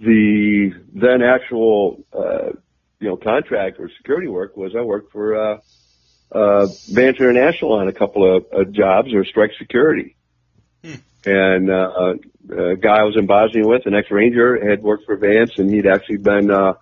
the 0.00 0.72
then 0.92 1.22
actual, 1.22 2.04
uh, 2.12 2.50
you 3.04 3.10
know, 3.10 3.16
contract 3.18 3.78
or 3.78 3.90
security 3.98 4.28
work 4.28 4.56
was 4.56 4.74
I 4.74 4.80
worked 4.80 5.12
for, 5.12 5.36
uh, 5.36 5.58
uh, 6.32 6.66
Vance 6.90 7.18
International 7.20 7.74
on 7.74 7.86
a 7.86 7.92
couple 7.92 8.36
of 8.36 8.46
uh, 8.50 8.64
jobs 8.64 9.12
or 9.12 9.26
strike 9.26 9.50
security. 9.58 10.16
Hmm. 10.82 10.94
And, 11.26 11.70
uh, 11.70 12.14
a 12.50 12.76
guy 12.76 13.00
I 13.00 13.04
was 13.04 13.16
in 13.18 13.26
Bosnia 13.26 13.66
with, 13.66 13.84
an 13.84 13.94
ex-ranger, 13.94 14.70
had 14.70 14.82
worked 14.82 15.04
for 15.04 15.16
Vance 15.18 15.58
and 15.58 15.70
he'd 15.70 15.86
actually 15.86 16.16
been, 16.16 16.50
uh, 16.50 16.72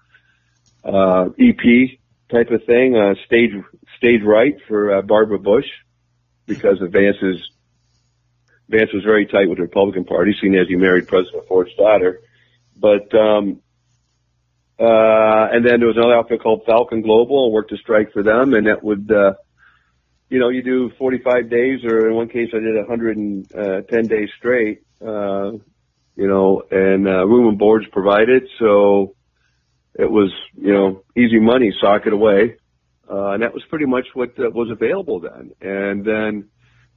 uh, 0.84 1.30
EP 1.40 1.98
type 2.30 2.52
of 2.52 2.64
thing, 2.66 2.96
uh, 2.96 3.14
stage 3.26 3.50
stage 3.96 4.22
right 4.22 4.56
for 4.68 4.98
uh, 4.98 5.02
Barbara 5.02 5.40
Bush 5.40 5.66
because 6.46 6.80
of 6.80 6.92
Vance's 6.92 7.50
Vance 8.68 8.92
was 8.92 9.02
very 9.02 9.26
tight 9.26 9.48
with 9.48 9.58
the 9.58 9.62
Republican 9.62 10.04
Party, 10.04 10.34
seeing 10.40 10.54
as 10.54 10.68
he 10.68 10.76
married 10.76 11.08
President 11.08 11.46
Ford's 11.48 11.74
daughter. 11.74 12.20
But 12.76 13.12
um, 13.14 13.60
uh, 14.82 15.48
and 15.52 15.64
then 15.64 15.78
there 15.78 15.86
was 15.86 15.96
another 15.96 16.16
outfit 16.16 16.42
called 16.42 16.62
Falcon 16.66 17.02
Global. 17.02 17.46
I 17.46 17.54
worked 17.54 17.70
a 17.70 17.76
strike 17.76 18.12
for 18.12 18.24
them, 18.24 18.52
and 18.52 18.66
that 18.66 18.82
would, 18.82 19.12
uh, 19.12 19.34
you 20.28 20.40
know, 20.40 20.48
you 20.48 20.62
do 20.62 20.90
45 20.98 21.48
days, 21.48 21.84
or 21.84 22.08
in 22.08 22.16
one 22.16 22.28
case 22.28 22.50
I 22.52 22.58
did 22.58 22.74
110 22.74 23.46
uh, 23.54 24.08
days 24.08 24.28
straight. 24.38 24.82
Uh, 25.00 25.52
you 26.16 26.28
know, 26.28 26.62
and 26.70 27.06
uh, 27.06 27.24
room 27.26 27.48
and 27.48 27.58
boards 27.58 27.86
provided, 27.92 28.48
so 28.58 29.14
it 29.94 30.10
was, 30.10 30.32
you 30.54 30.72
know, 30.72 31.04
easy 31.16 31.38
money, 31.38 31.72
sock 31.80 32.06
it 32.06 32.12
away. 32.12 32.56
Uh, 33.08 33.30
and 33.30 33.42
that 33.42 33.54
was 33.54 33.62
pretty 33.68 33.86
much 33.86 34.06
what 34.14 34.30
uh, 34.38 34.50
was 34.50 34.70
available 34.70 35.20
then. 35.20 35.52
And 35.60 36.04
then 36.04 36.48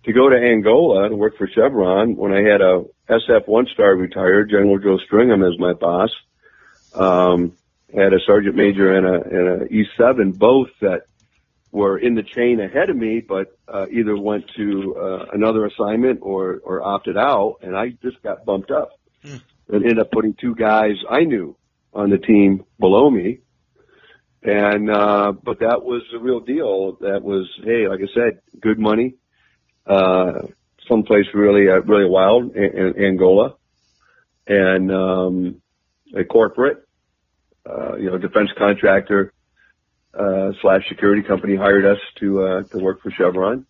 to 0.06 0.14
go 0.14 0.28
to 0.28 0.36
Angola 0.36 1.06
and 1.06 1.20
work 1.20 1.38
for 1.38 1.48
Chevron 1.48 2.16
when 2.16 2.32
I 2.34 2.42
had 2.42 2.62
a 2.62 2.84
SF 3.10 3.48
one 3.48 3.68
star 3.74 3.96
retired, 3.96 4.50
General 4.50 4.80
Joe 4.80 4.98
Stringham 5.06 5.44
as 5.48 5.60
my 5.60 5.74
boss, 5.74 6.10
um, 6.94 7.54
had 7.94 8.14
a 8.14 8.20
sergeant 8.26 8.56
major 8.56 8.96
and 8.96 9.06
a, 9.06 9.14
and 9.14 9.62
a 9.62 9.66
E7, 9.68 10.38
both 10.38 10.70
that 10.82 11.04
were 11.72 11.98
in 11.98 12.16
the 12.16 12.24
chain 12.24 12.60
ahead 12.60 12.90
of 12.90 12.96
me, 12.96 13.20
but 13.20 13.58
uh, 13.68 13.86
either 13.92 14.18
went 14.18 14.46
to 14.56 14.96
uh, 14.96 15.26
another 15.34 15.66
assignment 15.66 16.20
or, 16.22 16.62
or 16.64 16.82
opted 16.82 17.18
out, 17.18 17.58
and 17.62 17.76
I 17.76 17.90
just 18.02 18.22
got 18.24 18.46
bumped 18.46 18.72
up 18.72 18.92
hmm. 19.24 19.38
and 19.68 19.84
ended 19.84 20.00
up 20.00 20.12
putting 20.12 20.34
two 20.34 20.56
guys 20.56 20.96
I 21.10 21.22
knew 21.22 21.58
on 21.94 22.10
the 22.10 22.18
team 22.18 22.66
below 22.80 23.10
me 23.10 23.40
and, 24.46 24.92
uh, 24.92 25.34
but 25.44 25.60
that 25.60 25.84
was 25.84 26.04
the 26.12 26.20
real 26.20 26.40
deal. 26.40 26.98
That 27.02 27.24
was, 27.24 27.50
hey, 27.64 27.88
like 27.88 28.00
I 28.00 28.14
said, 28.14 28.42
good 28.62 28.78
money, 28.78 29.16
uh, 29.88 30.34
someplace 30.88 31.26
really, 31.34 31.68
uh, 31.68 31.82
really 31.82 32.08
wild 32.08 32.56
in, 32.56 32.64
in 32.64 33.04
Angola 33.04 33.56
and, 34.46 34.92
um, 34.92 35.62
a 36.16 36.24
corporate, 36.24 36.85
uh, 37.66 37.96
you 37.96 38.10
know, 38.10 38.18
defense 38.18 38.50
contractor, 38.58 39.34
uh, 40.14 40.52
slash 40.62 40.88
security 40.88 41.22
company 41.22 41.56
hired 41.56 41.86
us 41.86 42.00
to 42.20 42.44
uh, 42.44 42.64
to 42.64 42.78
work 42.78 43.02
for 43.02 43.12
Chevron, 43.12 43.66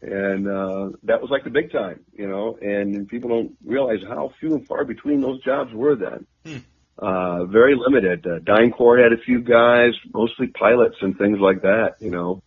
and 0.00 0.48
uh, 0.48 0.90
that 1.02 1.20
was 1.20 1.30
like 1.30 1.44
the 1.44 1.50
big 1.50 1.72
time, 1.72 2.00
you 2.12 2.28
know. 2.28 2.56
And 2.60 3.06
people 3.08 3.28
don't 3.28 3.56
realize 3.64 3.98
how 4.08 4.32
few 4.40 4.54
and 4.54 4.66
far 4.66 4.84
between 4.84 5.20
those 5.20 5.42
jobs 5.42 5.72
were 5.72 5.96
then. 5.96 6.26
Hmm. 6.44 6.58
Uh, 6.98 7.44
very 7.44 7.74
limited. 7.76 8.26
Uh, 8.26 8.38
DynCorp 8.38 9.02
had 9.02 9.12
a 9.12 9.22
few 9.22 9.42
guys, 9.42 9.92
mostly 10.14 10.46
pilots 10.46 10.96
and 11.02 11.18
things 11.18 11.38
like 11.38 11.60
that, 11.60 11.96
you 12.00 12.10
know. 12.10 12.42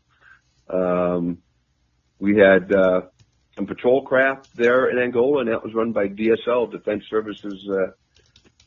Um, 0.67 1.37
we 2.17 2.37
had 2.37 2.73
uh, 2.73 3.01
some 3.55 3.67
patrol 3.67 4.05
craft 4.05 4.49
there 4.55 4.89
in 4.89 4.97
Angola, 4.97 5.41
and 5.41 5.49
that 5.49 5.63
was 5.63 5.75
run 5.75 5.91
by 5.91 6.07
DSL 6.07 6.71
Defense 6.71 7.03
Services 7.09 7.69
uh, 7.69 7.91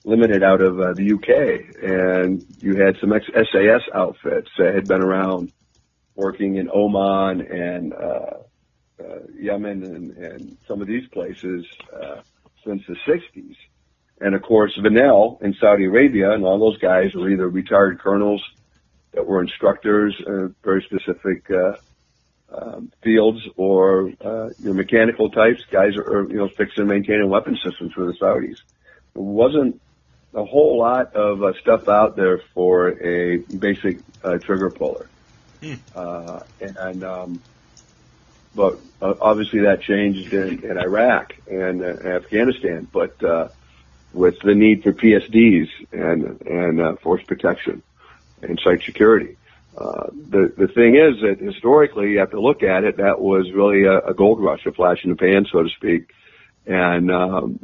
Limited 0.05 0.42
out 0.42 0.61
of 0.61 0.80
uh, 0.80 0.92
the 0.94 1.12
UK. 1.12 1.82
And 1.82 2.44
you 2.61 2.76
had 2.76 2.96
some 3.00 3.12
ex- 3.12 3.26
SAS 3.26 3.82
outfits 3.94 4.50
that 4.59 4.74
had 4.74 4.88
been 4.88 5.00
around 5.00 5.53
working 6.14 6.57
in 6.57 6.68
Oman 6.72 7.40
and 7.40 7.92
uh, 7.92 8.38
uh, 9.00 9.18
Yemen 9.38 9.82
and, 9.84 10.16
and 10.16 10.57
some 10.66 10.80
of 10.80 10.88
these 10.88 11.09
places 11.09 11.64
uh, 11.92 12.20
since 12.64 12.82
the 12.86 12.96
60s. 13.07 13.57
And 14.20 14.34
of 14.34 14.42
course, 14.42 14.76
Vinnell 14.78 15.40
in 15.42 15.55
Saudi 15.55 15.86
Arabia, 15.86 16.32
and 16.32 16.44
all 16.44 16.59
those 16.59 16.78
guys 16.78 17.14
were 17.14 17.30
either 17.30 17.48
retired 17.48 17.98
colonels 18.00 18.42
that 19.12 19.26
were 19.26 19.42
instructors, 19.42 20.14
in 20.24 20.55
very 20.62 20.82
specific 20.82 21.50
uh, 21.50 21.74
um, 22.55 22.92
fields 23.03 23.40
or 23.57 24.12
uh, 24.20 24.50
your 24.59 24.74
mechanical 24.74 25.30
types, 25.30 25.62
guys 25.70 25.96
are 25.96 26.26
you 26.28 26.36
know 26.36 26.48
fixing 26.48 26.82
and 26.82 26.88
maintaining 26.88 27.28
weapon 27.28 27.57
systems 27.64 27.92
for 27.92 28.05
the 28.05 28.12
Saudis. 28.12 28.59
There 29.14 29.22
wasn't 29.22 29.80
a 30.35 30.45
whole 30.45 30.78
lot 30.78 31.14
of 31.14 31.43
uh, 31.43 31.53
stuff 31.61 31.89
out 31.89 32.16
there 32.16 32.39
for 32.55 32.89
a 33.03 33.39
basic 33.39 33.99
uh, 34.24 34.39
trigger 34.39 34.70
puller, 34.70 35.09
hmm. 35.61 35.74
uh, 35.95 36.41
and, 36.61 37.05
um, 37.05 37.43
but 38.55 38.78
uh, 39.01 39.14
obviously 39.20 39.61
that 39.61 39.83
changed 39.83 40.33
in, 40.33 40.64
in 40.64 40.78
Iraq 40.78 41.35
and 41.51 41.83
uh, 41.83 41.87
Afghanistan, 41.87 42.87
but 42.93 43.22
uh, 43.22 43.49
with 44.12 44.39
the 44.41 44.55
need 44.55 44.83
for 44.83 44.93
PSDs 44.93 45.68
and 45.93 46.41
and 46.43 46.80
uh, 46.80 46.97
force 46.97 47.22
protection 47.22 47.83
and 48.43 48.61
site 48.62 48.83
security. 48.83 49.37
Uh, 49.76 50.09
the 50.12 50.53
the 50.57 50.68
thing 50.68 50.97
is 50.97 51.20
that 51.22 51.39
historically, 51.41 52.11
you 52.11 52.18
have 52.18 52.30
to 52.30 52.41
look 52.41 52.62
at 52.62 52.85
it. 52.85 52.99
That 52.99 53.20
was 53.20 53.51
really 53.53 53.85
a, 53.85 53.99
a 54.01 54.14
gold 54.14 54.41
rush, 54.41 54.66
a 54.66 54.72
flash 54.72 55.03
in 55.05 55.11
the 55.11 55.16
pan, 55.16 55.47
so 55.51 55.62
to 55.62 55.68
speak. 55.70 56.12
And 56.66 57.10
um, 57.10 57.60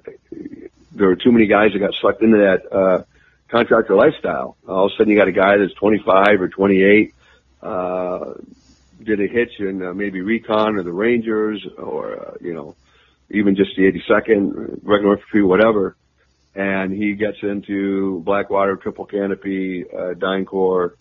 there 0.93 1.09
were 1.09 1.17
too 1.17 1.33
many 1.33 1.47
guys 1.47 1.73
that 1.73 1.79
got 1.79 1.95
sucked 1.95 2.23
into 2.23 2.39
that 2.39 2.73
uh, 2.73 3.03
contractor 3.49 3.95
lifestyle. 3.95 4.57
All 4.67 4.87
of 4.87 4.93
a 4.93 4.97
sudden, 4.97 5.13
you 5.13 5.19
got 5.19 5.29
a 5.29 5.33
guy 5.33 5.57
that's 5.57 5.75
25 5.75 6.41
or 6.41 6.49
28, 6.49 7.15
uh, 7.63 8.35
did 9.03 9.21
a 9.21 9.27
hitch 9.27 9.61
in 9.61 9.83
uh, 9.83 9.95
maybe 9.95 10.21
recon 10.21 10.77
or 10.77 10.83
the 10.83 10.93
Rangers, 10.93 11.65
or 11.77 12.29
uh, 12.29 12.35
you 12.41 12.53
know, 12.53 12.75
even 13.31 13.57
just 13.57 13.77
the 13.77 13.83
82nd, 13.83 14.81
regular 14.83 15.15
infantry, 15.15 15.43
whatever. 15.43 15.97
And 16.55 16.93
he 16.93 17.15
gets 17.15 17.39
into 17.43 18.21
Blackwater, 18.25 18.77
Triple 18.77 19.05
Canopy, 19.05 19.85
uh, 19.89 20.15
DynCorp, 20.15 20.95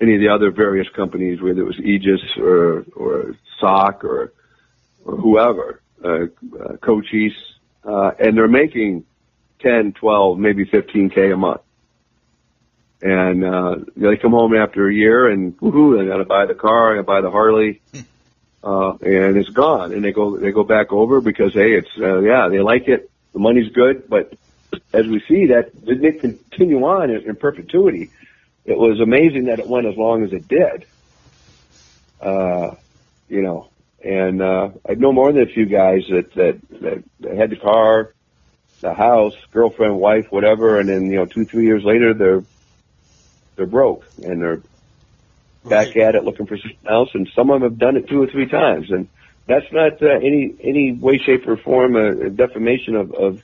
any 0.00 0.14
of 0.14 0.20
the 0.20 0.28
other 0.28 0.50
various 0.50 0.88
companies, 0.88 1.40
whether 1.40 1.60
it 1.60 1.66
was 1.66 1.78
Aegis 1.78 2.20
or 2.36 2.84
or 2.94 3.36
SOC 3.60 4.04
or 4.04 4.32
or 5.04 5.16
whoever, 5.16 5.80
uh, 6.04 6.08
uh, 6.08 6.76
Cochise, 6.80 7.36
uh, 7.84 8.12
and 8.18 8.36
they're 8.36 8.48
making 8.48 9.04
10, 9.60 9.92
12, 9.92 10.38
maybe 10.38 10.66
15k 10.66 11.32
a 11.32 11.36
month. 11.36 11.60
And 13.02 13.44
uh, 13.44 13.76
they 13.96 14.16
come 14.16 14.32
home 14.32 14.56
after 14.56 14.88
a 14.88 14.94
year 14.94 15.28
and 15.28 15.56
woohoo, 15.58 15.98
they 15.98 16.06
got 16.06 16.16
to 16.16 16.24
buy 16.24 16.46
the 16.46 16.54
car, 16.54 16.92
I 16.92 16.94
got 16.96 17.00
to 17.00 17.06
buy 17.06 17.20
the 17.20 17.30
Harley, 17.30 17.82
uh, 18.64 18.92
and 18.92 19.36
it's 19.36 19.50
gone. 19.50 19.92
And 19.92 20.02
they 20.02 20.12
go 20.12 20.38
they 20.38 20.50
go 20.50 20.64
back 20.64 20.92
over 20.92 21.20
because 21.20 21.52
hey, 21.52 21.72
it's 21.76 21.90
uh, 21.98 22.20
yeah, 22.20 22.48
they 22.48 22.60
like 22.60 22.88
it, 22.88 23.10
the 23.34 23.38
money's 23.38 23.70
good, 23.72 24.08
but 24.08 24.32
as 24.94 25.06
we 25.06 25.22
see 25.28 25.46
that 25.46 25.84
didn't 25.84 26.04
it 26.06 26.20
continue 26.20 26.82
on 26.84 27.10
in, 27.10 27.28
in 27.28 27.36
perpetuity 27.36 28.10
it 28.66 28.76
was 28.76 29.00
amazing 29.00 29.44
that 29.44 29.60
it 29.60 29.68
went 29.68 29.86
as 29.86 29.96
long 29.96 30.24
as 30.24 30.32
it 30.32 30.48
did. 30.48 30.86
Uh, 32.20 32.74
you 33.28 33.42
know, 33.42 33.68
and 34.02 34.42
uh, 34.42 34.70
I 34.88 34.94
know 34.94 35.12
more 35.12 35.32
than 35.32 35.42
a 35.42 35.52
few 35.52 35.66
guys 35.66 36.02
that, 36.10 36.32
that 36.34 36.60
that 36.80 37.04
that 37.20 37.36
had 37.36 37.50
the 37.50 37.56
car, 37.56 38.12
the 38.80 38.94
house, 38.94 39.34
girlfriend, 39.52 39.98
wife, 39.98 40.26
whatever, 40.30 40.78
and 40.78 40.88
then 40.88 41.06
you 41.06 41.16
know 41.16 41.26
two 41.26 41.44
three 41.44 41.64
years 41.64 41.84
later 41.84 42.14
they're 42.14 42.44
they're 43.56 43.66
broke 43.66 44.04
and 44.22 44.40
they're 44.40 44.62
back 45.64 45.88
right. 45.88 45.96
at 45.98 46.14
it 46.14 46.24
looking 46.24 46.46
for 46.46 46.56
something 46.56 46.78
else, 46.88 47.10
and 47.14 47.28
some 47.34 47.50
of 47.50 47.60
them 47.60 47.70
have 47.70 47.78
done 47.78 47.96
it 47.96 48.08
two 48.08 48.22
or 48.22 48.26
three 48.26 48.46
times, 48.46 48.90
and 48.90 49.08
that's 49.46 49.70
not 49.72 50.02
uh, 50.02 50.06
any 50.06 50.54
any 50.60 50.92
way, 50.92 51.18
shape, 51.18 51.46
or 51.46 51.56
form 51.56 51.96
a, 51.96 52.26
a 52.26 52.30
defamation 52.30 52.96
of 52.96 53.12
of 53.12 53.42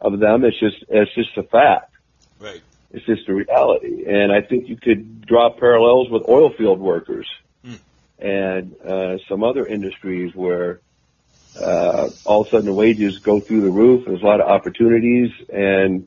of 0.00 0.18
them. 0.20 0.44
It's 0.44 0.58
just 0.58 0.84
it's 0.88 1.14
just 1.14 1.36
a 1.36 1.42
fact. 1.42 1.92
Right. 2.38 2.60
It's 2.92 3.04
just 3.04 3.28
a 3.28 3.34
reality. 3.34 4.04
And 4.06 4.32
I 4.32 4.40
think 4.40 4.68
you 4.68 4.76
could 4.76 5.26
draw 5.26 5.50
parallels 5.50 6.08
with 6.08 6.28
oil 6.28 6.50
field 6.50 6.80
workers. 6.80 7.28
And 8.18 8.74
uh, 8.80 9.18
some 9.28 9.44
other 9.44 9.66
industries 9.66 10.34
where 10.34 10.80
uh, 11.60 12.08
all 12.24 12.42
of 12.42 12.48
a 12.48 12.50
sudden 12.50 12.66
the 12.66 12.72
wages 12.72 13.18
go 13.24 13.40
through 13.40 13.62
the 13.62 13.70
roof. 13.70 14.04
There's 14.06 14.22
a 14.22 14.24
lot 14.24 14.40
of 14.40 14.48
opportunities 14.48 15.30
and 15.52 16.06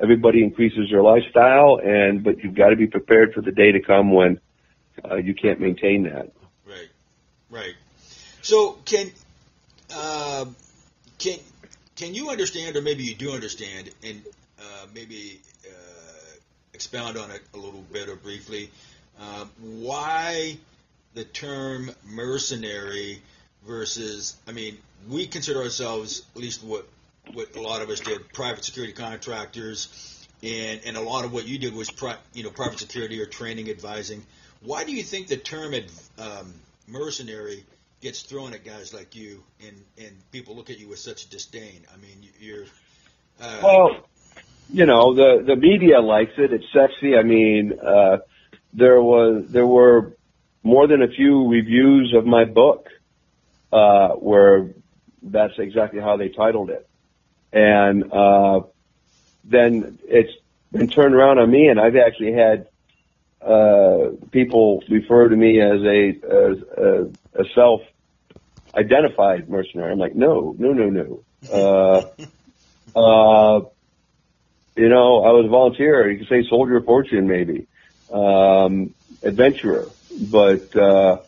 everybody 0.00 0.42
increases 0.42 0.90
their 0.90 1.02
lifestyle 1.02 1.80
and, 1.82 2.22
but 2.22 2.42
you've 2.42 2.54
got 2.54 2.70
to 2.70 2.76
be 2.76 2.86
prepared 2.86 3.32
for 3.34 3.40
the 3.40 3.52
day 3.52 3.72
to 3.72 3.80
come 3.80 4.12
when 4.12 4.40
uh, 5.04 5.16
you 5.16 5.34
can't 5.34 5.60
maintain 5.60 6.04
that. 6.04 6.32
Right. 6.66 6.88
Right. 7.50 7.74
So 8.42 8.78
can, 8.84 9.10
uh, 9.94 10.46
can, 11.18 11.38
can 11.96 12.14
you 12.14 12.30
understand, 12.30 12.76
or 12.76 12.82
maybe 12.82 13.04
you 13.04 13.14
do 13.14 13.32
understand, 13.32 13.90
and 14.02 14.22
uh, 14.58 14.86
maybe 14.94 15.40
expound 16.76 17.16
on 17.16 17.30
it 17.30 17.40
a 17.54 17.56
little 17.56 17.82
bit 17.90 18.06
or 18.08 18.16
briefly. 18.16 18.70
Uh, 19.18 19.46
why 19.60 20.58
the 21.16 21.24
term 21.24 21.90
mercenary 22.04 23.22
versus, 23.66 24.36
I 24.46 24.52
mean, 24.52 24.76
we 25.08 25.26
consider 25.26 25.62
ourselves, 25.62 26.22
at 26.36 26.40
least 26.40 26.62
what, 26.62 26.86
what 27.32 27.56
a 27.56 27.60
lot 27.60 27.80
of 27.80 27.88
us 27.88 28.00
did, 28.00 28.32
private 28.34 28.62
security 28.62 28.92
contractors, 28.92 30.28
and, 30.42 30.78
and 30.84 30.94
a 30.96 31.00
lot 31.00 31.24
of 31.24 31.32
what 31.32 31.48
you 31.48 31.58
did 31.58 31.74
was, 31.74 31.90
pri- 31.90 32.18
you 32.34 32.44
know, 32.44 32.50
private 32.50 32.78
security 32.78 33.18
or 33.20 33.24
training 33.24 33.70
advising. 33.70 34.24
Why 34.60 34.84
do 34.84 34.92
you 34.92 35.02
think 35.02 35.28
the 35.28 35.38
term 35.38 35.74
um, 36.18 36.52
mercenary 36.86 37.64
gets 38.02 38.20
thrown 38.20 38.52
at 38.52 38.62
guys 38.62 38.92
like 38.92 39.16
you, 39.16 39.42
and, 39.66 39.82
and 39.96 40.14
people 40.32 40.54
look 40.54 40.68
at 40.68 40.78
you 40.78 40.86
with 40.86 40.98
such 40.98 41.30
disdain? 41.30 41.80
I 41.92 41.96
mean, 41.96 42.28
you're. 42.38 42.64
Uh, 43.40 43.60
well, 43.62 44.08
you 44.70 44.84
know, 44.84 45.14
the 45.14 45.42
the 45.46 45.56
media 45.56 46.00
likes 46.00 46.32
it. 46.36 46.52
It's 46.52 46.64
sexy. 46.72 47.16
I 47.16 47.22
mean, 47.22 47.78
uh, 47.78 48.18
there 48.72 49.00
was 49.00 49.44
there 49.48 49.66
were 49.66 50.16
more 50.66 50.88
than 50.88 51.00
a 51.00 51.08
few 51.08 51.48
reviews 51.48 52.12
of 52.16 52.26
my 52.26 52.44
book 52.44 52.88
uh, 53.72 54.08
where 54.08 54.70
that's 55.22 55.54
exactly 55.58 56.00
how 56.00 56.16
they 56.16 56.28
titled 56.28 56.70
it, 56.70 56.88
and 57.52 58.12
uh, 58.12 58.60
then 59.44 59.98
it's 60.02 60.32
been 60.72 60.88
turned 60.88 61.14
around 61.14 61.38
on 61.38 61.48
me, 61.48 61.68
and 61.68 61.78
I've 61.78 61.94
actually 61.96 62.32
had 62.32 62.66
uh, 63.40 64.10
people 64.32 64.82
refer 64.90 65.28
to 65.28 65.36
me 65.36 65.60
as 65.60 65.80
a 65.82 66.08
as 66.08 66.56
a, 66.76 67.42
a 67.42 67.44
self 67.54 67.80
identified 68.74 69.48
mercenary. 69.48 69.92
I'm 69.92 69.98
like, 69.98 70.16
no, 70.16 70.54
no, 70.58 70.72
no, 70.72 70.90
no. 70.90 71.22
Uh, 71.48 72.98
uh, 72.98 73.60
you 74.76 74.88
know, 74.88 75.22
I 75.24 75.30
was 75.30 75.46
a 75.46 75.48
volunteer. 75.48 76.10
You 76.10 76.18
could 76.18 76.28
say 76.28 76.44
soldier 76.48 76.78
of 76.78 76.84
fortune, 76.84 77.28
maybe, 77.28 77.66
um, 78.12 78.94
adventurer. 79.22 79.90
But 80.18 80.74
uh, 80.76 81.18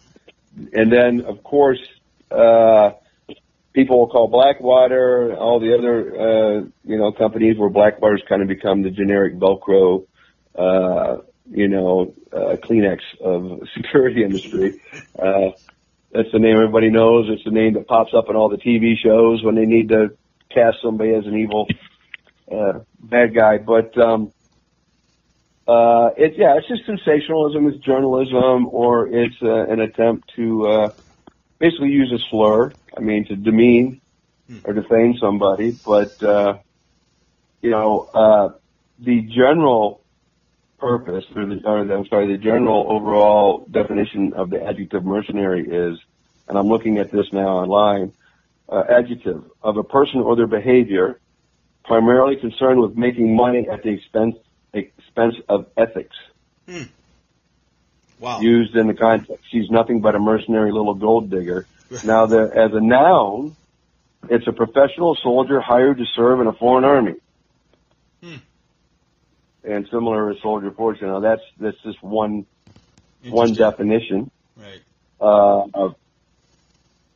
and 0.73 0.93
then, 0.93 1.23
of 1.23 1.43
course, 1.43 1.81
uh, 2.31 2.93
people 3.73 3.99
will 3.99 4.09
call 4.09 4.29
Blackwater. 4.29 5.37
All 5.37 5.61
the 5.61 5.77
other, 5.77 6.21
uh, 6.21 6.55
you 6.85 6.97
know, 6.97 7.13
companies 7.13 7.59
where 7.59 7.71
Blackwater's 7.71 8.23
kind 8.29 8.43
of 8.43 8.49
become 8.49 8.83
the 8.83 8.91
generic 8.91 9.37
Velcro, 9.37 10.07
uh, 10.55 11.19
you 11.51 11.69
know, 11.69 12.15
uh, 12.33 12.57
Kleenex 12.57 13.01
of 13.21 13.69
security 13.77 14.25
industry. 14.25 14.81
Uh, 15.19 15.51
that's 16.13 16.33
the 16.33 16.39
name 16.39 16.57
everybody 16.57 16.91
knows. 16.91 17.27
It's 17.29 17.45
the 17.45 17.51
name 17.51 17.75
that 17.75 17.87
pops 17.87 18.15
up 18.15 18.31
in 18.31 18.37
all 18.37 18.49
the 18.49 18.57
TV 18.57 18.95
shows 18.97 19.43
when 19.43 19.55
they 19.55 19.67
need 19.67 19.91
to 19.91 20.17
cast 20.51 20.79
somebody 20.83 21.15
as 21.15 21.27
an 21.27 21.37
evil 21.37 21.69
uh, 22.51 22.81
bad 22.99 23.35
guy. 23.35 23.59
But 23.59 23.97
um, 23.99 24.33
uh, 25.69 26.11
it's 26.17 26.39
yeah, 26.39 26.57
it's 26.57 26.67
just 26.67 26.87
sensationalism. 26.87 27.69
It's 27.69 27.85
journalism, 27.85 28.69
or 28.71 29.07
it's 29.07 29.37
uh, 29.43 29.67
an 29.67 29.81
attempt 29.81 30.33
to 30.37 30.67
uh, 30.67 30.93
basically 31.59 31.91
use 31.91 32.11
a 32.11 32.19
slur. 32.31 32.73
I 32.97 33.01
mean, 33.01 33.27
to 33.27 33.37
demean 33.37 34.01
hmm. 34.49 34.59
or 34.65 34.73
defame 34.73 35.17
somebody. 35.21 35.73
But 35.85 36.23
uh, 36.23 36.59
you 37.61 37.71
know, 37.71 38.09
uh, 38.15 38.49
the 38.99 39.21
general 39.21 40.03
purpose, 40.79 41.25
or 41.37 41.45
the, 41.45 41.61
or 41.65 41.85
the, 41.85 41.95
I'm 41.95 42.07
sorry, 42.07 42.29
the 42.29 42.39
general 42.39 42.87
overall 42.89 43.67
definition 43.71 44.33
of 44.33 44.49
the 44.49 44.65
adjective 44.65 45.05
mercenary 45.05 45.69
is, 45.69 45.99
and 46.49 46.57
I'm 46.57 46.69
looking 46.69 46.97
at 46.97 47.11
this 47.11 47.27
now 47.31 47.59
online, 47.59 48.15
uh, 48.71 48.85
adjective 48.89 49.45
of 49.63 49.77
a 49.77 49.85
person 49.85 50.21
or 50.21 50.35
their 50.35 50.47
behavior 50.47 51.21
primarily 51.85 52.37
concerned 52.37 52.81
with 52.81 52.97
making 52.97 53.35
money 53.35 53.67
at 53.71 53.83
the 53.83 53.91
expense 53.91 54.37
expense 55.19 55.45
of 55.49 55.67
ethics. 55.77 56.17
Hmm. 56.69 56.83
Wow. 58.19 58.41
Used 58.41 58.75
in 58.75 58.89
the 58.89 58.95
context, 58.95 59.45
she's 59.51 59.71
nothing 59.71 60.01
but 60.01 60.15
a 60.15 60.19
mercenary 60.19 60.73
little 60.73 60.95
gold 60.95 61.31
digger. 61.31 61.67
now, 62.05 62.27
the, 62.27 62.51
as 62.55 62.73
a 62.73 62.81
noun, 62.81 63.57
it's 64.29 64.47
a 64.47 64.53
professional 64.53 65.17
soldier 65.23 65.61
hired 65.61 65.99
to 65.99 66.05
serve 66.17 66.41
in 66.41 66.47
a 66.47 66.53
foreign 66.53 66.85
army. 66.85 67.15
Hmm. 68.23 68.37
And 69.65 69.87
similar 69.91 70.33
to 70.33 70.41
soldier 70.41 70.71
fortune. 70.71 71.09
Now 71.09 71.21
that's 71.21 71.43
that's 71.61 71.77
just 71.83 72.03
one 72.03 72.47
one 73.25 73.53
definition. 73.53 74.31
Right. 74.57 74.81
Uh, 75.21 75.67
of, 75.75 75.97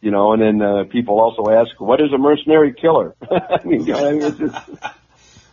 you 0.01 0.11
know, 0.11 0.33
and 0.33 0.43
then 0.43 0.61
uh, 0.61 0.85
people 0.85 1.19
also 1.21 1.51
ask, 1.51 1.81
"What 1.81 2.01
is 2.01 2.13
a 2.13 2.19
mercenary 2.19 2.75
killer?" 2.75 3.15
I 3.23 3.61
mean, 3.65 3.87
you 3.87 3.93
know, 3.93 4.09
I 4.09 4.13
mean, 4.13 4.23
it's 4.23 4.39
just, 4.39 4.55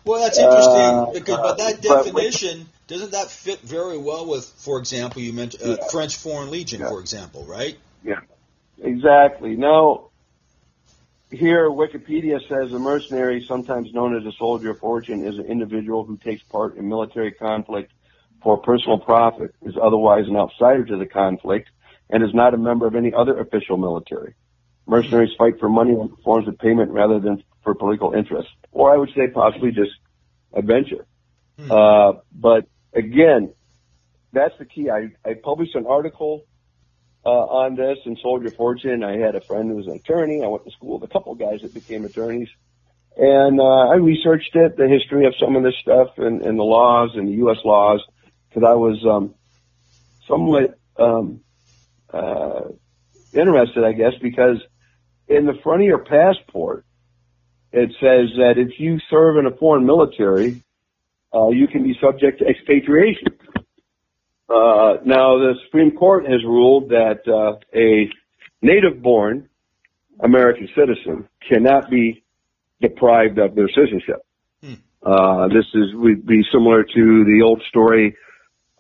well, 0.10 0.22
that's 0.24 0.38
interesting 0.40 0.74
Uh, 0.74 1.06
because, 1.14 1.38
but 1.38 1.58
that 1.58 1.82
but- 1.88 2.04
definition 2.04 2.68
doesn't 2.88 3.12
that 3.12 3.28
fit 3.30 3.60
very 3.62 3.98
well 3.98 4.26
with, 4.26 4.46
for 4.46 4.80
example, 4.80 5.22
you 5.22 5.32
mentioned 5.32 5.64
uh, 5.64 5.78
Yeah. 5.80 5.88
French 5.92 6.16
Foreign 6.18 6.50
Legion, 6.50 6.82
Yeah. 6.82 6.90
for 6.90 7.00
example, 7.00 7.46
right? 7.46 7.78
Yeah, 8.04 8.22
exactly. 8.82 9.56
Now, 9.56 10.06
here 11.32 11.70
Wikipedia 11.70 12.40
says 12.48 12.74
a 12.74 12.80
mercenary, 12.80 13.46
sometimes 13.48 13.94
known 13.94 14.16
as 14.18 14.26
a 14.26 14.32
soldier 14.38 14.72
of 14.72 14.80
fortune, 14.80 15.24
is 15.26 15.38
an 15.38 15.46
individual 15.46 16.04
who 16.04 16.18
takes 16.18 16.42
part 16.44 16.76
in 16.78 16.90
military 16.90 17.32
conflict 17.32 17.92
for 18.42 18.58
personal 18.58 18.98
profit, 18.98 19.54
is 19.62 19.76
otherwise 19.80 20.28
an 20.28 20.36
outsider 20.36 20.86
to 20.86 20.98
the 20.98 21.06
conflict, 21.06 21.70
and 22.10 22.24
is 22.24 22.34
not 22.34 22.56
a 22.56 22.58
member 22.58 22.88
of 22.88 22.96
any 22.96 23.14
other 23.14 23.40
official 23.40 23.78
military. 23.78 24.34
Mercenaries 24.88 25.36
fight 25.38 25.60
for 25.60 25.70
money 25.70 25.92
and 25.92 26.10
forms 26.24 26.48
of 26.48 26.58
payment 26.58 26.90
rather 26.90 27.20
than 27.20 27.44
for 27.64 27.76
political 27.76 28.14
interest, 28.14 28.50
or 28.72 28.94
I 28.94 28.98
would 28.98 29.10
say 29.16 29.28
possibly 29.28 29.72
just 29.72 29.92
adventure. 30.54 31.06
Hmm. 31.58 31.72
Uh, 31.72 32.14
but 32.34 32.68
again, 32.94 33.54
that's 34.32 34.58
the 34.58 34.66
key. 34.66 34.90
I, 34.90 35.10
I 35.26 35.34
published 35.34 35.76
an 35.76 35.86
article 35.88 36.46
uh, 37.26 37.30
on 37.30 37.76
this 37.76 37.98
in 38.06 38.18
Soldier 38.22 38.52
Fortune. 38.52 39.04
I 39.04 39.18
had 39.18 39.36
a 39.36 39.42
friend 39.42 39.70
who 39.70 39.76
was 39.76 39.88
an 39.88 39.94
attorney. 39.94 40.44
I 40.44 40.48
went 40.48 40.66
to 40.66 40.72
school 40.72 41.00
with 41.00 41.10
a 41.10 41.12
couple 41.12 41.36
guys 41.36 41.62
that 41.62 41.74
became 41.74 42.06
attorneys. 42.06 42.50
And 43.18 43.60
uh, 43.60 43.90
I 43.90 43.96
researched 43.96 44.56
it, 44.56 44.78
the 44.78 44.88
history 44.88 45.26
of 45.26 45.34
some 45.40 45.56
of 45.56 45.64
this 45.64 45.76
stuff 45.82 46.18
and, 46.18 46.42
and 46.42 46.58
the 46.58 46.64
laws 46.64 47.12
and 47.16 47.28
the 47.28 47.34
U.S. 47.34 47.58
laws, 47.66 48.02
because 48.48 48.64
I 48.64 48.76
was 48.76 49.06
um, 49.06 49.36
somewhat 50.28 50.80
um, 50.98 51.42
uh, 52.14 52.62
interested, 53.34 53.84
I 53.84 53.92
guess, 53.92 54.14
because 54.22 54.58
in 55.28 55.46
the 55.46 55.56
front 55.64 55.82
of 55.82 55.88
your 55.88 56.06
passport, 56.06 56.86
it 57.72 57.90
says 58.00 58.36
that 58.38 58.56
if 58.58 58.80
you 58.80 59.00
serve 59.10 59.38
in 59.38 59.46
a 59.46 59.56
foreign 59.56 59.86
military, 59.86 60.64
uh, 61.34 61.50
you 61.50 61.68
can 61.68 61.84
be 61.84 61.96
subject 62.02 62.40
to 62.40 62.46
expatriation. 62.48 63.28
Uh, 64.50 64.98
now, 65.06 65.38
the 65.38 65.54
Supreme 65.66 65.92
Court 65.92 66.26
has 66.26 66.44
ruled 66.44 66.90
that 66.90 67.22
uh, 67.28 67.60
a 67.78 68.10
native-born 68.64 69.48
American 70.20 70.68
citizen 70.76 71.30
cannot 71.48 71.90
be 71.90 72.24
deprived 72.82 73.38
of 73.38 73.54
their 73.54 73.70
citizenship. 73.70 74.26
Hmm. 74.64 74.74
Uh, 75.04 75.48
this 75.50 75.66
is 75.76 75.94
would 75.94 76.26
be 76.26 76.44
similar 76.52 76.84
to 76.84 77.24
the 77.26 77.42
old 77.46 77.62
story, 77.70 78.16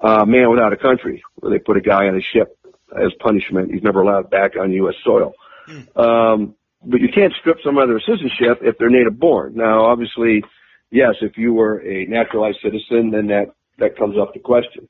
uh, 0.01 0.25
"Man 0.25 0.49
Without 0.49 0.73
a 0.73 0.77
Country," 0.77 1.23
where 1.35 1.51
they 1.51 1.59
put 1.59 1.77
a 1.77 1.81
guy 1.81 2.07
on 2.07 2.17
a 2.17 2.21
ship 2.21 2.57
as 2.97 3.13
punishment. 3.19 3.71
He's 3.71 3.83
never 3.83 4.01
allowed 4.01 4.29
back 4.29 4.57
on 4.59 4.71
U.S. 4.71 4.95
soil. 5.03 5.33
Hmm. 5.65 5.99
Um, 5.99 6.55
but 6.85 7.01
you 7.01 7.09
can't 7.13 7.33
strip 7.39 7.57
someone 7.63 7.83
of 7.83 7.89
their 7.89 8.01
citizenship 8.05 8.59
if 8.61 8.77
they're 8.77 8.89
native-born. 8.89 9.53
Now, 9.55 9.85
obviously, 9.85 10.43
yes, 10.91 11.15
if 11.21 11.37
you 11.37 11.53
were 11.53 11.79
a 11.81 12.05
naturalized 12.05 12.59
citizen, 12.63 13.11
then 13.11 13.27
that 13.27 13.47
that 13.79 13.97
comes 13.97 14.15
up 14.17 14.33
to 14.33 14.39
question. 14.39 14.87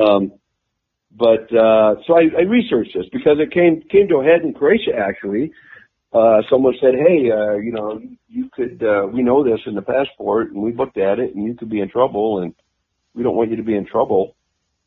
Um, 0.00 0.32
but 1.14 1.52
uh, 1.54 1.96
so 2.06 2.14
I, 2.16 2.28
I 2.38 2.42
researched 2.42 2.92
this 2.94 3.06
because 3.12 3.38
it 3.38 3.52
came 3.52 3.82
came 3.90 4.08
to 4.08 4.16
a 4.16 4.24
head 4.24 4.42
in 4.42 4.54
Croatia. 4.54 4.92
Actually, 4.96 5.52
uh, 6.12 6.42
someone 6.50 6.74
said, 6.80 6.94
"Hey, 6.94 7.30
uh, 7.30 7.56
you 7.56 7.72
know, 7.72 8.00
you 8.28 8.48
could 8.52 8.82
uh, 8.82 9.06
we 9.12 9.22
know 9.22 9.44
this 9.44 9.60
in 9.66 9.74
the 9.74 9.82
passport, 9.82 10.52
and 10.52 10.62
we 10.62 10.72
looked 10.72 10.96
at 10.96 11.18
it, 11.18 11.34
and 11.34 11.44
you 11.44 11.54
could 11.54 11.68
be 11.68 11.80
in 11.80 11.90
trouble, 11.90 12.40
and 12.40 12.54
we 13.14 13.22
don't 13.22 13.36
want 13.36 13.50
you 13.50 13.56
to 13.56 13.62
be 13.62 13.76
in 13.76 13.86
trouble." 13.86 14.34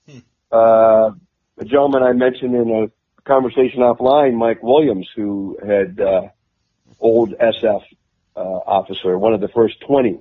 Hmm. 0.10 0.20
Uh, 0.52 1.12
a 1.58 1.64
gentleman 1.64 2.04
I 2.04 2.14
mentioned 2.14 2.56
in 2.56 2.70
a 2.70 2.95
conversation 3.26 3.80
offline, 3.80 4.36
Mike 4.36 4.64
Williams, 4.64 5.10
who 5.16 5.58
had 5.66 6.00
uh, 6.00 6.28
old 7.00 7.32
SF 7.32 7.82
uh, 8.36 8.40
officer, 8.40 9.18
one 9.18 9.34
of 9.34 9.42
the 9.42 9.48
first 9.50 9.76
twenty 9.86 10.20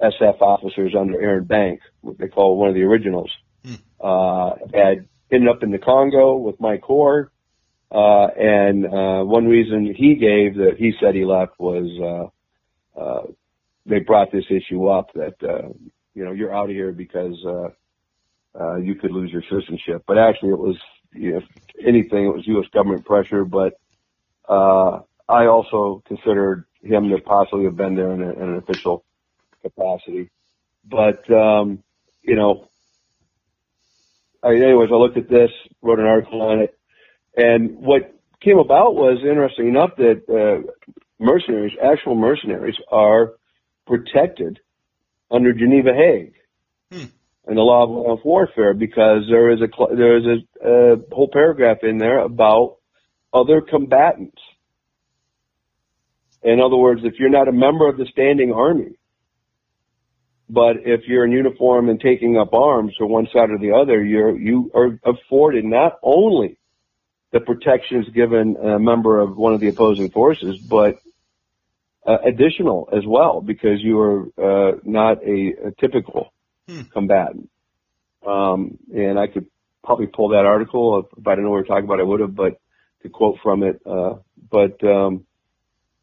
SF 0.00 0.40
officers 0.40 0.94
under 0.98 1.20
Aaron 1.20 1.44
Bank, 1.44 1.80
what 2.00 2.18
they 2.18 2.28
call 2.28 2.56
one 2.56 2.68
of 2.68 2.74
the 2.74 2.82
originals 2.82 3.30
uh, 4.02 4.54
had 4.74 5.06
ended 5.30 5.48
up 5.48 5.62
in 5.62 5.70
the 5.70 5.78
Congo 5.78 6.36
with 6.36 6.60
Mike 6.60 6.82
Hoare. 6.82 7.30
Uh, 7.90 8.26
and, 8.26 8.86
uh, 8.86 9.22
one 9.22 9.46
reason 9.46 9.94
he 9.94 10.14
gave 10.14 10.56
that 10.56 10.76
he 10.78 10.94
said 10.98 11.14
he 11.14 11.24
left 11.24 11.58
was, 11.58 12.32
uh, 12.96 12.98
uh, 13.00 13.22
they 13.84 14.00
brought 14.00 14.32
this 14.32 14.44
issue 14.50 14.88
up 14.88 15.12
that, 15.14 15.34
uh, 15.42 15.68
you 16.14 16.24
know, 16.24 16.32
you're 16.32 16.54
out 16.54 16.70
of 16.70 16.74
here 16.74 16.92
because, 16.92 17.36
uh, 17.44 17.68
uh, 18.58 18.76
you 18.76 18.94
could 18.94 19.10
lose 19.10 19.30
your 19.30 19.42
citizenship. 19.42 20.04
But 20.06 20.18
actually 20.18 20.50
it 20.50 20.58
was, 20.58 20.76
if 21.14 21.44
anything, 21.84 22.26
it 22.26 22.34
was 22.34 22.46
U.S. 22.46 22.66
government 22.72 23.04
pressure. 23.04 23.44
But, 23.44 23.78
uh, 24.48 25.00
I 25.28 25.46
also 25.46 26.02
considered 26.06 26.64
him 26.82 27.08
to 27.10 27.18
possibly 27.18 27.64
have 27.64 27.76
been 27.76 27.94
there 27.94 28.12
in, 28.12 28.22
a, 28.22 28.30
in 28.32 28.42
an 28.42 28.56
official 28.56 29.04
capacity. 29.62 30.30
But, 30.84 31.30
um, 31.30 31.82
you 32.22 32.34
know, 32.34 32.68
I, 34.42 34.50
anyways, 34.50 34.90
I 34.92 34.96
looked 34.96 35.16
at 35.16 35.28
this, 35.28 35.50
wrote 35.80 36.00
an 36.00 36.06
article 36.06 36.42
on 36.42 36.60
it, 36.60 36.76
and 37.36 37.78
what 37.78 38.14
came 38.40 38.58
about 38.58 38.94
was 38.94 39.18
interesting 39.22 39.68
enough 39.68 39.96
that 39.96 40.22
uh, 40.28 40.70
mercenaries, 41.18 41.72
actual 41.82 42.16
mercenaries, 42.16 42.76
are 42.90 43.34
protected 43.86 44.58
under 45.30 45.52
Geneva 45.52 45.94
Hague 45.94 46.34
And 47.46 47.56
the 47.56 47.62
law 47.62 48.12
of 48.12 48.24
warfare 48.24 48.72
because 48.72 49.24
there 49.28 49.50
is 49.50 49.60
a 49.60 49.68
there 49.94 50.16
is 50.16 50.24
a, 50.26 50.68
a 50.68 50.96
whole 51.12 51.28
paragraph 51.32 51.78
in 51.82 51.98
there 51.98 52.20
about 52.20 52.76
other 53.32 53.60
combatants. 53.60 54.40
In 56.42 56.60
other 56.60 56.76
words, 56.76 57.00
if 57.04 57.14
you're 57.18 57.30
not 57.30 57.48
a 57.48 57.52
member 57.52 57.88
of 57.88 57.96
the 57.96 58.06
standing 58.06 58.52
army, 58.52 58.96
but 60.48 60.76
if 60.84 61.02
you're 61.08 61.24
in 61.24 61.32
uniform 61.32 61.88
and 61.88 62.00
taking 62.00 62.36
up 62.36 62.52
arms 62.52 62.94
for 62.96 63.06
one 63.06 63.26
side 63.32 63.50
or 63.50 63.58
the 63.58 63.72
other, 63.72 64.04
you're 64.04 64.38
you 64.38 64.70
are 64.74 64.98
afforded 65.04 65.64
not 65.64 65.98
only 66.02 66.58
the 67.32 67.40
protections 67.40 68.08
given 68.10 68.56
a 68.56 68.78
member 68.78 69.20
of 69.20 69.36
one 69.36 69.54
of 69.54 69.60
the 69.60 69.68
opposing 69.68 70.10
forces, 70.10 70.58
but 70.58 70.98
uh, 72.06 72.18
additional 72.24 72.88
as 72.92 73.04
well 73.06 73.40
because 73.40 73.82
you 73.82 73.98
are 74.00 74.22
uh, 74.36 74.76
not 74.84 75.22
a, 75.24 75.54
a 75.68 75.70
typical 75.80 76.32
Hmm. 76.68 76.82
combatant. 76.92 77.50
Um, 78.26 78.78
and 78.94 79.18
I 79.18 79.26
could 79.26 79.46
probably 79.84 80.06
pull 80.06 80.28
that 80.28 80.46
article 80.46 81.00
if, 81.00 81.18
if 81.18 81.26
I 81.26 81.32
didn't 81.32 81.44
know 81.44 81.50
what 81.50 81.56
we 81.56 81.62
were 81.62 81.66
talking 81.66 81.84
about. 81.84 82.00
I 82.00 82.04
would 82.04 82.20
have, 82.20 82.34
but 82.34 82.60
to 83.02 83.08
quote 83.08 83.38
from 83.42 83.64
it, 83.64 83.80
uh, 83.84 84.14
but 84.50 84.82
um, 84.84 85.26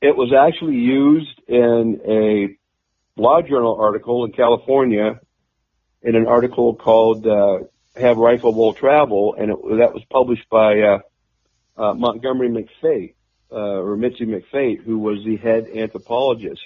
it 0.01 0.15
was 0.15 0.33
actually 0.33 0.75
used 0.75 1.41
in 1.47 2.01
a 2.05 3.19
law 3.19 3.41
journal 3.41 3.77
article 3.79 4.25
in 4.25 4.31
California 4.33 5.19
in 6.01 6.15
an 6.15 6.27
article 6.27 6.75
called 6.75 7.25
uh, 7.25 7.59
"Have 7.95 8.17
Rifle 8.17 8.53
Will 8.53 8.73
Travel," 8.73 9.35
and 9.37 9.51
it, 9.51 9.57
that 9.77 9.93
was 9.93 10.03
published 10.09 10.49
by 10.49 10.79
uh, 10.81 10.99
uh, 11.77 11.93
Montgomery 11.93 12.49
McFate 12.49 13.13
uh, 13.51 13.81
or 13.81 13.95
Mitzi 13.95 14.25
McFate, 14.25 14.83
who 14.83 14.99
was 14.99 15.23
the 15.25 15.37
head 15.37 15.67
anthropologist 15.73 16.61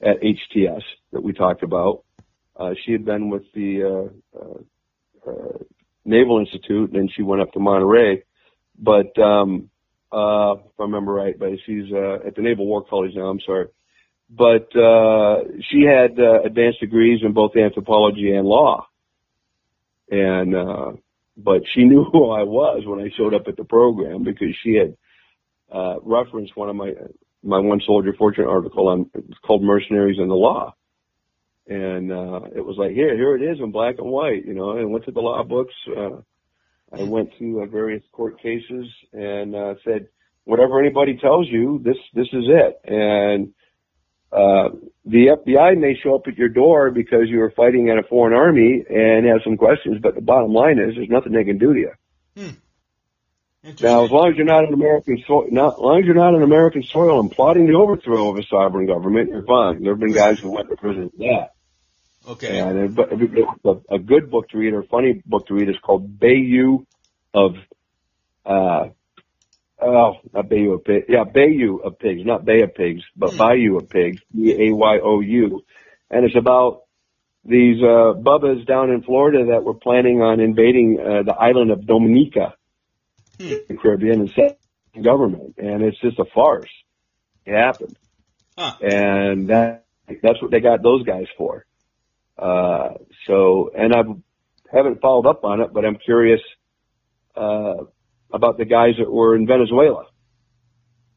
at 0.00 0.20
HTS 0.22 0.82
that 1.12 1.22
we 1.22 1.32
talked 1.32 1.62
about. 1.62 2.04
Uh, 2.58 2.70
she 2.84 2.92
had 2.92 3.04
been 3.04 3.30
with 3.30 3.44
the 3.54 4.10
uh, 4.34 4.38
uh, 4.38 5.30
uh, 5.30 5.58
Naval 6.04 6.40
Institute, 6.40 6.92
and 6.92 7.10
she 7.14 7.22
went 7.22 7.42
up 7.42 7.52
to 7.52 7.60
Monterey. 7.60 8.24
But 8.78 9.16
um, 9.20 9.70
uh, 10.12 10.54
if 10.54 10.80
I 10.80 10.82
remember 10.82 11.12
right, 11.12 11.38
but 11.38 11.50
she's 11.66 11.92
uh, 11.92 12.26
at 12.26 12.34
the 12.34 12.42
Naval 12.42 12.66
War 12.66 12.84
College 12.84 13.12
now. 13.14 13.26
I'm 13.28 13.40
sorry 13.46 13.68
but 14.30 14.68
uh, 14.76 15.44
she 15.70 15.82
had 15.82 16.18
uh, 16.18 16.42
advanced 16.42 16.80
degrees 16.80 17.20
in 17.22 17.32
both 17.32 17.56
anthropology 17.56 18.34
and 18.34 18.46
law. 18.46 18.86
And 20.10 20.54
uh, 20.54 20.92
but 21.36 21.62
she 21.74 21.84
knew 21.84 22.04
who 22.04 22.30
I 22.30 22.42
was 22.42 22.82
when 22.84 23.00
I 23.00 23.10
showed 23.16 23.34
up 23.34 23.48
at 23.48 23.56
the 23.56 23.64
program 23.64 24.24
because 24.24 24.54
she 24.62 24.74
had 24.74 24.96
uh, 25.72 25.96
referenced 26.02 26.56
one 26.56 26.68
of 26.68 26.76
my 26.76 26.92
my 27.42 27.58
one 27.58 27.80
soldier 27.86 28.12
fortune 28.18 28.44
article 28.44 28.88
on 28.88 29.10
it's 29.14 29.38
called 29.46 29.62
mercenaries 29.62 30.18
and 30.18 30.30
the 30.30 30.34
law. 30.34 30.74
And 31.68 32.10
uh, 32.10 32.40
it 32.56 32.64
was 32.64 32.76
like 32.78 32.92
here, 32.92 33.14
here 33.14 33.36
it 33.36 33.42
is 33.42 33.60
in 33.60 33.70
black 33.70 33.96
and 33.98 34.10
white, 34.10 34.44
you 34.46 34.54
know. 34.54 34.78
And 34.78 34.90
went 34.90 35.04
to 35.04 35.12
the 35.12 35.20
law 35.20 35.42
books. 35.44 35.74
Uh, 35.86 36.22
I 36.90 37.02
went 37.02 37.30
to 37.38 37.62
uh, 37.62 37.66
various 37.66 38.02
court 38.12 38.40
cases 38.40 38.86
and 39.12 39.54
uh, 39.54 39.74
said, 39.84 40.08
whatever 40.44 40.80
anybody 40.80 41.18
tells 41.18 41.46
you, 41.48 41.80
this 41.84 41.98
this 42.14 42.28
is 42.32 42.44
it. 42.48 42.80
And 42.84 43.52
uh, 44.32 44.70
the 45.04 45.36
FBI 45.36 45.78
may 45.78 45.94
show 46.02 46.14
up 46.14 46.26
at 46.26 46.38
your 46.38 46.48
door 46.48 46.90
because 46.90 47.28
you 47.28 47.38
were 47.38 47.50
fighting 47.50 47.88
in 47.88 47.98
a 47.98 48.02
foreign 48.02 48.34
army 48.34 48.84
and 48.88 49.26
have 49.26 49.40
some 49.44 49.56
questions, 49.56 49.98
but 50.02 50.14
the 50.14 50.22
bottom 50.22 50.52
line 50.52 50.78
is 50.78 50.94
there's 50.94 51.08
nothing 51.10 51.32
they 51.32 51.44
can 51.44 51.58
do 51.58 51.74
to 51.74 51.80
you. 51.80 51.92
Hmm. 52.36 52.50
Now, 53.82 54.04
as 54.04 54.10
long 54.10 54.30
as 54.30 54.36
you're 54.36 54.46
not 54.46 54.64
an 54.64 54.72
American 54.72 55.22
soil, 55.26 55.48
not 55.50 55.74
as 55.74 55.78
long 55.80 55.98
as 56.00 56.06
you're 56.06 56.14
not 56.14 56.34
an 56.34 56.42
American 56.42 56.82
soil 56.82 57.20
and 57.20 57.30
plotting 57.30 57.66
the 57.66 57.74
overthrow 57.74 58.30
of 58.30 58.38
a 58.38 58.42
sovereign 58.44 58.86
government, 58.86 59.28
you're 59.30 59.44
fine. 59.44 59.82
There 59.82 59.92
have 59.92 60.00
been 60.00 60.12
guys 60.12 60.38
who 60.38 60.52
went 60.52 60.70
to 60.70 60.76
prison 60.76 61.10
for 61.10 61.18
that. 61.18 61.54
Okay. 62.28 62.60
And 62.60 62.98
a, 62.98 63.94
a 63.94 63.98
good 63.98 64.30
book 64.30 64.50
to 64.50 64.58
read 64.58 64.74
or 64.74 64.80
a 64.80 64.86
funny 64.86 65.22
book 65.24 65.46
to 65.46 65.54
read 65.54 65.68
is 65.70 65.76
called 65.82 66.20
Bayou 66.20 66.84
of, 67.32 67.54
uh, 68.44 68.88
oh, 69.80 70.12
not 70.34 70.48
Bayou 70.50 70.74
of 70.74 70.84
Pigs. 70.84 71.06
Yeah, 71.08 71.24
Bayou 71.24 71.78
of 71.78 71.98
Pigs, 71.98 72.20
not 72.26 72.44
Bay 72.44 72.60
of 72.62 72.74
Pigs, 72.74 73.02
but 73.16 73.30
hmm. 73.30 73.38
Bayou 73.38 73.76
of 73.78 73.88
Pigs, 73.88 74.20
B-A-Y-O-U. 74.34 75.64
And 76.10 76.24
it's 76.26 76.36
about 76.36 76.82
these, 77.44 77.82
uh, 77.82 78.12
bubbas 78.12 78.66
down 78.66 78.90
in 78.90 79.02
Florida 79.02 79.52
that 79.52 79.64
were 79.64 79.74
planning 79.74 80.20
on 80.20 80.40
invading, 80.40 80.98
uh, 81.00 81.22
the 81.22 81.34
island 81.34 81.70
of 81.70 81.86
Dominica, 81.86 82.54
hmm. 83.40 83.54
the 83.68 83.78
Caribbean 83.80 84.20
and 84.20 84.30
set 84.30 84.58
government. 85.02 85.54
And 85.56 85.82
it's 85.82 85.98
just 86.00 86.18
a 86.18 86.26
farce. 86.34 86.70
It 87.46 87.54
happened. 87.54 87.96
Huh. 88.58 88.74
And 88.82 89.48
that, 89.48 89.86
that's 90.22 90.42
what 90.42 90.50
they 90.50 90.60
got 90.60 90.82
those 90.82 91.04
guys 91.04 91.26
for. 91.38 91.64
Uh, 92.38 92.90
so, 93.26 93.70
and 93.76 93.92
I 93.92 94.02
haven't 94.74 95.00
followed 95.00 95.26
up 95.26 95.44
on 95.44 95.60
it, 95.60 95.72
but 95.72 95.84
I'm 95.84 95.96
curious, 95.96 96.40
uh, 97.36 97.84
about 98.32 98.58
the 98.58 98.64
guys 98.64 98.94
that 98.98 99.10
were 99.10 99.34
in 99.34 99.46
Venezuela 99.46 100.06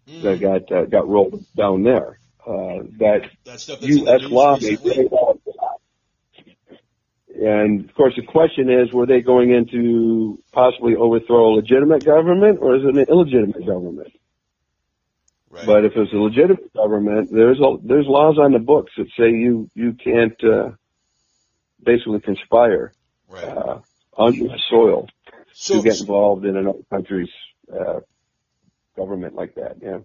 mm. 0.07 0.21
that 0.23 0.39
got, 0.39 0.71
uh, 0.71 0.85
got 0.85 1.07
rolled 1.07 1.45
down 1.55 1.83
there. 1.83 2.19
Uh, 2.45 2.83
that, 2.97 3.29
that 3.45 3.81
U.S. 3.81 4.21
law 4.23 4.57
made 4.59 4.79
and 7.41 7.89
of 7.89 7.95
course, 7.95 8.13
the 8.15 8.23
question 8.23 8.69
is, 8.69 8.93
were 8.93 9.07
they 9.07 9.21
going 9.21 9.51
in 9.51 9.65
to 9.71 10.39
possibly 10.51 10.95
overthrow 10.95 11.53
a 11.53 11.55
legitimate 11.55 12.05
government 12.05 12.59
or 12.61 12.75
is 12.75 12.83
it 12.83 12.95
an 12.95 13.05
illegitimate 13.09 13.65
government? 13.65 14.11
Right. 15.49 15.65
But 15.65 15.85
if 15.85 15.93
it's 15.95 16.13
a 16.13 16.17
legitimate 16.17 16.71
government, 16.73 17.29
there's 17.31 17.59
a, 17.59 17.77
there's 17.83 18.05
laws 18.07 18.37
on 18.39 18.53
the 18.53 18.59
books 18.59 18.91
that 18.97 19.07
say 19.17 19.31
you 19.31 19.69
you 19.73 19.93
can't 19.93 20.41
uh, 20.43 20.71
basically 21.83 22.19
conspire 22.19 22.93
right. 23.29 23.43
uh, 23.43 23.79
on 24.13 24.33
U.S. 24.33 24.59
soil 24.69 25.07
so, 25.53 25.77
to 25.77 25.83
get 25.83 25.99
involved 25.99 26.45
in 26.45 26.55
another 26.55 26.79
country's 26.89 27.29
uh, 27.71 27.99
government 28.95 29.35
like 29.35 29.55
that. 29.55 29.77
Yeah. 29.81 29.99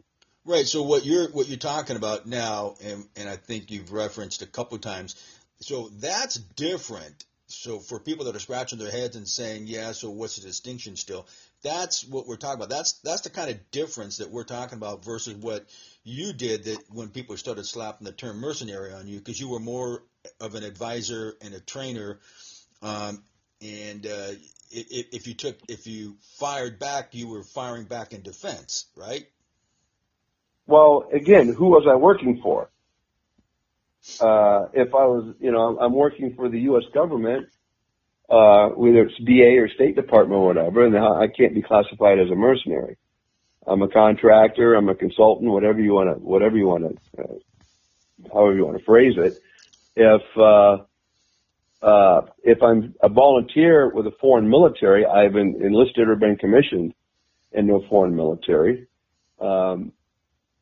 Right. 0.44 0.66
So 0.66 0.82
what 0.82 1.04
you're 1.04 1.28
what 1.30 1.48
you're 1.48 1.58
talking 1.58 1.96
about 1.96 2.26
now, 2.26 2.76
and 2.84 3.04
and 3.16 3.28
I 3.28 3.36
think 3.36 3.70
you've 3.70 3.92
referenced 3.92 4.42
a 4.42 4.46
couple 4.46 4.78
times. 4.78 5.16
So 5.60 5.88
that's 5.98 6.36
different. 6.36 7.24
So 7.48 7.78
for 7.78 8.00
people 8.00 8.24
that 8.24 8.34
are 8.34 8.40
scratching 8.40 8.78
their 8.78 8.90
heads 8.90 9.14
and 9.16 9.26
saying, 9.26 9.66
yeah, 9.66 9.92
so 9.92 10.10
what's 10.10 10.36
the 10.36 10.46
distinction 10.46 10.96
still? 10.96 11.26
That's 11.62 12.04
what 12.04 12.26
we're 12.26 12.36
talking 12.36 12.56
about. 12.56 12.70
That's 12.70 12.94
that's 13.00 13.22
the 13.22 13.30
kind 13.30 13.50
of 13.50 13.70
difference 13.70 14.18
that 14.18 14.30
we're 14.30 14.44
talking 14.44 14.78
about 14.78 15.04
versus 15.04 15.34
what 15.34 15.64
you 16.04 16.32
did 16.32 16.64
that 16.64 16.78
when 16.90 17.08
people 17.08 17.36
started 17.36 17.64
slapping 17.64 18.04
the 18.04 18.12
term 18.12 18.38
mercenary 18.38 18.92
on 18.92 19.08
you 19.08 19.18
because 19.18 19.40
you 19.40 19.48
were 19.48 19.60
more 19.60 20.02
of 20.40 20.54
an 20.54 20.64
advisor 20.64 21.34
and 21.40 21.54
a 21.54 21.60
trainer. 21.60 22.20
Um, 22.82 23.22
and 23.60 24.06
uh, 24.06 24.32
if, 24.70 25.06
if 25.12 25.26
you 25.26 25.34
took, 25.34 25.56
if 25.68 25.86
you 25.86 26.16
fired 26.38 26.78
back, 26.78 27.14
you 27.14 27.28
were 27.28 27.42
firing 27.42 27.84
back 27.84 28.12
in 28.12 28.22
defense, 28.22 28.86
right? 28.96 29.26
Well, 30.66 31.08
again, 31.12 31.52
who 31.52 31.66
was 31.66 31.86
I 31.88 31.94
working 31.94 32.40
for? 32.42 32.70
Uh, 34.20 34.68
if 34.72 34.94
I 34.94 35.04
was, 35.06 35.34
you 35.40 35.50
know, 35.50 35.78
I'm 35.80 35.92
working 35.92 36.34
for 36.34 36.48
the 36.48 36.60
U.S. 36.60 36.84
government, 36.92 37.48
uh, 38.28 38.68
whether 38.70 39.02
it's 39.02 39.18
DA 39.24 39.58
or 39.58 39.68
State 39.68 39.96
Department 39.96 40.38
or 40.38 40.46
whatever, 40.46 40.84
and 40.84 40.96
I 40.96 41.28
can't 41.28 41.54
be 41.54 41.62
classified 41.62 42.18
as 42.18 42.30
a 42.30 42.34
mercenary. 42.34 42.96
I'm 43.66 43.82
a 43.82 43.88
contractor, 43.88 44.74
I'm 44.74 44.88
a 44.88 44.94
consultant, 44.94 45.50
whatever 45.50 45.80
you 45.80 45.92
want 45.92 46.16
to, 46.16 46.24
whatever 46.24 46.56
you 46.56 46.68
want 46.68 46.84
to, 46.84 47.22
uh, 47.22 47.34
however 48.32 48.54
you 48.54 48.64
want 48.64 48.78
to 48.78 48.84
phrase 48.84 49.14
it 49.16 49.40
if 49.96 50.22
uh, 50.36 50.78
uh, 51.82 52.22
if 52.42 52.62
I'm 52.62 52.94
a 53.02 53.08
volunteer 53.08 53.88
with 53.88 54.06
a 54.06 54.12
foreign 54.20 54.48
military, 54.48 55.06
I've 55.06 55.36
enlisted 55.36 56.08
or 56.08 56.16
been 56.16 56.36
commissioned 56.36 56.94
in 57.52 57.70
a 57.70 57.80
foreign 57.88 58.14
military. 58.14 58.86
Um, 59.40 59.92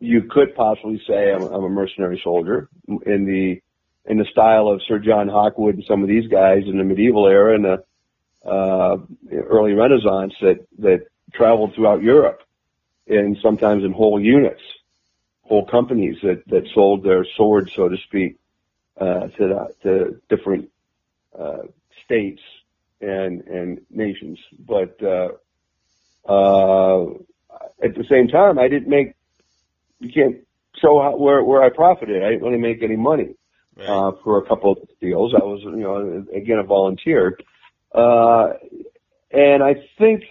you 0.01 0.23
could 0.23 0.55
possibly 0.55 1.01
say 1.07 1.33
I'm, 1.33 1.43
I'm 1.43 1.65
a 1.65 1.69
mercenary 1.69 2.21
soldier 2.23 2.69
in 2.89 3.27
the 3.27 3.61
in 4.07 4.19
the 4.19 4.27
style 4.31 4.69
of 4.69 4.83
Sir 4.87 4.99
John 4.99 5.29
Hawkwood 5.29 5.75
and 5.75 5.85
some 5.89 6.03
of 6.03 6.09
these 6.09 6.29
guys 6.29 6.65
in 6.67 6.79
the 6.79 6.85
medieval 6.85 7.27
era 7.27 7.55
and 7.55 7.65
the 7.65 7.85
uh, 8.47 8.99
early 9.33 9.73
Renaissance 9.73 10.35
that 10.43 10.67
that 10.79 11.07
traveled 11.33 11.75
throughout 11.75 12.03
Europe, 12.03 12.43
and 13.09 13.37
sometimes 13.43 13.83
in 13.83 13.93
whole 13.93 14.21
units, 14.21 14.61
whole 15.43 15.65
companies 15.65 16.19
that 16.23 16.47
that 16.49 16.69
sold 16.75 17.03
their 17.03 17.25
swords, 17.37 17.73
so 17.75 17.89
to 17.89 17.97
speak, 17.97 18.37
uh, 19.01 19.29
to, 19.29 19.31
the, 19.39 19.75
to 19.83 20.21
different 20.29 20.71
uh, 21.39 21.63
states 22.05 22.43
and 23.01 23.43
and 23.43 23.81
nations. 23.91 24.39
But 24.59 25.03
uh, 25.03 25.29
uh, 26.29 27.05
at 27.83 27.95
the 27.95 28.05
same 28.09 28.29
time, 28.29 28.59
I 28.59 28.69
didn't 28.69 28.89
make. 28.89 29.15
You 30.01 30.11
can't 30.13 30.37
show 30.81 31.01
how, 31.01 31.17
where 31.17 31.43
where 31.43 31.63
I 31.63 31.71
profited. 31.71 32.23
I 32.23 32.31
didn't 32.31 32.45
really 32.45 32.59
make 32.59 32.83
any 32.83 32.97
money 32.97 33.35
right. 33.77 33.89
uh, 33.89 34.13
for 34.23 34.39
a 34.39 34.47
couple 34.47 34.73
of 34.73 34.79
deals. 35.01 35.35
I 35.35 35.45
was, 35.45 35.61
you 35.63 35.77
know, 35.77 36.27
again 36.35 36.59
a 36.59 36.65
volunteer, 36.65 37.39
uh, 37.95 38.55
and 39.31 39.63
I 39.63 39.75
think 39.99 40.25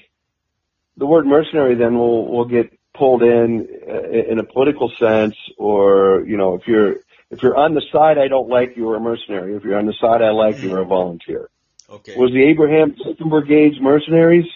the 0.97 1.05
word 1.05 1.26
mercenary 1.26 1.76
then 1.76 1.97
will 1.97 2.28
will 2.32 2.45
get 2.45 2.78
pulled 2.93 3.24
in 3.24 3.68
uh, 3.88 4.32
in 4.32 4.39
a 4.39 4.43
political 4.43 4.91
sense, 4.99 5.36
or 5.57 6.24
you 6.28 6.38
know, 6.38 6.55
if 6.55 6.68
you're 6.68 6.97
if 7.34 7.44
you're 7.44 7.58
on 7.58 7.74
the 7.74 7.84
side 7.92 8.18
I 8.18 8.28
don't 8.28 8.50
like, 8.50 8.76
you're 8.76 8.96
a 8.96 9.00
mercenary. 9.00 9.56
If 9.56 9.64
you're 9.64 9.78
on 9.78 9.86
the 9.86 9.94
side 10.00 10.22
I 10.22 10.32
like, 10.32 10.62
you're 10.62 10.82
a 10.82 10.86
volunteer. 10.86 11.50
Okay. 11.90 12.16
Was 12.16 12.32
the 12.32 12.44
Abraham 12.44 12.96
Lincoln 12.98 13.30
Brigades 13.30 13.80
mercenaries? 13.80 14.50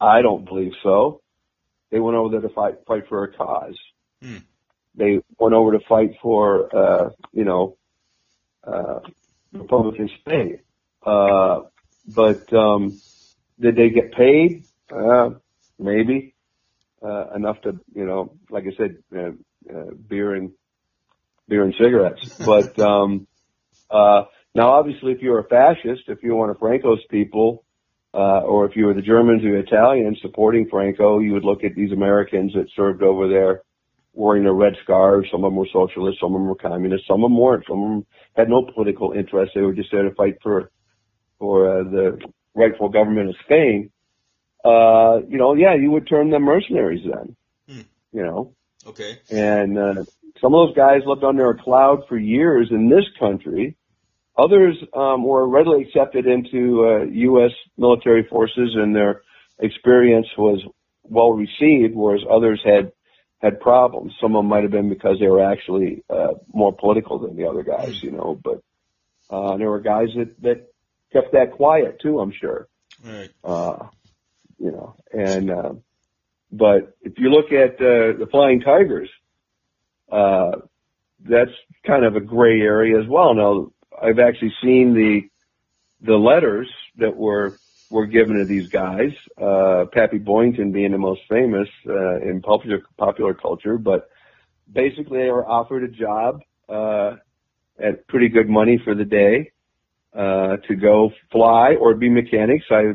I 0.00 0.22
don't 0.22 0.44
believe 0.44 0.72
so. 0.82 1.20
They 1.90 2.00
went 2.00 2.16
over 2.16 2.30
there 2.30 2.48
to 2.48 2.54
fight 2.54 2.74
fight 2.86 3.08
for 3.08 3.24
a 3.24 3.32
cause. 3.32 3.78
Hmm. 4.22 4.38
They 4.94 5.20
went 5.38 5.54
over 5.54 5.72
to 5.72 5.80
fight 5.88 6.16
for 6.22 6.74
uh, 6.74 7.10
you 7.32 7.44
know 7.44 7.76
uh, 8.64 9.00
Republican 9.52 10.10
state. 10.20 10.60
Uh, 11.04 11.62
but 12.06 12.52
um, 12.52 13.00
did 13.60 13.76
they 13.76 13.90
get 13.90 14.12
paid? 14.12 14.64
Uh, 14.90 15.30
maybe 15.78 16.34
uh, 17.02 17.30
enough 17.34 17.60
to 17.62 17.78
you 17.94 18.04
know, 18.04 18.34
like 18.50 18.64
I 18.64 18.76
said, 18.76 18.96
uh, 19.16 19.30
uh, 19.72 19.90
beer 20.08 20.34
and 20.34 20.52
beer 21.52 21.64
and 21.64 21.74
cigarettes. 21.78 22.38
But 22.38 22.78
um, 22.90 23.26
uh, 23.90 24.24
now, 24.54 24.70
obviously, 24.70 25.12
if 25.12 25.20
you're 25.20 25.40
a 25.40 25.44
fascist, 25.44 26.04
if 26.08 26.22
you're 26.22 26.36
one 26.36 26.50
of 26.50 26.58
Franco's 26.58 27.04
people, 27.10 27.64
uh, 28.14 28.40
or 28.40 28.66
if 28.66 28.76
you 28.76 28.86
were 28.86 28.94
the 28.94 29.02
Germans 29.02 29.44
or 29.44 29.56
Italians 29.56 30.18
supporting 30.22 30.68
Franco, 30.68 31.18
you 31.18 31.32
would 31.34 31.44
look 31.44 31.64
at 31.64 31.74
these 31.74 31.92
Americans 31.92 32.52
that 32.54 32.66
served 32.74 33.02
over 33.02 33.28
there 33.28 33.62
wearing 34.14 34.42
their 34.42 34.52
red 34.52 34.74
scarves. 34.82 35.28
Some 35.30 35.44
of 35.44 35.50
them 35.50 35.56
were 35.56 35.68
socialists, 35.72 36.20
some 36.20 36.34
of 36.34 36.40
them 36.40 36.46
were 36.46 36.54
communists, 36.54 37.06
some 37.06 37.24
of 37.24 37.30
them 37.30 37.38
weren't. 37.38 37.64
Some 37.66 37.82
of 37.82 37.88
them 37.88 38.06
had 38.36 38.48
no 38.48 38.68
political 38.74 39.12
interest. 39.12 39.52
They 39.54 39.62
were 39.62 39.72
just 39.72 39.90
there 39.90 40.02
to 40.02 40.14
fight 40.14 40.36
for 40.42 40.70
for 41.38 41.80
uh, 41.80 41.84
the 41.84 42.18
rightful 42.54 42.88
government 42.90 43.30
of 43.30 43.36
Spain. 43.44 43.90
Uh, 44.64 45.20
you 45.28 45.38
know, 45.38 45.54
yeah, 45.54 45.74
you 45.74 45.90
would 45.90 46.06
term 46.06 46.30
them 46.30 46.42
mercenaries 46.42 47.04
then. 47.04 47.36
Hmm. 47.68 47.82
You 48.12 48.22
know. 48.24 48.54
Okay. 48.86 49.18
And 49.30 49.78
uh, 49.78 50.04
some 50.40 50.54
of 50.54 50.68
those 50.68 50.76
guys 50.76 51.02
lived 51.06 51.24
under 51.24 51.50
a 51.50 51.58
cloud 51.58 52.02
for 52.08 52.16
years 52.16 52.68
in 52.70 52.88
this 52.88 53.04
country. 53.18 53.76
Others 54.36 54.76
um, 54.94 55.24
were 55.24 55.46
readily 55.46 55.82
accepted 55.82 56.26
into 56.26 56.86
uh, 56.86 57.04
U.S. 57.04 57.52
military 57.76 58.24
forces, 58.24 58.74
and 58.74 58.94
their 58.94 59.22
experience 59.58 60.26
was 60.38 60.60
well 61.02 61.32
received, 61.32 61.94
whereas 61.94 62.22
others 62.30 62.60
had 62.64 62.92
had 63.40 63.60
problems. 63.60 64.14
Some 64.20 64.36
of 64.36 64.40
them 64.40 64.48
might 64.48 64.62
have 64.62 64.70
been 64.70 64.88
because 64.88 65.18
they 65.18 65.26
were 65.26 65.44
actually 65.44 66.02
uh, 66.08 66.34
more 66.52 66.72
political 66.72 67.18
than 67.18 67.36
the 67.36 67.46
other 67.46 67.62
guys, 67.62 68.02
you 68.02 68.12
know. 68.12 68.40
But 68.42 68.62
uh, 69.28 69.56
there 69.56 69.70
were 69.70 69.80
guys 69.80 70.08
that 70.16 70.40
that 70.42 70.72
kept 71.12 71.32
that 71.32 71.52
quiet 71.52 72.00
too. 72.00 72.20
I'm 72.20 72.32
sure. 72.32 72.68
Right. 73.04 73.30
Uh, 73.44 73.86
you 74.58 74.70
know, 74.70 74.94
and 75.12 75.50
uh, 75.50 75.72
but 76.52 76.96
if 77.02 77.14
you 77.18 77.30
look 77.30 77.50
at 77.52 77.74
uh, 77.74 78.18
the 78.18 78.28
Flying 78.30 78.60
Tigers, 78.60 79.10
uh, 80.12 80.52
that's 81.20 81.50
kind 81.86 82.04
of 82.04 82.16
a 82.16 82.20
gray 82.20 82.60
area 82.60 83.00
as 83.00 83.08
well. 83.08 83.34
Now, 83.34 83.72
I've 84.00 84.18
actually 84.18 84.52
seen 84.62 84.94
the 84.94 85.22
the 86.04 86.16
letters 86.16 86.68
that 86.96 87.16
were 87.16 87.56
were 87.90 88.06
given 88.06 88.38
to 88.38 88.44
these 88.44 88.68
guys. 88.68 89.12
Uh, 89.40 89.84
Pappy 89.92 90.18
Boyington 90.18 90.72
being 90.72 90.92
the 90.92 90.98
most 90.98 91.20
famous 91.28 91.68
uh, 91.88 92.16
in 92.20 92.42
popular 92.42 92.82
popular 92.98 93.34
culture, 93.34 93.78
but 93.78 94.08
basically 94.70 95.18
they 95.18 95.30
were 95.30 95.46
offered 95.46 95.84
a 95.84 95.88
job 95.88 96.40
uh, 96.68 97.16
at 97.78 98.06
pretty 98.08 98.28
good 98.28 98.48
money 98.48 98.80
for 98.84 98.94
the 98.94 99.04
day 99.04 99.52
uh, 100.14 100.56
to 100.68 100.74
go 100.74 101.10
fly 101.30 101.76
or 101.80 101.94
be 101.94 102.08
mechanics. 102.08 102.64
I 102.70 102.94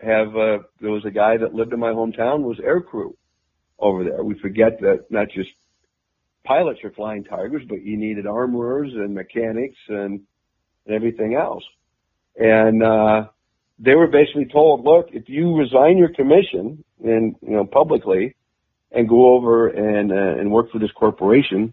have 0.00 0.28
uh, 0.36 0.58
there 0.80 0.90
was 0.90 1.04
a 1.04 1.10
guy 1.10 1.36
that 1.36 1.54
lived 1.54 1.72
in 1.72 1.80
my 1.80 1.90
hometown 1.90 2.42
was 2.42 2.60
air 2.62 2.80
crew 2.80 3.16
over 3.78 4.04
there. 4.04 4.22
We 4.22 4.38
forget 4.38 4.80
that 4.80 5.06
not 5.10 5.28
just 5.30 5.50
pilots 6.44 6.80
are 6.84 6.90
flying 6.90 7.24
tigers, 7.24 7.62
but 7.68 7.82
you 7.82 7.96
needed 7.96 8.26
armorers 8.26 8.92
and 8.92 9.14
mechanics 9.14 9.78
and, 9.88 10.20
and 10.86 10.94
everything 10.94 11.34
else. 11.34 11.64
And 12.36 12.82
uh, 12.82 13.28
they 13.78 13.94
were 13.94 14.08
basically 14.08 14.46
told, 14.46 14.84
look, 14.84 15.08
if 15.12 15.28
you 15.28 15.56
resign 15.56 15.98
your 15.98 16.10
commission 16.10 16.84
and 17.02 17.36
you 17.42 17.52
know 17.52 17.64
publicly 17.64 18.34
and 18.90 19.08
go 19.08 19.34
over 19.34 19.68
and 19.68 20.12
uh, 20.12 20.40
and 20.40 20.50
work 20.50 20.70
for 20.70 20.78
this 20.78 20.92
corporation 20.92 21.72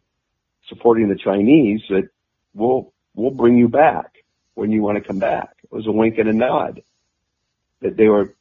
supporting 0.68 1.10
the 1.10 1.18
Chinese, 1.18 1.82
that 1.90 2.10
we'll 2.54 2.94
we'll 3.16 3.32
bring 3.32 3.58
you 3.58 3.68
back 3.68 4.24
when 4.54 4.72
you 4.72 4.82
want 4.82 4.98
to 4.98 5.04
come 5.04 5.20
back. 5.20 5.50
It 5.64 5.72
was 5.72 5.88
a 5.88 5.92
wink 5.92 6.18
and 6.18 6.30
a 6.30 6.34
nod 6.34 6.82
that 7.82 7.98
they 7.98 8.08
were 8.08 8.36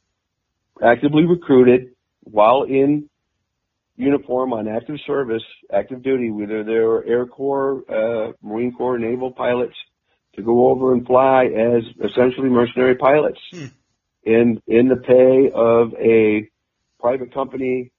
actively 0.83 1.25
recruited 1.25 1.95
while 2.23 2.63
in 2.65 3.09
uniform 4.01 4.53
on 4.53 4.69
active 4.69 4.97
service, 5.07 5.43
active 5.73 6.03
duty, 6.03 6.31
whether 6.31 6.65
they 6.65 6.79
were 6.79 7.05
Air 7.05 7.27
Corps, 7.27 7.85
uh, 7.89 8.33
Marine 8.43 8.73
Corps, 8.73 8.99
naval 8.99 9.33
pilots, 9.33 9.77
to 10.37 10.43
go 10.43 10.71
over 10.71 10.93
and 10.93 11.07
fly 11.07 11.45
as 11.47 11.83
essentially 12.05 12.49
mercenary 12.49 12.95
pilots 12.95 13.41
hmm. 13.51 13.67
in 14.25 14.61
in 14.67 14.89
the 14.89 14.97
pay 14.97 15.51
of 15.55 15.95
a 15.95 16.49
private 17.01 17.35
company 17.35 17.91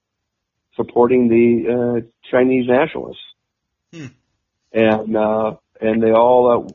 supporting 0.76 1.28
the 1.28 1.72
uh, 1.72 2.06
Chinese 2.30 2.66
nationalists. 2.66 3.22
Hmm. 3.92 4.06
And 4.72 5.16
uh, 5.16 5.56
and 5.80 6.02
they 6.02 6.12
all, 6.12 6.68
uh, 6.68 6.74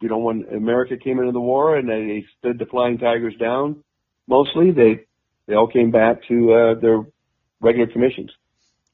you 0.00 0.08
know, 0.08 0.18
when 0.18 0.46
America 0.52 0.96
came 0.96 1.20
into 1.20 1.32
the 1.32 1.40
war 1.40 1.76
and 1.76 1.88
they 1.88 2.24
stood 2.38 2.58
the 2.58 2.66
Flying 2.66 2.98
Tigers 2.98 3.36
down, 3.38 3.84
mostly 4.26 4.72
they 4.72 5.04
they 5.46 5.54
all 5.54 5.68
came 5.68 5.92
back 5.92 6.26
to 6.28 6.52
uh, 6.52 6.80
their 6.80 7.04
regular 7.60 7.86
commissions. 7.90 8.30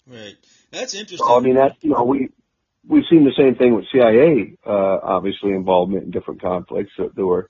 Right. 0.07 0.37
That's 0.71 0.95
interesting. 0.95 1.27
So, 1.27 1.37
I 1.37 1.41
mean, 1.41 1.55
that's 1.55 1.77
you 1.83 1.91
know 1.91 2.05
we 2.05 2.31
we've 2.87 3.05
seen 3.09 3.25
the 3.25 3.33
same 3.37 3.55
thing 3.55 3.75
with 3.75 3.85
CIA, 3.93 4.57
uh, 4.67 4.99
obviously 5.03 5.53
involvement 5.53 6.05
in 6.05 6.11
different 6.11 6.41
conflicts. 6.41 6.93
So 6.97 7.11
there 7.15 7.27
were 7.27 7.49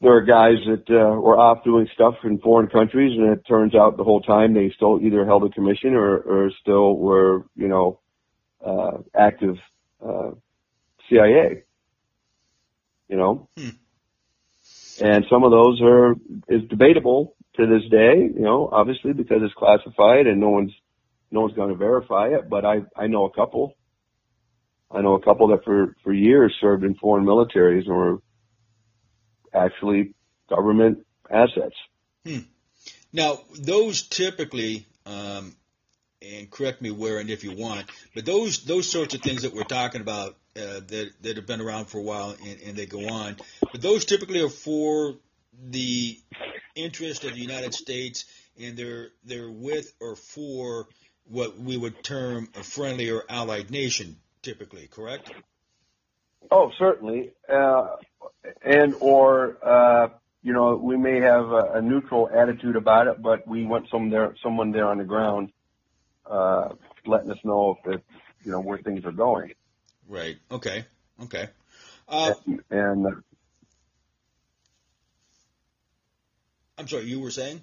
there 0.00 0.16
are 0.16 0.22
guys 0.22 0.56
that 0.66 0.90
uh, 0.90 1.18
were 1.18 1.38
off 1.38 1.64
doing 1.64 1.88
stuff 1.94 2.14
in 2.24 2.38
foreign 2.38 2.68
countries, 2.68 3.16
and 3.16 3.32
it 3.32 3.46
turns 3.46 3.74
out 3.74 3.96
the 3.96 4.04
whole 4.04 4.20
time 4.20 4.52
they 4.52 4.70
still 4.76 5.00
either 5.02 5.24
held 5.24 5.44
a 5.44 5.48
commission 5.48 5.94
or, 5.94 6.18
or 6.18 6.50
still 6.60 6.96
were, 6.96 7.46
you 7.56 7.68
know, 7.68 8.00
uh, 8.64 8.98
active 9.14 9.56
uh, 10.06 10.32
CIA. 11.08 11.62
You 13.08 13.16
know, 13.16 13.48
hmm. 13.56 13.68
and 15.00 15.24
some 15.30 15.44
of 15.44 15.50
those 15.50 15.80
are 15.82 16.14
is 16.48 16.68
debatable 16.68 17.33
to 17.56 17.66
this 17.66 17.88
day. 17.90 18.30
You 18.34 18.40
know, 18.42 18.68
obviously 18.70 19.12
because 19.12 19.38
it's 19.42 19.54
classified 19.54 20.26
and 20.26 20.40
no 20.40 20.50
one's 20.50 20.72
no 21.30 21.40
one's 21.42 21.54
going 21.54 21.70
to 21.70 21.76
verify 21.76 22.28
it. 22.28 22.48
But 22.48 22.64
I 22.64 22.82
I 22.96 23.06
know 23.06 23.24
a 23.24 23.32
couple 23.32 23.76
I 24.94 25.00
know 25.00 25.14
a 25.14 25.20
couple 25.20 25.48
that 25.48 25.64
for, 25.64 25.96
for 26.04 26.12
years 26.12 26.54
served 26.60 26.84
in 26.84 26.94
foreign 26.94 27.24
militaries 27.24 27.86
and 27.86 27.96
were 27.96 28.18
actually 29.52 30.14
government 30.48 31.04
assets. 31.30 31.74
Hmm. 32.24 32.38
Now, 33.12 33.40
those 33.58 34.02
typically, 34.02 34.86
um, 35.04 35.56
and 36.22 36.50
correct 36.50 36.80
me 36.80 36.90
where 36.90 37.18
and 37.18 37.28
if 37.28 37.44
you 37.44 37.52
want, 37.56 37.86
but 38.14 38.24
those 38.24 38.64
those 38.64 38.90
sorts 38.90 39.14
of 39.14 39.20
things 39.20 39.42
that 39.42 39.52
we're 39.52 39.62
talking 39.64 40.00
about 40.00 40.36
uh, 40.56 40.80
that 40.86 41.10
that 41.20 41.36
have 41.36 41.46
been 41.46 41.60
around 41.60 41.86
for 41.86 41.98
a 41.98 42.02
while 42.02 42.30
and, 42.30 42.60
and 42.62 42.76
they 42.76 42.86
go 42.86 43.06
on, 43.08 43.36
but 43.72 43.82
those 43.82 44.04
typically 44.04 44.40
are 44.40 44.48
for 44.48 45.16
the 45.62 46.18
interest 46.74 47.24
of 47.24 47.34
the 47.34 47.40
United 47.40 47.74
States, 47.74 48.24
and 48.60 48.76
they're 48.76 49.08
they're 49.24 49.50
with 49.50 49.92
or 50.00 50.16
for 50.16 50.88
what 51.26 51.58
we 51.58 51.76
would 51.76 52.02
term 52.04 52.48
a 52.54 52.62
friendly 52.62 53.10
or 53.10 53.24
allied 53.28 53.70
nation 53.70 54.16
typically, 54.42 54.86
correct? 54.88 55.30
Oh, 56.50 56.70
certainly. 56.78 57.32
Uh, 57.48 57.96
and 58.62 58.94
or 59.00 59.56
uh, 59.62 60.08
you 60.44 60.52
know, 60.52 60.76
we 60.76 60.96
may 60.96 61.20
have 61.20 61.50
a, 61.50 61.72
a, 61.74 61.82
neutral 61.82 62.28
attitude 62.28 62.76
about 62.76 63.06
it, 63.06 63.20
but 63.22 63.48
we 63.48 63.64
want 63.64 63.88
some 63.90 64.10
there, 64.10 64.34
someone 64.42 64.72
there 64.72 64.86
on 64.86 64.98
the 64.98 65.04
ground, 65.04 65.50
uh, 66.26 66.68
letting 67.06 67.30
us 67.30 67.38
know 67.44 67.78
if 67.78 67.94
it, 67.94 68.04
you 68.44 68.52
know, 68.52 68.60
where 68.60 68.76
things 68.76 69.06
are 69.06 69.12
going. 69.12 69.54
Right. 70.06 70.36
Okay. 70.50 70.84
Okay. 71.22 71.48
Uh, 72.06 72.34
and, 72.46 72.60
and 72.70 73.06
uh, 73.06 73.10
I'm 76.78 76.88
sorry, 76.88 77.04
you 77.04 77.20
were 77.20 77.30
saying? 77.30 77.60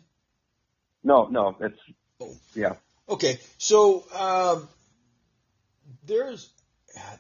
No, 1.04 1.28
no, 1.28 1.56
it's 1.60 1.80
oh. 2.20 2.36
yeah. 2.56 2.76
Okay, 3.10 3.40
so 3.58 4.06
um, 4.16 4.68
there's 6.06 6.50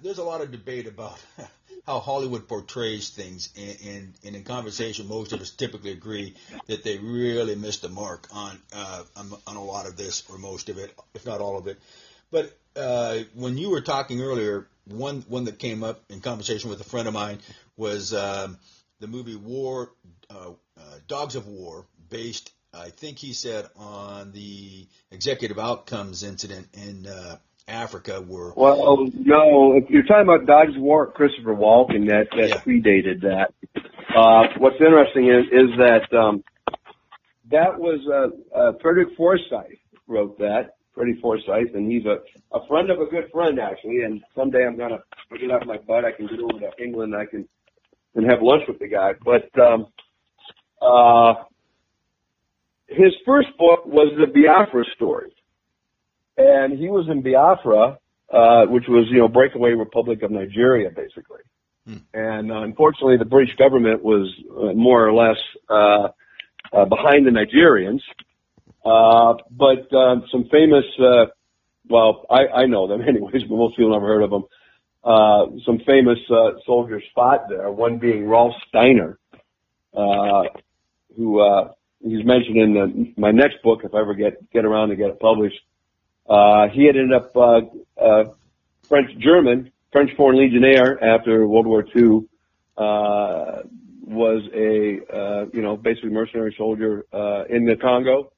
there's 0.01 0.19
a 0.19 0.23
lot 0.23 0.41
of 0.41 0.51
debate 0.51 0.87
about 0.87 1.19
how 1.87 1.99
Hollywood 1.99 2.47
portrays 2.47 3.09
things, 3.09 3.49
and, 3.57 3.77
and, 3.85 4.13
and, 4.23 4.35
in 4.35 4.43
conversation, 4.43 5.07
most 5.07 5.33
of 5.33 5.41
us 5.41 5.49
typically 5.49 5.91
agree 5.91 6.35
that 6.67 6.83
they 6.83 6.97
really 6.97 7.55
missed 7.55 7.81
the 7.81 7.89
mark 7.89 8.27
on 8.33 8.57
uh, 8.73 9.03
on 9.47 9.55
a 9.55 9.63
lot 9.63 9.87
of 9.87 9.97
this, 9.97 10.23
or 10.29 10.37
most 10.37 10.69
of 10.69 10.77
it, 10.77 10.97
if 11.13 11.25
not 11.25 11.41
all 11.41 11.57
of 11.57 11.67
it. 11.67 11.79
But 12.29 12.57
uh, 12.75 13.19
when 13.33 13.57
you 13.57 13.69
were 13.69 13.81
talking 13.81 14.21
earlier, 14.21 14.67
one 14.85 15.21
one 15.27 15.45
that 15.45 15.59
came 15.59 15.83
up 15.83 16.03
in 16.09 16.21
conversation 16.21 16.69
with 16.69 16.79
a 16.81 16.85
friend 16.85 17.07
of 17.07 17.13
mine 17.13 17.39
was 17.77 18.13
um, 18.13 18.57
the 19.01 19.07
movie 19.07 19.35
War, 19.35 19.91
uh, 20.29 20.51
uh 20.77 20.81
Dogs 21.07 21.35
of 21.35 21.47
War, 21.47 21.85
based, 22.09 22.51
I 22.73 22.89
think 22.89 23.17
he 23.17 23.33
said, 23.33 23.65
on 23.75 24.31
the 24.31 24.87
executive 25.11 25.59
outcomes 25.59 26.23
incident 26.23 26.69
in 26.73 27.07
uh, 27.07 27.37
Africa 27.67 28.21
were. 28.21 28.53
Well, 28.55 29.07
no, 29.13 29.75
if 29.75 29.89
you're 29.89 30.03
talking 30.03 30.23
about 30.23 30.45
Dogs 30.45 30.75
of 30.75 30.81
War, 30.81 31.07
Christopher 31.07 31.55
Walken, 31.55 32.07
that 32.07 32.27
that 32.39 32.49
yeah. 32.49 32.57
predated 32.57 33.21
that. 33.21 33.53
Uh, 34.15 34.47
what's 34.57 34.79
interesting 34.79 35.27
is 35.27 35.45
is 35.51 35.77
that 35.77 36.17
um, 36.17 36.43
that 37.49 37.77
was 37.77 37.99
uh, 38.07 38.57
uh, 38.57 38.73
Frederick 38.81 39.09
Forsyth 39.17 39.79
wrote 40.07 40.37
that. 40.39 40.75
Freddie 40.93 41.19
Forsyth, 41.21 41.73
and 41.73 41.89
he's 41.89 42.05
a 42.05 42.17
a 42.55 42.67
friend 42.67 42.89
of 42.89 42.99
a 42.99 43.05
good 43.05 43.31
friend 43.31 43.59
actually. 43.59 44.01
And 44.01 44.21
someday 44.35 44.65
I'm 44.65 44.77
gonna 44.77 44.99
get 45.39 45.49
out 45.49 45.65
my 45.65 45.77
butt. 45.77 46.03
I 46.03 46.11
can 46.11 46.27
get 46.27 46.39
over 46.39 46.59
to 46.59 46.83
England. 46.83 47.15
I 47.15 47.25
can 47.25 47.47
and 48.15 48.29
have 48.29 48.41
lunch 48.41 48.63
with 48.67 48.79
the 48.79 48.87
guy. 48.87 49.13
But 49.23 49.49
um, 49.59 49.87
uh, 50.81 51.43
his 52.87 53.13
first 53.25 53.49
book 53.57 53.85
was 53.85 54.13
the 54.17 54.27
Biafra 54.27 54.83
story 54.95 55.33
and 56.37 56.77
he 56.77 56.89
was 56.89 57.07
in 57.09 57.21
Biafra, 57.21 57.97
uh, 58.33 58.65
which 58.67 58.85
was 58.87 59.07
you 59.11 59.19
know 59.19 59.27
breakaway 59.27 59.71
Republic 59.71 60.23
of 60.23 60.31
Nigeria, 60.31 60.89
basically. 60.89 61.41
Hmm. 61.85 61.97
And 62.13 62.51
uh, 62.51 62.61
unfortunately, 62.61 63.17
the 63.17 63.25
British 63.25 63.55
government 63.55 64.03
was 64.03 64.31
uh, 64.51 64.73
more 64.73 65.07
or 65.07 65.13
less 65.13 65.37
uh, 65.69 66.09
uh, 66.73 66.85
behind 66.85 67.25
the 67.25 67.31
Nigerians. 67.31 68.01
Uh, 68.83 69.35
but 69.51 69.93
uh, 69.95 70.21
some 70.31 70.45
famous, 70.51 70.85
uh, 70.99 71.25
well, 71.87 72.25
I, 72.29 72.47
I 72.47 72.65
know 72.65 72.87
them 72.87 73.01
anyways, 73.07 73.43
but 73.43 73.55
most 73.55 73.77
people 73.77 73.91
never 73.91 74.07
heard 74.07 74.23
of 74.23 74.29
them. 74.29 74.43
Uh, 75.03 75.47
some 75.65 75.79
famous 75.85 76.19
uh, 76.29 76.51
soldiers 76.65 77.03
fought 77.15 77.49
there. 77.49 77.71
One 77.71 77.97
being 77.97 78.25
Rolf 78.27 78.53
Steiner, 78.67 79.17
uh, 79.95 80.43
who 81.17 81.39
uh, 81.41 81.71
he's 82.03 82.23
mentioned 82.23 82.57
in 82.57 82.73
the, 82.73 83.13
my 83.17 83.31
next 83.31 83.61
book 83.63 83.81
if 83.83 83.93
I 83.95 84.01
ever 84.01 84.13
get 84.13 84.51
get 84.51 84.65
around 84.65 84.89
to 84.89 84.95
get 84.95 85.09
it 85.09 85.19
published. 85.19 85.59
Uh, 86.29 86.67
he 86.69 86.85
had 86.85 86.95
ended 86.95 87.13
up 87.13 87.35
uh, 87.35 87.61
uh, 87.99 88.23
French 88.87 89.09
German, 89.17 89.71
French 89.91 90.11
Foreign 90.15 90.37
Legionnaire 90.37 91.03
after 91.03 91.47
World 91.47 91.65
War 91.65 91.83
II. 91.95 92.27
Uh, 92.77 93.63
was 94.11 94.43
a 94.53 94.99
uh, 95.15 95.45
you 95.53 95.61
know 95.61 95.77
basically 95.77 96.09
mercenary 96.09 96.53
soldier 96.57 97.05
uh, 97.13 97.45
in 97.49 97.65
the 97.65 97.75
Congo, 97.75 98.31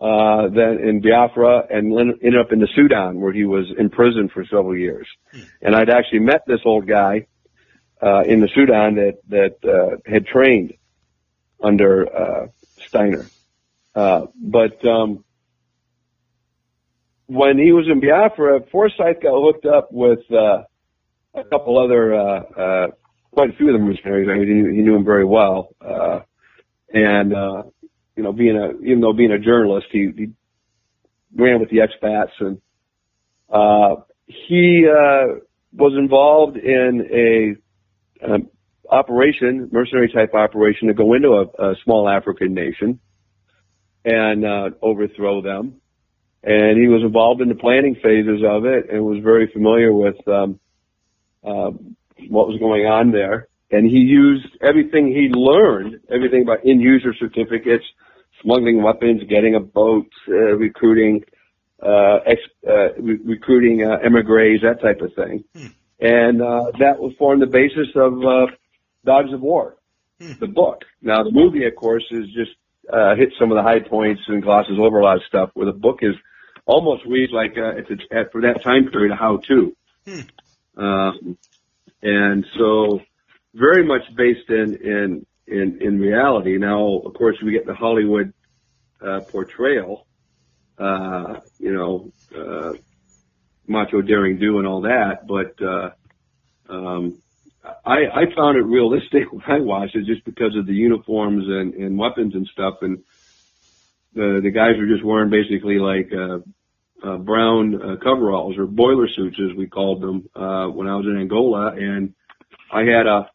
uh, 0.00 0.48
then 0.48 0.78
in 0.82 1.00
Biafra, 1.00 1.66
and 1.70 1.92
ended 1.98 2.38
up 2.38 2.52
in 2.52 2.60
the 2.60 2.68
Sudan 2.74 3.20
where 3.20 3.32
he 3.32 3.44
was 3.44 3.66
in 3.78 3.90
prison 3.90 4.28
for 4.32 4.44
several 4.44 4.76
years. 4.76 5.06
Hmm. 5.32 5.40
And 5.62 5.76
I'd 5.76 5.90
actually 5.90 6.20
met 6.20 6.42
this 6.46 6.60
old 6.64 6.86
guy 6.86 7.26
uh, 8.02 8.22
in 8.22 8.40
the 8.40 8.48
Sudan 8.54 8.94
that 8.94 9.18
that 9.28 9.56
uh, 9.64 9.96
had 10.10 10.26
trained 10.26 10.74
under 11.62 12.06
uh, 12.06 12.46
Steiner. 12.86 13.26
Uh, 13.94 14.26
but 14.40 14.84
um, 14.86 15.24
when 17.26 17.58
he 17.58 17.72
was 17.72 17.86
in 17.88 18.00
Biafra, 18.00 18.60
Forsyth 18.72 19.22
got 19.22 19.40
hooked 19.40 19.66
up 19.66 19.92
with 19.92 20.20
uh, 20.32 20.62
a 21.34 21.44
couple 21.44 21.78
other, 21.78 22.14
uh, 22.14 22.40
uh, 22.40 22.86
quite 23.30 23.50
a 23.50 23.52
few 23.52 23.68
of 23.68 23.74
the 23.74 23.78
mercenaries. 23.78 24.28
I 24.28 24.34
mean, 24.34 24.48
he, 24.48 24.76
he 24.76 24.82
knew 24.82 24.96
him 24.96 25.04
very 25.04 25.24
well. 25.24 25.68
Uh, 25.80 26.20
and, 26.92 27.32
uh, 27.32 27.62
you 28.16 28.22
know, 28.22 28.32
being 28.32 28.56
a, 28.56 28.70
even 28.84 29.00
though 29.00 29.12
being 29.12 29.32
a 29.32 29.38
journalist, 29.38 29.86
he, 29.90 30.10
he 30.16 30.26
ran 31.34 31.60
with 31.60 31.70
the 31.70 31.78
expats 31.78 32.32
and, 32.40 32.60
uh, 33.48 34.02
he, 34.26 34.86
uh, 34.88 35.40
was 35.72 35.92
involved 35.96 36.56
in 36.56 37.56
a, 38.22 38.30
um, 38.32 38.48
operation, 38.90 39.68
mercenary 39.72 40.10
type 40.12 40.34
operation 40.34 40.88
to 40.88 40.94
go 40.94 41.14
into 41.14 41.28
a, 41.30 41.70
a 41.70 41.74
small 41.84 42.08
African 42.08 42.54
nation 42.54 43.00
and, 44.04 44.44
uh, 44.44 44.70
overthrow 44.82 45.42
them. 45.42 45.80
And 46.42 46.80
he 46.80 46.88
was 46.88 47.02
involved 47.02 47.40
in 47.40 47.48
the 47.48 47.54
planning 47.54 47.94
phases 47.94 48.42
of 48.46 48.64
it 48.64 48.90
and 48.90 49.04
was 49.04 49.22
very 49.22 49.46
familiar 49.52 49.92
with, 49.92 50.16
um, 50.26 50.58
uh, 51.44 51.70
what 52.28 52.48
was 52.48 52.58
going 52.58 52.86
on 52.86 53.12
there. 53.12 53.48
And 53.70 53.88
he 53.88 53.98
used 53.98 54.46
everything 54.60 55.08
he 55.08 55.28
learned, 55.32 56.00
everything 56.10 56.42
about 56.42 56.64
in 56.64 56.80
user 56.80 57.14
certificates, 57.14 57.84
smuggling 58.42 58.82
weapons, 58.82 59.22
getting 59.28 59.54
a 59.54 59.60
boat, 59.60 60.08
uh, 60.28 60.56
recruiting, 60.56 61.22
uh, 61.80 62.18
ex, 62.26 62.40
uh, 62.66 62.94
re- 62.98 63.20
recruiting, 63.24 63.86
uh, 63.86 63.98
emigres, 64.04 64.60
that 64.62 64.80
type 64.80 65.00
of 65.00 65.14
thing. 65.14 65.44
Hmm. 65.54 65.66
And, 66.00 66.42
uh, 66.42 66.72
that 66.78 66.98
will 66.98 67.12
form 67.18 67.40
the 67.40 67.46
basis 67.46 67.88
of, 67.94 68.24
uh, 68.24 68.46
Dogs 69.04 69.32
of 69.32 69.40
War, 69.40 69.76
hmm. 70.20 70.32
the 70.40 70.48
book. 70.48 70.84
Now 71.00 71.22
the 71.22 71.30
movie, 71.30 71.64
of 71.66 71.76
course, 71.76 72.04
is 72.10 72.26
just, 72.34 72.52
uh, 72.92 73.14
hit 73.14 73.32
some 73.38 73.52
of 73.52 73.56
the 73.56 73.62
high 73.62 73.80
points 73.80 74.22
and 74.26 74.42
glosses 74.42 74.78
over 74.80 74.98
a 74.98 75.04
lot 75.04 75.16
of 75.18 75.22
stuff 75.24 75.50
where 75.54 75.66
the 75.66 75.72
book 75.72 75.98
is 76.02 76.16
almost 76.66 77.04
reads 77.06 77.32
like, 77.32 77.56
uh, 77.56 77.76
it's 77.76 77.90
a, 77.90 78.24
for 78.32 78.40
that 78.40 78.62
time 78.62 78.90
period, 78.90 79.12
a 79.12 79.16
how 79.16 79.36
to. 79.48 79.76
Hmm. 80.06 80.20
Um, 80.76 81.38
and 82.02 82.46
so 82.58 83.00
very 83.54 83.84
much 83.84 84.02
based 84.16 84.48
in, 84.48 84.76
in, 84.76 85.26
in, 85.46 85.78
in 85.80 86.00
reality. 86.00 86.56
Now, 86.58 87.02
of 87.04 87.14
course, 87.14 87.36
we 87.42 87.52
get 87.52 87.66
the 87.66 87.74
Hollywood, 87.74 88.32
uh, 89.00 89.20
portrayal, 89.20 90.06
uh, 90.78 91.40
you 91.58 91.72
know, 91.72 92.12
uh, 92.36 92.72
macho 93.66 94.02
daring 94.02 94.38
do 94.38 94.58
and 94.58 94.66
all 94.66 94.82
that, 94.82 95.26
but, 95.26 95.54
uh, 95.62 95.90
um, 96.68 97.18
I, 97.84 98.06
I 98.14 98.34
found 98.34 98.56
it 98.56 98.64
realistic 98.64 99.32
when 99.32 99.44
I 99.46 99.60
watched 99.60 99.96
it 99.96 100.06
just 100.06 100.24
because 100.24 100.56
of 100.56 100.66
the 100.66 100.74
uniforms 100.74 101.44
and, 101.46 101.74
and 101.74 101.98
weapons 101.98 102.34
and 102.34 102.46
stuff 102.46 102.78
and 102.82 103.02
the, 104.14 104.40
the 104.42 104.50
guys 104.50 104.76
were 104.76 104.86
just 104.86 105.04
wearing 105.04 105.30
basically 105.30 105.78
like, 105.78 106.12
uh, 106.12 106.38
uh, 107.02 107.16
brown 107.16 107.80
uh, 107.80 107.96
coveralls 107.96 108.58
or 108.58 108.66
boiler 108.66 109.08
suits 109.08 109.38
as 109.40 109.56
we 109.56 109.66
called 109.66 110.02
them 110.02 110.28
uh, 110.34 110.66
when 110.66 110.86
I 110.86 110.96
was 110.96 111.06
in 111.06 111.18
Angola, 111.18 111.72
and 111.72 112.14
I 112.72 112.80
had 112.80 113.06
a 113.06 113.30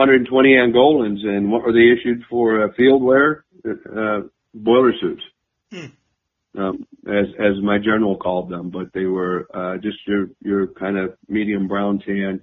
120 0.00 0.54
Angolans, 0.54 1.26
and 1.26 1.52
what 1.52 1.62
were 1.62 1.74
they 1.74 1.92
issued 1.92 2.24
for 2.30 2.64
uh, 2.64 2.72
field 2.74 3.02
wear? 3.02 3.44
Uh, 3.66 4.20
boiler 4.54 4.94
suits, 4.98 5.22
hmm. 5.70 6.58
um, 6.58 6.86
as 7.06 7.26
as 7.38 7.60
my 7.62 7.76
general 7.76 8.16
called 8.16 8.48
them, 8.48 8.70
but 8.70 8.90
they 8.94 9.04
were 9.04 9.46
uh, 9.52 9.76
just 9.76 9.98
your 10.06 10.30
your 10.40 10.68
kind 10.68 10.96
of 10.96 11.18
medium 11.28 11.68
brown 11.68 11.98
tan, 11.98 12.40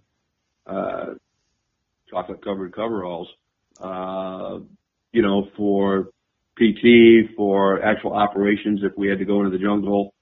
uh, 0.67 1.15
chocolate 2.07 2.43
covered 2.43 2.75
coveralls. 2.75 3.27
Uh, 3.81 4.59
you 5.11 5.23
know, 5.23 5.47
for 5.57 6.11
PT, 6.59 7.35
for 7.35 7.81
actual 7.81 8.13
operations 8.13 8.81
if 8.83 8.95
we 8.95 9.07
had 9.07 9.17
to 9.17 9.25
go 9.25 9.39
into 9.39 9.49
the 9.49 9.63
jungle, 9.63 10.13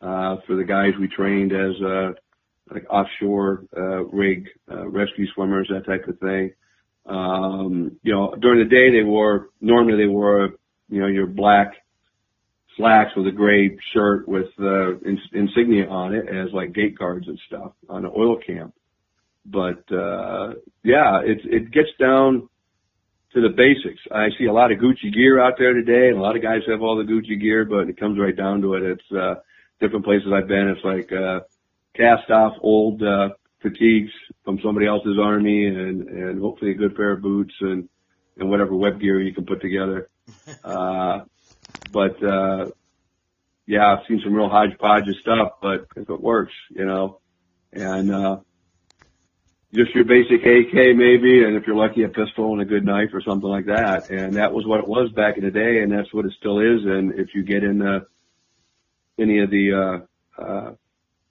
uh, 0.00 0.36
for 0.46 0.54
the 0.54 0.62
guys 0.62 0.92
we 1.00 1.08
trained 1.08 1.50
as 1.50 1.82
uh, 1.82 2.12
like 2.70 2.86
offshore 2.88 3.64
uh, 3.76 4.04
rig 4.04 4.46
uh, 4.70 4.86
rescue 4.86 5.26
swimmers, 5.34 5.68
that 5.68 5.84
type 5.84 6.06
of 6.06 6.16
thing. 6.20 6.52
Um, 7.06 7.98
you 8.02 8.12
know, 8.12 8.34
during 8.40 8.58
the 8.58 8.68
day 8.68 8.90
they 8.90 9.04
wore 9.04 9.50
normally 9.60 9.96
they 9.96 10.08
wore 10.08 10.50
you 10.88 11.00
know 11.00 11.06
your 11.06 11.26
black 11.26 11.72
slacks 12.76 13.12
with 13.16 13.26
a 13.26 13.32
gray 13.32 13.76
shirt 13.92 14.28
with 14.28 14.48
uh, 14.60 14.98
ins- 14.98 15.32
insignia 15.32 15.88
on 15.88 16.14
it 16.14 16.28
as 16.28 16.52
like 16.52 16.72
gate 16.72 16.98
guards 16.98 17.26
and 17.28 17.38
stuff 17.46 17.72
on 17.88 18.04
an 18.04 18.12
oil 18.16 18.38
camp. 18.44 18.74
But 19.44 19.84
uh, 19.92 20.54
yeah, 20.82 21.20
it 21.24 21.40
it 21.44 21.70
gets 21.70 21.90
down 21.98 22.48
to 23.34 23.40
the 23.40 23.50
basics. 23.50 24.00
I 24.10 24.28
see 24.38 24.46
a 24.46 24.52
lot 24.52 24.72
of 24.72 24.78
Gucci 24.78 25.12
gear 25.12 25.40
out 25.40 25.54
there 25.58 25.74
today, 25.74 26.08
and 26.08 26.18
a 26.18 26.22
lot 26.22 26.36
of 26.36 26.42
guys 26.42 26.62
have 26.68 26.82
all 26.82 26.96
the 26.96 27.04
Gucci 27.04 27.40
gear, 27.40 27.64
but 27.64 27.88
it 27.88 27.98
comes 27.98 28.18
right 28.18 28.36
down 28.36 28.62
to 28.62 28.74
it. 28.74 28.82
It's 28.82 29.12
uh, 29.12 29.34
different 29.80 30.04
places 30.04 30.28
I've 30.32 30.48
been, 30.48 30.68
it's 30.68 30.84
like 30.84 31.12
uh, 31.12 31.40
cast 31.94 32.30
off 32.30 32.54
old 32.60 33.02
uh, 33.02 33.30
fatigues 33.62 34.12
from 34.46 34.60
somebody 34.62 34.86
else's 34.86 35.18
army, 35.20 35.66
and 35.66 36.08
and 36.08 36.40
hopefully 36.40 36.70
a 36.70 36.74
good 36.74 36.96
pair 36.96 37.12
of 37.12 37.20
boots 37.20 37.52
and 37.60 37.90
and 38.38 38.48
whatever 38.48 38.74
web 38.74 38.98
gear 38.98 39.20
you 39.20 39.34
can 39.34 39.44
put 39.44 39.60
together. 39.60 40.08
Uh, 40.64 41.20
but 41.92 42.20
uh, 42.22 42.66
yeah, 43.66 43.92
I've 43.92 44.06
seen 44.08 44.20
some 44.24 44.34
real 44.34 44.48
hodgepodge 44.48 45.08
of 45.08 45.14
stuff, 45.20 45.52
but 45.62 45.86
if 45.94 46.10
it 46.10 46.20
works, 46.20 46.52
you 46.70 46.84
know, 46.84 47.20
and 47.72 48.12
uh, 48.12 48.38
just 49.72 49.94
your 49.94 50.04
basic 50.04 50.40
AK 50.40 50.96
maybe, 50.96 51.44
and 51.44 51.56
if 51.56 51.66
you're 51.66 51.76
lucky, 51.76 52.02
a 52.02 52.08
pistol 52.08 52.52
and 52.52 52.62
a 52.62 52.64
good 52.64 52.84
knife 52.84 53.10
or 53.12 53.22
something 53.22 53.48
like 53.48 53.66
that. 53.66 54.10
And 54.10 54.34
that 54.34 54.52
was 54.52 54.66
what 54.66 54.80
it 54.80 54.88
was 54.88 55.10
back 55.12 55.36
in 55.36 55.44
the 55.44 55.50
day, 55.50 55.80
and 55.82 55.92
that's 55.92 56.12
what 56.12 56.24
it 56.24 56.32
still 56.38 56.58
is. 56.58 56.84
And 56.84 57.18
if 57.18 57.34
you 57.34 57.44
get 57.44 57.62
in 57.62 57.78
the 57.78 58.06
any 59.18 59.40
of 59.40 59.50
the 59.50 60.04
uh, 60.38 60.42
uh, 60.42 60.72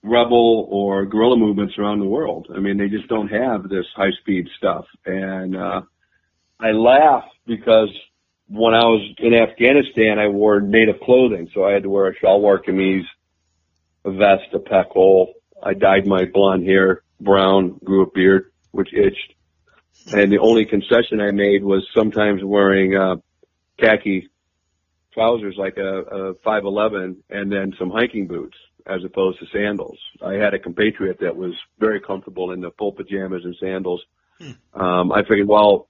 rebel 0.06 0.68
or 0.70 1.06
guerrilla 1.06 1.38
movements 1.38 1.78
around 1.78 1.99
the 1.99 2.06
world. 2.06 2.47
I 2.56 2.60
mean, 2.60 2.78
they 2.78 2.88
just 2.88 3.08
don't 3.08 3.28
have 3.28 3.68
this 3.68 3.86
high 3.95 4.12
speed 4.22 4.47
stuff. 4.58 4.86
And 5.06 5.58
uh, 5.58 5.82
I 6.60 6.72
laugh 6.72 7.26
because 7.47 7.89
when 8.47 8.76
I 8.76 8.86
was 8.86 9.16
in 9.18 9.34
Afghanistan, 9.34 10.20
I 10.20 10.28
wore 10.28 10.62
native 10.62 10.99
clothing, 11.01 11.49
so 11.53 11.66
I 11.66 11.74
had 11.74 11.84
to 11.84 11.89
wear 11.89 12.08
a 12.08 12.16
shalwar 12.16 12.60
kameez, 12.64 13.03
a 14.06 14.12
vest, 14.12 14.53
a 14.53 14.60
pakol. 14.60 15.34
I 15.64 15.74
dyed 15.74 16.06
my 16.06 16.26
blonde 16.26 16.66
hair 16.66 17.01
brown, 17.20 17.80
grew 17.84 18.03
a 18.03 18.12
beard, 18.12 18.51
which 18.72 18.93
itched. 18.93 19.34
And 20.14 20.32
the 20.32 20.38
only 20.38 20.66
concession 20.66 21.20
I 21.20 21.32
made 21.32 21.64
was 21.64 21.88
sometimes 21.95 22.43
wearing 22.43 22.95
uh, 22.95 23.16
khaki 23.80 24.30
trousers 25.14 25.56
like 25.58 25.78
a, 25.78 26.01
a 26.01 26.34
511 26.43 27.24
and 27.30 27.51
then 27.51 27.74
some 27.80 27.89
hiking 27.89 28.28
boots 28.28 28.58
as 28.86 29.04
opposed 29.04 29.40
to 29.40 29.46
sandals. 29.52 29.98
I 30.22 30.34
had 30.34 30.54
a 30.54 30.60
compatriot 30.60 31.20
that 31.22 31.36
was 31.36 31.54
very 31.80 32.00
comfortable 32.00 32.52
in 32.52 32.62
the 32.62 32.72
full 32.78 32.92
pajamas 32.92 33.44
and 33.44 33.56
sandals. 33.60 34.04
Hmm. 34.40 34.80
Um, 34.80 35.12
I 35.12 35.22
figured, 35.22 35.48
well, 35.48 35.88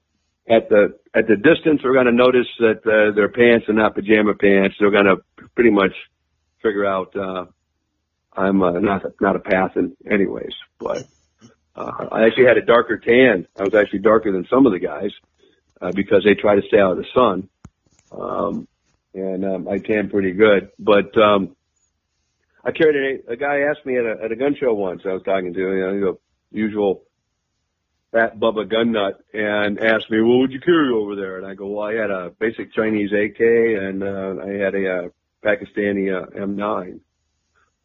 at 0.47 0.69
the 0.69 0.97
at 1.13 1.27
the 1.27 1.35
distance, 1.35 1.81
they're 1.81 1.93
going 1.93 2.05
to 2.05 2.11
notice 2.11 2.47
that 2.59 2.85
uh, 2.85 3.15
their 3.15 3.29
pants 3.29 3.67
are 3.67 3.73
not 3.73 3.95
pajama 3.95 4.35
pants. 4.35 4.75
They're 4.79 4.91
going 4.91 5.05
to 5.05 5.17
pretty 5.55 5.71
much 5.71 5.93
figure 6.61 6.85
out 6.85 7.15
uh, 7.15 7.45
I'm 8.33 8.61
uh, 8.61 8.79
not 8.79 9.05
a, 9.05 9.13
not 9.19 9.35
a 9.35 9.39
pathan, 9.39 9.93
anyways. 10.09 10.53
But 10.79 11.07
uh, 11.75 12.07
I 12.11 12.25
actually 12.25 12.45
had 12.45 12.57
a 12.57 12.65
darker 12.65 12.97
tan. 12.97 13.47
I 13.57 13.63
was 13.63 13.73
actually 13.73 13.99
darker 13.99 14.31
than 14.31 14.47
some 14.49 14.65
of 14.65 14.71
the 14.71 14.79
guys 14.79 15.11
uh, 15.81 15.91
because 15.93 16.23
they 16.23 16.35
try 16.35 16.55
to 16.55 16.67
stay 16.67 16.79
out 16.79 16.91
of 16.91 16.97
the 16.97 17.05
sun. 17.13 17.49
Um, 18.11 18.67
and 19.13 19.45
um, 19.45 19.67
I 19.67 19.79
tan 19.79 20.09
pretty 20.09 20.33
good. 20.33 20.69
But 20.77 21.17
um, 21.17 21.55
I 22.65 22.71
carried 22.71 23.21
a, 23.27 23.33
a 23.33 23.35
guy 23.35 23.59
asked 23.69 23.85
me 23.85 23.97
at 23.97 24.05
a, 24.05 24.23
at 24.23 24.31
a 24.31 24.35
gun 24.35 24.55
show 24.59 24.73
once. 24.73 25.03
I 25.05 25.13
was 25.13 25.21
talking 25.23 25.53
to 25.53 25.59
you 25.59 25.65
know 25.65 26.17
the 26.51 26.57
usual 26.57 27.03
fat 28.11 28.39
Bubba 28.39 28.69
gun 28.69 28.91
nut 28.91 29.19
and 29.33 29.79
asked 29.79 30.09
me, 30.09 30.21
"What 30.21 30.39
would 30.39 30.51
you 30.51 30.59
carry 30.59 30.91
over 30.91 31.15
there?" 31.15 31.37
And 31.37 31.45
I 31.45 31.53
go, 31.53 31.67
"Well, 31.67 31.87
I 31.87 31.93
had 31.93 32.09
a 32.09 32.31
basic 32.39 32.73
Chinese 32.73 33.11
AK 33.11 33.39
and 33.39 34.03
uh, 34.03 34.43
I 34.43 34.51
had 34.53 34.73
a 34.73 34.89
uh, 34.89 35.07
Pakistani 35.43 36.11
uh, 36.11 36.25
M9." 36.37 36.99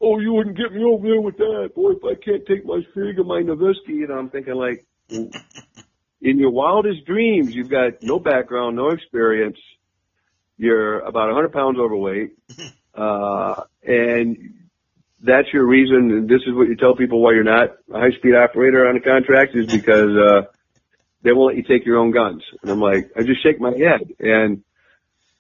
Oh, 0.01 0.19
you 0.19 0.33
wouldn't 0.33 0.57
get 0.57 0.73
me 0.73 0.83
over 0.83 1.07
there 1.07 1.21
with 1.21 1.37
that, 1.37 1.73
boy. 1.75 1.91
If 1.91 2.05
I 2.05 2.15
can't 2.15 2.47
take 2.47 2.65
my 2.65 2.81
Sig 2.95 3.19
or 3.19 3.25
my 3.25 3.43
Noveske, 3.43 4.05
and 4.05 4.11
I'm 4.11 4.31
thinking 4.31 4.55
like, 4.55 4.87
in 5.11 6.39
your 6.39 6.53
wildest 6.53 7.05
dreams, 7.05 7.55
you've 7.55 7.69
got 7.69 8.03
no 8.03 8.19
background, 8.19 8.77
no 8.77 8.89
experience 8.89 9.59
you're 10.61 11.01
about 11.01 11.29
100 11.29 11.53
pounds 11.53 11.79
overweight, 11.79 12.33
uh, 12.95 13.63
and 13.83 14.60
that's 15.23 15.53
your 15.53 15.67
reason. 15.67 16.11
And 16.11 16.29
this 16.29 16.41
is 16.47 16.55
what 16.55 16.69
you 16.69 16.77
tell 16.77 16.97
people 16.97 17.21
why 17.21 17.33
you're 17.33 17.45
not 17.45 17.71
a 17.93 17.99
high 17.99 18.13
speed 18.17 18.35
operator 18.35 18.89
on 18.89 18.97
a 18.97 19.01
contract 19.01 19.55
is 19.55 19.67
because, 19.67 20.17
uh, 20.17 20.43
they 21.23 21.33
won't 21.33 21.55
let 21.55 21.57
you 21.57 21.63
take 21.63 21.85
your 21.85 21.99
own 21.99 22.13
guns. 22.13 22.43
And 22.63 22.71
I'm 22.71 22.81
like, 22.81 23.11
I 23.17 23.23
just 23.23 23.43
shake 23.43 23.61
my 23.61 23.73
head. 23.77 24.15
And, 24.19 24.63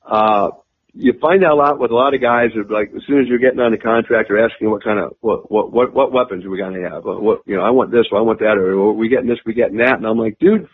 uh, 0.04 0.50
you 0.94 1.14
find 1.20 1.44
out 1.44 1.52
a 1.52 1.54
lot 1.54 1.78
with 1.78 1.90
a 1.90 1.94
lot 1.94 2.14
of 2.14 2.20
guys 2.20 2.50
that 2.56 2.70
like 2.70 2.92
as 2.96 3.02
soon 3.06 3.20
as 3.20 3.28
you're 3.28 3.38
getting 3.38 3.60
on 3.60 3.70
the 3.70 3.78
contract 3.78 4.30
or 4.30 4.44
asking 4.44 4.70
what 4.70 4.82
kind 4.82 4.98
of 4.98 5.14
what 5.20 5.50
what 5.50 5.72
what 5.72 5.92
what 5.92 6.12
weapons 6.12 6.44
are 6.44 6.50
we 6.50 6.58
gonna 6.58 6.88
have? 6.90 7.04
What 7.04 7.42
you 7.46 7.56
know, 7.56 7.62
I 7.62 7.70
want 7.70 7.90
this, 7.90 8.06
or 8.10 8.18
I 8.18 8.22
want 8.22 8.40
that, 8.40 8.58
or 8.58 8.72
are 8.72 8.92
we 8.92 9.08
getting 9.08 9.28
this, 9.28 9.38
we 9.46 9.54
getting 9.54 9.78
that, 9.78 9.96
and 9.96 10.06
I'm 10.06 10.18
like, 10.18 10.38
dude, 10.38 10.68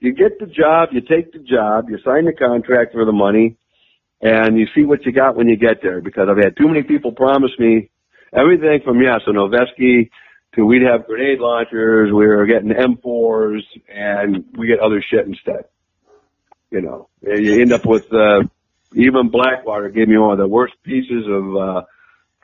you 0.00 0.14
get 0.14 0.38
the 0.38 0.46
job, 0.46 0.90
you 0.92 1.00
take 1.00 1.32
the 1.32 1.40
job, 1.40 1.90
you 1.90 1.98
sign 2.04 2.24
the 2.24 2.32
contract 2.32 2.92
for 2.92 3.04
the 3.04 3.12
money, 3.12 3.56
and 4.20 4.56
you 4.58 4.66
see 4.74 4.84
what 4.84 5.04
you 5.04 5.12
got 5.12 5.36
when 5.36 5.48
you 5.48 5.56
get 5.56 5.82
there 5.82 6.00
because 6.00 6.28
I've 6.30 6.42
had 6.42 6.56
too 6.56 6.68
many 6.68 6.82
people 6.82 7.12
promise 7.12 7.52
me 7.58 7.90
everything 8.34 8.80
from 8.84 9.00
yes, 9.00 9.20
a 9.26 9.30
Noveske 9.30 10.10
to 10.54 10.64
we'd 10.64 10.82
have 10.82 11.06
grenade 11.06 11.40
launchers, 11.40 12.12
we 12.12 12.26
were 12.26 12.46
getting 12.46 12.70
M4s, 12.70 13.62
and 13.88 14.44
we 14.56 14.66
get 14.66 14.80
other 14.80 15.02
shit 15.02 15.26
instead. 15.26 15.64
You 16.70 16.80
know, 16.80 17.08
And 17.22 17.44
you 17.44 17.60
end 17.60 17.72
up 17.72 17.86
with 17.86 18.12
uh, 18.12 18.42
even 18.94 19.28
Blackwater 19.28 19.90
gave 19.90 20.08
me 20.08 20.18
one 20.18 20.32
of 20.32 20.38
the 20.38 20.48
worst 20.48 20.74
pieces 20.82 21.24
of 21.28 21.56
uh, 21.56 21.82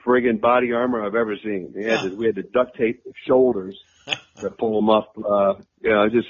friggin' 0.05 0.41
body 0.41 0.73
armor 0.73 1.05
I've 1.05 1.15
ever 1.15 1.37
seen. 1.43 1.73
We 1.75 1.85
had 1.85 2.03
to, 2.03 2.17
we 2.17 2.27
had 2.27 2.37
to 2.37 2.43
duct 2.43 2.77
tape 2.77 3.03
the 3.05 3.13
shoulders 3.27 3.77
to 4.37 4.51
pull 4.51 4.81
them 4.81 4.91
up. 4.91 5.17
Uh, 5.17 5.55
you 5.81 5.91
know, 5.91 6.09
just 6.09 6.29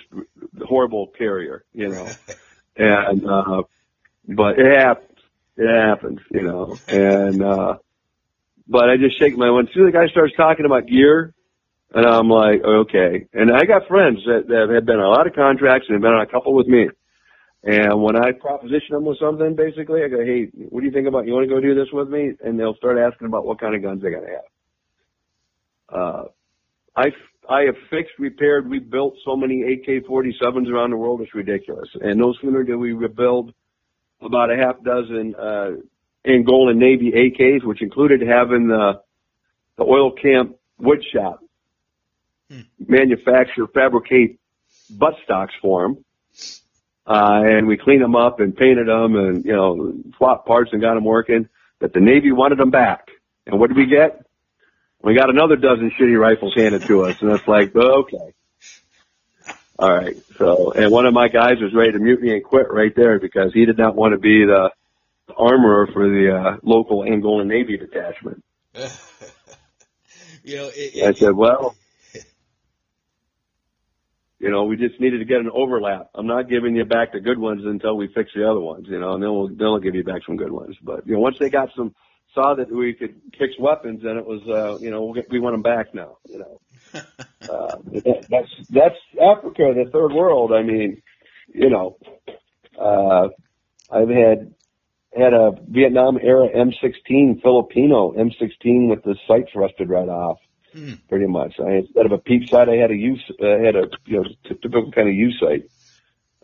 horrible 0.62 1.08
carrier. 1.08 1.64
You 1.72 1.88
know, 1.88 2.08
and 2.76 3.26
uh, 3.26 3.62
but 4.28 4.58
it 4.58 4.78
happens. 4.78 5.18
It 5.56 5.68
happens. 5.68 6.20
You 6.30 6.42
know, 6.42 6.76
and 6.88 7.42
uh, 7.42 7.78
but 8.70 8.88
I 8.88 8.96
just 8.96 9.18
shake 9.18 9.36
my. 9.36 9.50
When 9.50 9.68
soon 9.74 9.86
the 9.86 9.92
guy 9.92 10.06
starts 10.06 10.34
talking 10.36 10.64
about 10.64 10.86
gear, 10.86 11.34
and 11.92 12.06
I'm 12.06 12.28
like, 12.28 12.62
okay. 12.62 13.26
And 13.34 13.50
I 13.50 13.64
got 13.64 13.88
friends 13.88 14.20
that, 14.24 14.46
that 14.46 14.72
have 14.72 14.86
been 14.86 14.96
on 14.96 15.04
a 15.04 15.08
lot 15.08 15.26
of 15.26 15.34
contracts 15.34 15.86
and 15.88 15.96
have 15.96 16.02
been 16.02 16.12
on 16.12 16.22
a 16.22 16.30
couple 16.30 16.54
with 16.54 16.68
me. 16.68 16.88
And 17.62 18.00
when 18.00 18.16
I 18.16 18.30
proposition 18.32 18.94
them 18.94 19.04
with 19.04 19.18
something, 19.18 19.54
basically, 19.54 20.02
I 20.02 20.08
go, 20.08 20.24
hey, 20.24 20.48
what 20.54 20.80
do 20.80 20.86
you 20.86 20.92
think 20.92 21.08
about, 21.08 21.26
you 21.26 21.34
want 21.34 21.48
to 21.48 21.54
go 21.54 21.60
do 21.60 21.74
this 21.74 21.88
with 21.92 22.08
me? 22.08 22.32
And 22.42 22.58
they'll 22.58 22.76
start 22.76 22.96
asking 22.96 23.26
about 23.26 23.44
what 23.44 23.60
kind 23.60 23.74
of 23.74 23.82
guns 23.82 24.00
they're 24.00 24.12
going 24.12 24.24
to 24.24 24.30
have. 24.30 26.00
Uh, 26.00 26.24
I, 26.96 27.06
I 27.52 27.62
have 27.66 27.74
fixed, 27.90 28.14
repaired, 28.18 28.70
we 28.70 28.78
built 28.78 29.14
so 29.24 29.36
many 29.36 29.62
AK-47s 29.62 30.68
around 30.70 30.90
the 30.90 30.96
world, 30.96 31.20
it's 31.20 31.34
ridiculous. 31.34 31.88
And 32.00 32.18
no 32.18 32.32
sooner 32.40 32.62
did 32.62 32.76
we 32.76 32.92
rebuild 32.92 33.52
about 34.22 34.50
a 34.50 34.56
half 34.56 34.82
dozen, 34.82 35.34
uh, 35.34 35.70
Angolan 36.26 36.76
Navy 36.76 37.12
AKs, 37.12 37.64
which 37.64 37.82
included 37.82 38.20
having 38.20 38.68
the, 38.68 39.00
the 39.76 39.84
oil 39.84 40.12
camp 40.12 40.56
wood 40.78 41.04
shop 41.12 41.40
hmm. 42.50 42.60
manufacture, 42.78 43.66
fabricate 43.66 44.38
butt 44.90 45.14
stocks 45.24 45.54
for 45.60 45.82
them 45.82 46.04
uh, 47.10 47.42
and 47.44 47.66
we 47.66 47.76
cleaned 47.76 48.02
them 48.02 48.14
up 48.14 48.38
and 48.38 48.56
painted 48.56 48.86
them 48.86 49.16
and, 49.16 49.44
you 49.44 49.52
know, 49.52 49.92
swapped 50.16 50.46
parts 50.46 50.70
and 50.72 50.80
got 50.80 50.94
them 50.94 51.04
working, 51.04 51.48
that 51.80 51.92
the 51.92 51.98
Navy 51.98 52.30
wanted 52.30 52.58
them 52.58 52.70
back. 52.70 53.08
And 53.46 53.58
what 53.58 53.68
did 53.68 53.76
we 53.76 53.86
get? 53.86 54.24
We 55.02 55.14
got 55.14 55.28
another 55.28 55.56
dozen 55.56 55.90
shitty 55.98 56.16
rifles 56.16 56.54
handed 56.54 56.82
to 56.82 57.06
us, 57.06 57.20
and 57.20 57.32
it's 57.32 57.48
like, 57.48 57.74
okay. 57.74 58.34
All 59.78 59.92
right. 59.92 60.16
So, 60.36 60.72
and 60.72 60.92
one 60.92 61.06
of 61.06 61.14
my 61.14 61.28
guys 61.28 61.54
was 61.60 61.74
ready 61.74 61.92
to 61.92 61.98
mutiny 61.98 62.34
and 62.34 62.44
quit 62.44 62.70
right 62.70 62.94
there 62.94 63.18
because 63.18 63.52
he 63.54 63.64
did 63.64 63.78
not 63.78 63.96
want 63.96 64.12
to 64.12 64.18
be 64.18 64.44
the 64.44 64.70
armorer 65.36 65.88
for 65.92 66.08
the 66.08 66.36
uh, 66.36 66.56
local 66.62 67.02
Angolan 67.02 67.46
Navy 67.46 67.76
detachment. 67.76 68.42
you 70.44 70.56
know, 70.56 70.68
it, 70.68 70.94
it, 70.94 71.04
I 71.04 71.18
said, 71.18 71.34
well, 71.34 71.74
you 74.40 74.50
know, 74.50 74.64
we 74.64 74.76
just 74.76 74.98
needed 75.00 75.18
to 75.18 75.26
get 75.26 75.38
an 75.38 75.50
overlap. 75.52 76.10
I'm 76.14 76.26
not 76.26 76.48
giving 76.48 76.74
you 76.74 76.84
back 76.84 77.12
the 77.12 77.20
good 77.20 77.38
ones 77.38 77.62
until 77.64 77.96
we 77.96 78.08
fix 78.08 78.30
the 78.34 78.50
other 78.50 78.60
ones, 78.60 78.86
you 78.88 78.98
know, 78.98 79.12
and 79.12 79.22
then 79.22 79.30
we'll, 79.30 79.48
then 79.48 79.58
we'll 79.58 79.80
give 79.80 79.94
you 79.94 80.02
back 80.02 80.22
some 80.26 80.36
good 80.36 80.50
ones. 80.50 80.76
But, 80.82 81.06
you 81.06 81.14
know, 81.14 81.20
once 81.20 81.36
they 81.38 81.50
got 81.50 81.68
some, 81.76 81.94
saw 82.34 82.54
that 82.54 82.72
we 82.72 82.94
could 82.94 83.20
fix 83.38 83.52
weapons, 83.58 84.02
then 84.02 84.16
it 84.16 84.24
was, 84.24 84.40
uh, 84.48 84.78
you 84.78 84.90
know, 84.90 85.04
we'll 85.04 85.14
get, 85.14 85.30
we 85.30 85.40
want 85.40 85.54
them 85.54 85.62
back 85.62 85.94
now, 85.94 86.16
you 86.26 86.38
know. 86.38 86.60
uh, 86.94 87.76
that, 87.92 88.26
that's, 88.30 88.48
that's 88.70 88.94
Africa, 89.20 89.74
the 89.74 89.90
third 89.92 90.12
world. 90.12 90.52
I 90.52 90.62
mean, 90.62 91.02
you 91.52 91.68
know, 91.68 91.98
uh, 92.80 93.28
I've 93.92 94.08
had, 94.08 94.54
had 95.16 95.32
a 95.32 95.52
Vietnam 95.68 96.18
era 96.22 96.48
M16 96.48 97.42
Filipino 97.42 98.12
M16 98.12 98.88
with 98.88 99.02
the 99.02 99.16
sights 99.26 99.50
rusted 99.54 99.88
right 99.88 100.08
off. 100.08 100.38
Hmm. 100.72 100.94
Pretty 101.08 101.26
much. 101.26 101.54
I 101.58 101.78
instead 101.78 102.06
of 102.06 102.12
a 102.12 102.18
peep 102.18 102.48
sight, 102.48 102.68
I 102.68 102.76
had 102.76 102.92
a 102.92 102.96
use, 102.96 103.22
uh, 103.40 103.58
had 103.58 103.74
a 103.74 103.90
you 104.06 104.18
know 104.18 104.24
typical 104.46 104.92
kind 104.92 105.08
of 105.08 105.14
use 105.14 105.40
sight. 105.40 105.68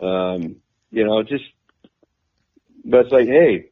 Um, 0.05 0.57
you 0.91 1.05
know, 1.05 1.23
just 1.23 1.45
but 2.85 3.01
it's 3.01 3.13
like, 3.13 3.27
hey, 3.27 3.71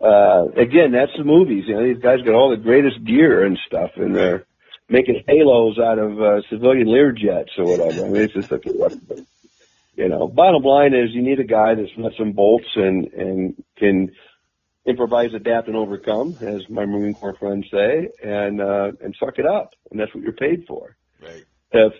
uh, 0.00 0.44
again, 0.56 0.92
that's 0.92 1.12
the 1.16 1.24
movies. 1.24 1.64
You 1.66 1.74
know, 1.74 1.84
these 1.84 2.02
guys 2.02 2.22
got 2.22 2.34
all 2.34 2.50
the 2.50 2.56
greatest 2.56 3.04
gear 3.04 3.44
and 3.44 3.58
stuff, 3.66 3.90
and 3.96 4.14
they're 4.14 4.46
making 4.88 5.24
halos 5.26 5.78
out 5.78 5.98
of 5.98 6.20
uh, 6.20 6.42
civilian 6.50 6.86
Lear 6.86 7.12
jets 7.12 7.52
or 7.58 7.64
whatever. 7.64 8.06
I 8.06 8.08
mean, 8.08 8.22
it's 8.22 8.34
just 8.34 8.50
like 8.50 8.64
whatever. 8.64 9.22
You 9.94 10.08
know, 10.08 10.26
bottom 10.26 10.62
line 10.62 10.94
is 10.94 11.10
you 11.12 11.22
need 11.22 11.38
a 11.38 11.44
guy 11.44 11.74
that's 11.74 11.90
nuts 11.98 12.14
and 12.18 12.34
bolts 12.34 12.68
and 12.76 13.12
and 13.12 13.64
can 13.76 14.10
improvise, 14.84 15.30
adapt, 15.34 15.68
and 15.68 15.76
overcome, 15.76 16.36
as 16.40 16.68
my 16.68 16.84
Marine 16.84 17.14
Corps 17.14 17.36
friends 17.38 17.66
say, 17.70 18.08
and 18.22 18.60
uh, 18.60 18.92
and 19.02 19.14
suck 19.20 19.38
it 19.38 19.46
up, 19.46 19.74
and 19.90 20.00
that's 20.00 20.14
what 20.14 20.24
you're 20.24 20.32
paid 20.32 20.64
for. 20.66 20.96
Right. 21.20 21.44
If 21.72 21.92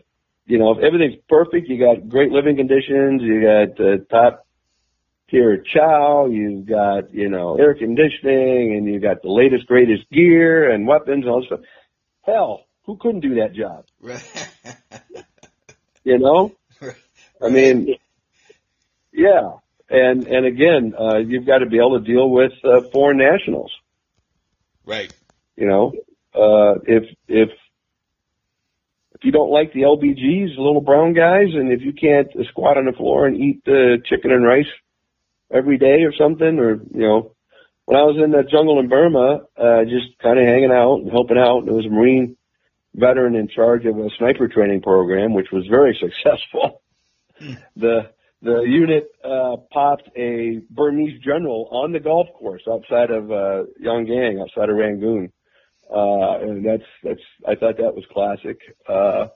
you 0.46 0.58
know 0.58 0.72
if 0.72 0.78
everything's 0.82 1.22
perfect, 1.28 1.68
you 1.68 1.78
got 1.78 2.08
great 2.08 2.30
living 2.30 2.56
conditions, 2.56 3.22
you 3.22 3.42
got 3.42 3.80
uh, 3.80 3.98
top 4.10 4.46
tier 5.30 5.62
chow, 5.62 6.26
you've 6.26 6.66
got 6.66 7.12
you 7.12 7.28
know 7.28 7.56
air 7.58 7.74
conditioning, 7.74 8.74
and 8.76 8.86
you 8.86 9.00
got 9.00 9.22
the 9.22 9.30
latest 9.30 9.66
greatest 9.66 10.08
gear 10.10 10.70
and 10.70 10.86
weapons 10.86 11.24
and 11.24 11.30
all 11.30 11.40
this 11.40 11.46
stuff. 11.46 11.60
Hell, 12.22 12.64
who 12.84 12.96
couldn't 12.96 13.20
do 13.20 13.34
that 13.36 13.52
job? 13.52 13.84
Right. 14.00 14.22
you 16.04 16.18
know, 16.18 16.52
right. 16.80 16.96
I 17.42 17.48
mean, 17.48 17.94
yeah. 19.12 19.56
And 19.90 20.26
and 20.26 20.46
again, 20.46 20.94
uh, 20.98 21.18
you've 21.18 21.46
got 21.46 21.58
to 21.58 21.66
be 21.66 21.78
able 21.78 21.98
to 21.98 22.04
deal 22.04 22.30
with 22.30 22.52
uh, 22.64 22.82
foreign 22.92 23.18
nationals. 23.18 23.72
Right. 24.86 25.12
You 25.56 25.66
know, 25.66 25.92
uh, 26.34 26.80
if 26.86 27.04
if 27.28 27.50
if 29.14 29.24
you 29.24 29.32
don't 29.32 29.50
like 29.50 29.72
the 29.72 29.82
LBGs, 29.82 30.56
the 30.56 30.62
little 30.62 30.80
brown 30.80 31.12
guys, 31.12 31.48
and 31.54 31.70
if 31.70 31.82
you 31.82 31.92
can't 31.92 32.28
squat 32.48 32.78
on 32.78 32.86
the 32.86 32.92
floor 32.92 33.26
and 33.26 33.36
eat 33.36 33.62
uh, 33.68 34.02
chicken 34.08 34.32
and 34.32 34.44
rice 34.44 34.66
every 35.52 35.78
day 35.78 36.02
or 36.02 36.12
something, 36.18 36.58
or 36.58 36.74
you 36.74 37.06
know, 37.06 37.34
when 37.84 37.98
I 37.98 38.04
was 38.04 38.16
in 38.22 38.30
the 38.30 38.42
jungle 38.42 38.80
in 38.80 38.88
Burma, 38.88 39.42
uh, 39.56 39.84
just 39.84 40.18
kind 40.22 40.38
of 40.38 40.46
hanging 40.46 40.72
out 40.72 41.00
and 41.00 41.10
helping 41.10 41.38
out, 41.38 41.64
there 41.66 41.74
was 41.74 41.86
a 41.86 41.90
Marine 41.90 42.36
veteran 42.94 43.34
in 43.34 43.48
charge 43.48 43.84
of 43.86 43.98
a 43.98 44.08
sniper 44.18 44.48
training 44.48 44.82
program, 44.82 45.34
which 45.34 45.52
was 45.52 45.66
very 45.66 45.98
successful. 46.00 46.81
The 47.76 48.10
the 48.42 48.62
unit 48.62 49.08
uh, 49.24 49.56
popped 49.72 50.08
a 50.16 50.60
Burmese 50.70 51.20
general 51.22 51.68
on 51.70 51.92
the 51.92 52.00
golf 52.00 52.26
course 52.36 52.62
outside 52.68 53.10
of 53.10 53.30
uh, 53.30 53.64
Yangon, 53.80 54.42
outside 54.42 54.68
of 54.68 54.76
Rangoon, 54.76 55.32
uh, 55.94 56.38
and 56.40 56.64
that's 56.64 56.82
that's 57.04 57.20
I 57.46 57.54
thought 57.54 57.76
that 57.76 57.94
was 57.94 58.04
classic. 58.12 58.58
Uh, 58.88 59.28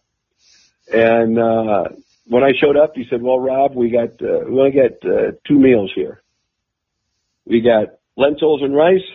and 0.93 1.39
uh, 1.39 1.85
when 2.27 2.43
I 2.43 2.51
showed 2.61 2.77
up, 2.77 2.93
he 2.95 3.05
said, 3.09 3.23
"Well, 3.23 3.39
Rob, 3.39 3.75
we 3.77 3.91
got 3.91 4.21
uh, 4.23 4.41
we 4.49 4.59
only 4.59 4.73
got 4.73 5.09
uh, 5.09 5.33
two 5.47 5.59
meals 5.59 5.93
here. 5.95 6.23
We 7.45 7.61
got 7.61 7.89
lentils 8.17 8.63
and 8.63 8.75
rice, 8.75 9.09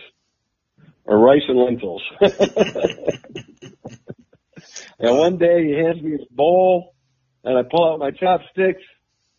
or 1.04 1.18
rice 1.18 1.42
and 1.48 1.58
lentils." 1.58 2.02
and 4.98 5.18
one 5.18 5.36
day 5.36 5.66
he 5.66 5.72
hands 5.72 6.02
me 6.02 6.12
his 6.12 6.26
bowl, 6.30 6.94
and 7.44 7.58
I 7.58 7.62
pull 7.68 7.92
out 7.92 7.98
my 7.98 8.10
chopsticks 8.10 8.82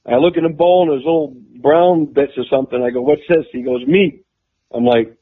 I 0.05 0.15
look 0.17 0.35
in 0.35 0.43
the 0.43 0.49
bowl 0.49 0.83
and 0.83 0.91
there's 0.91 1.05
little 1.05 1.33
brown 1.61 2.05
bits 2.05 2.33
or 2.37 2.43
something. 2.49 2.81
I 2.81 2.89
go, 2.91 3.01
what's 3.01 3.21
this? 3.29 3.45
He 3.51 3.63
goes, 3.63 3.85
meat. 3.87 4.25
I'm 4.73 4.83
like, 4.85 5.15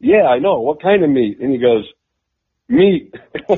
yeah, 0.00 0.24
I 0.24 0.38
know. 0.38 0.60
What 0.60 0.80
kind 0.80 1.04
of 1.04 1.10
meat? 1.10 1.38
And 1.40 1.52
he 1.52 1.58
goes, 1.58 1.86
meat. 2.68 3.14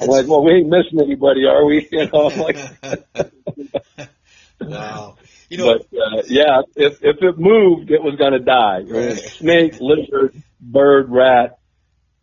I'm 0.00 0.08
like, 0.08 0.26
well, 0.26 0.42
we 0.42 0.52
ain't 0.52 0.68
missing 0.68 1.00
anybody, 1.00 1.44
are 1.44 1.64
we? 1.64 1.86
You 1.92 2.08
know, 2.10 2.30
I'm 2.30 2.38
like, 2.38 2.56
wow. 4.60 5.16
You 5.50 5.58
know, 5.58 5.78
but 5.78 5.86
uh, 5.96 6.22
yeah, 6.26 6.62
if 6.74 6.98
if 7.02 7.22
it 7.22 7.38
moved, 7.38 7.92
it 7.92 8.02
was 8.02 8.16
gonna 8.16 8.40
die. 8.40 8.80
Right? 8.80 9.16
Snake, 9.16 9.78
lizard, 9.80 10.42
bird, 10.60 11.08
rat. 11.08 11.60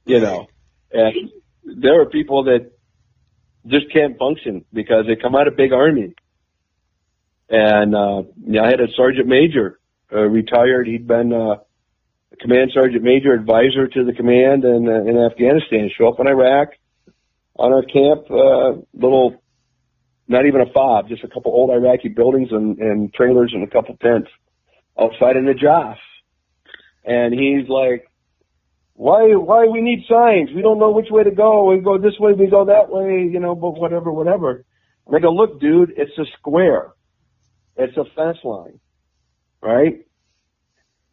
You 0.06 0.20
know, 0.20 0.48
and 0.92 1.32
there 1.64 2.02
are 2.02 2.06
people 2.08 2.44
that 2.46 2.73
just 3.68 3.92
can't 3.92 4.18
function 4.18 4.66
because 4.74 5.06
they 5.08 5.16
come 5.16 5.36
out 5.36 5.48
of 5.48 5.56
big 5.56 5.74
army 5.74 6.14
and, 7.50 7.96
uh, 7.96 8.24
I 8.62 8.68
had 8.68 8.80
a 8.80 8.92
sergeant 8.96 9.28
major, 9.28 9.80
uh, 10.12 10.22
retired. 10.22 10.88
He'd 10.88 11.08
been, 11.08 11.32
uh, 11.34 11.58
a 12.32 12.36
command 12.40 12.72
sergeant 12.74 13.04
major 13.04 13.34
advisor 13.34 13.88
to 13.88 14.04
the 14.04 14.14
command 14.14 14.66
in, 14.66 14.88
uh, 14.88 15.04
in 15.04 15.18
Afghanistan 15.18 15.90
show 15.96 16.08
up 16.08 16.20
in 16.20 16.28
Iraq 16.28 16.70
on 17.56 17.72
our 17.72 17.84
camp, 17.84 18.30
uh, 18.32 18.82
little, 18.94 19.42
not 20.28 20.46
even 20.46 20.62
a 20.62 20.66
fob, 20.74 21.10
just 21.10 21.24
a 21.24 21.28
couple 21.28 21.52
old 21.52 21.70
Iraqi 21.70 22.10
buildings 22.10 22.50
and, 22.52 22.80
and 22.80 23.14
trailers 23.14 23.52
and 23.54 23.64
a 23.64 23.68
couple 23.68 23.96
tents 23.98 24.30
outside 25.00 25.36
in 25.36 25.46
the 25.46 25.54
Joss. 25.54 25.98
And 27.06 27.34
he's 27.34 27.68
like, 27.70 28.10
why, 28.96 29.22
why 29.36 29.66
we 29.66 29.82
need 29.82 30.06
signs? 30.10 30.50
We 30.56 30.62
don't 30.62 30.80
know 30.80 30.92
which 30.92 31.08
way 31.10 31.24
to 31.24 31.32
go. 31.32 31.66
We 31.72 31.80
go 31.80 31.98
this 31.98 32.14
way, 32.20 32.34
we 32.34 32.48
go 32.48 32.66
that 32.66 32.90
way, 32.90 33.28
you 33.32 33.40
know, 33.40 33.56
but 33.56 33.72
whatever, 33.72 34.12
whatever. 34.12 34.66
And 35.08 35.16
I 35.16 35.20
go, 35.20 35.32
look, 35.32 35.60
dude, 35.60 35.94
it's 35.98 36.18
a 36.18 36.26
square. 36.38 36.92
It's 37.76 37.98
a 37.98 38.06
fence 38.16 38.38
line, 38.44 38.80
right? 39.62 40.06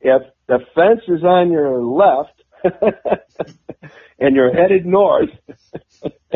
If 0.00 0.22
the 0.46 0.58
fence 0.74 1.00
is 1.08 1.24
on 1.24 1.50
your 1.50 1.82
left 1.82 2.34
and 4.18 4.36
you're 4.36 4.52
headed 4.52 4.84
north, 4.84 5.30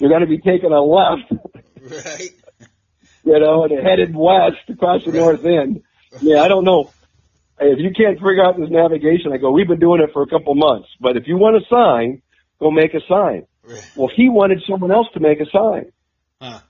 you're 0.00 0.10
going 0.10 0.20
to 0.20 0.26
be 0.28 0.38
taking 0.38 0.72
a 0.72 0.80
left. 0.80 1.32
Right. 1.80 2.30
You 3.24 3.38
know, 3.40 3.64
and 3.64 3.72
headed 3.86 4.14
west 4.16 4.56
across 4.70 5.04
the 5.04 5.10
Right. 5.10 5.18
north 5.20 5.44
end. 5.44 5.82
Yeah, 6.22 6.40
I 6.40 6.48
don't 6.48 6.64
know. 6.64 6.90
If 7.60 7.78
you 7.78 7.90
can't 7.96 8.18
figure 8.18 8.44
out 8.44 8.56
this 8.56 8.70
navigation, 8.70 9.32
I 9.32 9.38
go, 9.38 9.50
we've 9.50 9.68
been 9.68 9.80
doing 9.80 10.00
it 10.00 10.10
for 10.12 10.22
a 10.22 10.26
couple 10.26 10.54
months. 10.54 10.88
But 11.00 11.16
if 11.16 11.26
you 11.26 11.36
want 11.36 11.56
a 11.56 11.66
sign, 11.68 12.22
go 12.60 12.70
make 12.70 12.94
a 12.94 13.00
sign. 13.08 13.46
Well, 13.96 14.10
he 14.14 14.28
wanted 14.28 14.62
someone 14.68 14.90
else 14.90 15.08
to 15.14 15.20
make 15.20 15.40
a 15.40 15.46
sign. 15.46 15.92
Huh. 16.40 16.60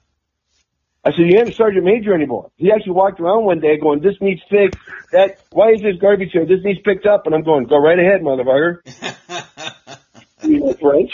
I 1.04 1.10
said, 1.12 1.20
you 1.20 1.38
ain't 1.38 1.48
a 1.48 1.52
sergeant 1.52 1.84
major 1.84 2.14
anymore. 2.14 2.50
He 2.56 2.72
actually 2.72 2.92
walked 2.92 3.20
around 3.20 3.44
one 3.44 3.60
day 3.60 3.78
going, 3.78 4.00
this 4.00 4.16
needs 4.20 4.42
fixed. 4.50 4.78
That, 5.12 5.38
why 5.50 5.70
is 5.70 5.80
this 5.80 5.96
garbage 6.00 6.30
here? 6.32 6.44
This 6.44 6.60
needs 6.64 6.80
picked 6.84 7.06
up. 7.06 7.26
And 7.26 7.34
I'm 7.34 7.44
going, 7.44 7.64
go 7.66 7.78
right 7.78 7.98
ahead, 7.98 8.20
motherfucker. 8.22 8.80
Know 10.42 10.72
French. 10.74 11.10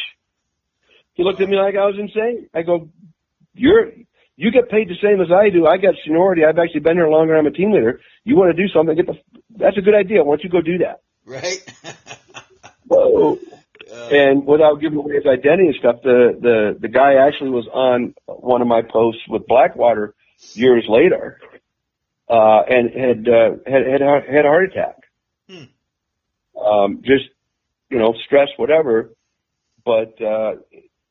He 1.15 1.25
looked 1.25 1.41
at 1.41 1.49
me 1.49 1.57
like 1.57 1.75
I 1.75 1.87
was 1.87 1.97
insane. 1.99 2.49
I 2.55 2.63
go, 2.63 2.89
you're, 3.55 3.93
you 4.37 4.51
get 4.51 4.69
paid 4.69 4.89
the 4.89 4.97
same 5.03 5.21
as 5.21 5.31
I 5.33 5.51
do. 5.51 5.67
I 5.67 5.77
got 5.77 5.95
seniority. 6.05 6.45
I've 6.45 6.59
actually 6.59 6.81
been 6.81 6.97
here 6.97 7.09
longer. 7.09 7.37
I'm 7.37 7.47
a 7.47 7.51
team 7.51 7.73
leader. 7.73 8.01
You 8.25 8.37
want 8.37 8.55
to 8.55 8.63
do 8.63 8.69
something? 8.69 8.95
Get 8.97 9.07
the, 9.07 9.15
that's 9.57 9.77
a 9.79 9.81
good 9.81 9.95
idea. 9.95 10.23
Why 10.25 10.37
don't 10.37 10.45
you 10.45 10.51
go 10.51 10.61
do 10.61 10.79
that? 10.79 11.01
right. 11.27 11.59
Whoa. 12.87 13.39
Uh, 13.91 14.09
And 14.11 14.47
without 14.47 14.81
giving 14.81 14.99
away 14.99 15.15
his 15.15 15.27
identity 15.27 15.69
and 15.69 15.77
stuff, 15.79 15.97
the, 16.03 16.37
the, 16.41 16.79
the 16.81 16.89
guy 16.89 17.15
actually 17.27 17.51
was 17.51 17.67
on 17.73 18.15
one 18.27 18.61
of 18.61 18.69
my 18.69 18.83
posts 18.83 19.23
with 19.29 19.47
Blackwater 19.47 20.15
years 20.53 20.85
later, 20.89 21.39
uh, 22.29 22.63
and 22.69 22.91
had, 22.91 23.29
uh, 23.29 23.51
had, 23.67 23.87
had, 23.87 24.01
had 24.01 24.45
a 24.45 24.49
heart 24.49 24.65
attack. 24.71 24.97
Hmm. 25.49 26.61
Um, 26.61 27.03
just, 27.05 27.25
you 27.91 27.99
know, 27.99 28.15
stress, 28.27 28.49
whatever. 28.57 29.11
But, 29.85 30.21
uh, 30.21 30.57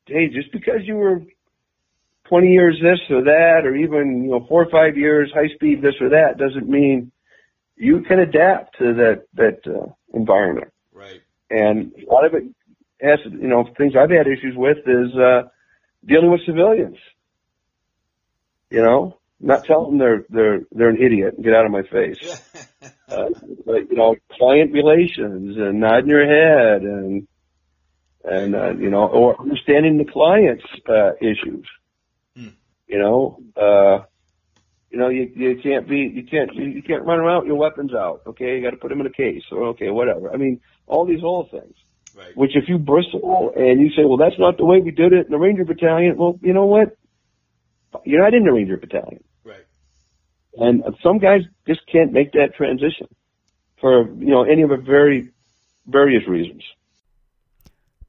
hey, 0.06 0.28
just 0.28 0.52
because 0.52 0.80
you 0.82 0.96
were 0.96 1.22
20 2.28 2.48
years 2.48 2.78
this 2.82 2.98
or 3.10 3.24
that, 3.24 3.62
or 3.64 3.76
even, 3.76 4.24
you 4.24 4.30
know, 4.30 4.46
four 4.48 4.62
or 4.62 4.70
five 4.70 4.96
years 4.96 5.30
high 5.32 5.54
speed 5.54 5.82
this 5.82 5.94
or 6.00 6.10
that 6.10 6.38
doesn't 6.38 6.68
mean 6.68 7.12
you 7.76 8.02
can 8.02 8.18
adapt 8.20 8.78
to 8.78 8.94
that, 8.94 9.24
that, 9.34 9.60
uh, 9.66 9.92
environment 10.12 10.72
right. 10.92 11.20
and 11.50 11.92
a 11.94 12.12
lot 12.12 12.24
of 12.24 12.34
it 12.34 12.44
has 13.00 13.18
you 13.24 13.48
know 13.48 13.68
things 13.76 13.94
I've 13.96 14.10
had 14.10 14.26
issues 14.26 14.54
with 14.56 14.78
is 14.86 15.14
uh 15.16 15.48
dealing 16.06 16.30
with 16.30 16.40
civilians. 16.46 16.96
You 18.70 18.82
know, 18.82 19.18
not 19.40 19.64
telling 19.64 19.90
them 19.90 19.98
they're 19.98 20.24
they're 20.28 20.60
they're 20.72 20.90
an 20.90 21.02
idiot 21.02 21.34
and 21.34 21.44
get 21.44 21.54
out 21.54 21.66
of 21.66 21.72
my 21.72 21.82
face. 21.82 22.42
Uh, 23.06 23.28
but 23.66 23.90
you 23.90 23.96
know, 23.96 24.16
client 24.32 24.72
relations 24.72 25.56
and 25.58 25.78
nodding 25.78 26.08
your 26.08 26.24
head 26.24 26.82
and 26.82 27.28
and 28.24 28.54
uh, 28.54 28.70
you 28.74 28.88
know, 28.88 29.06
or 29.06 29.38
understanding 29.38 29.98
the 29.98 30.10
client's 30.10 30.64
uh, 30.88 31.12
issues. 31.20 31.68
Hmm. 32.34 32.48
You 32.86 32.98
know, 32.98 33.42
uh, 33.56 34.04
you 34.94 35.00
know, 35.00 35.08
you 35.08 35.28
you 35.34 35.58
can't 35.60 35.88
be 35.88 36.08
you 36.14 36.22
can't 36.22 36.54
you, 36.54 36.66
you 36.66 36.80
can't 36.80 37.04
run 37.04 37.18
around 37.18 37.40
with 37.40 37.48
your 37.48 37.56
weapons 37.56 37.92
out. 37.92 38.22
Okay, 38.28 38.54
you 38.54 38.62
got 38.62 38.70
to 38.70 38.76
put 38.76 38.90
them 38.90 39.00
in 39.00 39.06
a 39.08 39.10
case 39.10 39.42
or 39.50 39.64
okay, 39.70 39.90
whatever. 39.90 40.32
I 40.32 40.36
mean, 40.36 40.60
all 40.86 41.04
these 41.04 41.16
little 41.16 41.48
things. 41.50 41.74
right. 42.16 42.36
Which 42.36 42.52
if 42.54 42.68
you 42.68 42.78
bristle 42.78 43.52
and 43.56 43.80
you 43.80 43.90
say, 43.90 44.04
well, 44.04 44.18
that's 44.18 44.38
not 44.38 44.56
the 44.56 44.64
way 44.64 44.78
we 44.80 44.92
did 44.92 45.12
it 45.12 45.26
in 45.26 45.32
the 45.32 45.38
Ranger 45.38 45.64
Battalion, 45.64 46.16
well, 46.16 46.38
you 46.42 46.52
know 46.52 46.66
what? 46.66 46.96
You're 48.04 48.22
not 48.22 48.34
in 48.34 48.44
the 48.44 48.52
Ranger 48.52 48.76
Battalion. 48.76 49.24
Right. 49.42 49.66
And 50.56 50.84
some 51.02 51.18
guys 51.18 51.40
just 51.66 51.80
can't 51.90 52.12
make 52.12 52.30
that 52.34 52.54
transition 52.56 53.08
for, 53.80 54.06
you 54.06 54.30
know, 54.30 54.44
any 54.44 54.62
of 54.62 54.70
the 54.70 54.76
very 54.76 55.30
various 55.88 56.28
reasons. 56.28 56.62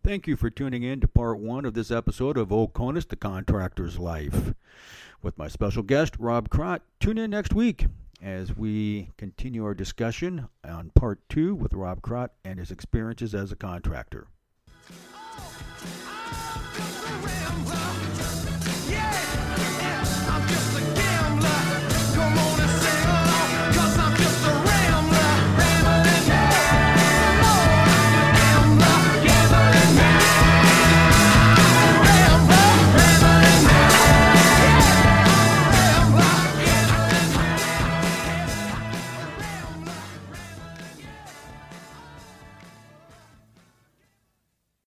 Thank 0.04 0.28
you 0.28 0.36
for 0.36 0.52
tuning 0.52 0.84
in 0.84 1.02
to 1.02 1.08
part 1.08 1.40
one 1.40 1.66
of 1.66 1.74
this 1.74 1.90
episode 1.90 2.38
of 2.38 2.50
Oconus, 2.50 3.08
the 3.08 3.16
Contractor's 3.16 3.98
Life. 3.98 4.54
With 5.26 5.40
my 5.40 5.48
special 5.48 5.82
guest, 5.82 6.14
Rob 6.20 6.50
Krott. 6.50 6.82
Tune 7.00 7.18
in 7.18 7.32
next 7.32 7.52
week 7.52 7.88
as 8.22 8.56
we 8.56 9.10
continue 9.18 9.66
our 9.66 9.74
discussion 9.74 10.50
on 10.64 10.92
part 10.94 11.28
two 11.30 11.56
with 11.56 11.74
Rob 11.74 12.04
Krott 12.04 12.30
and 12.44 12.60
his 12.60 12.70
experiences 12.70 13.34
as 13.34 13.52
a 13.52 13.56
contractor. 13.56 14.28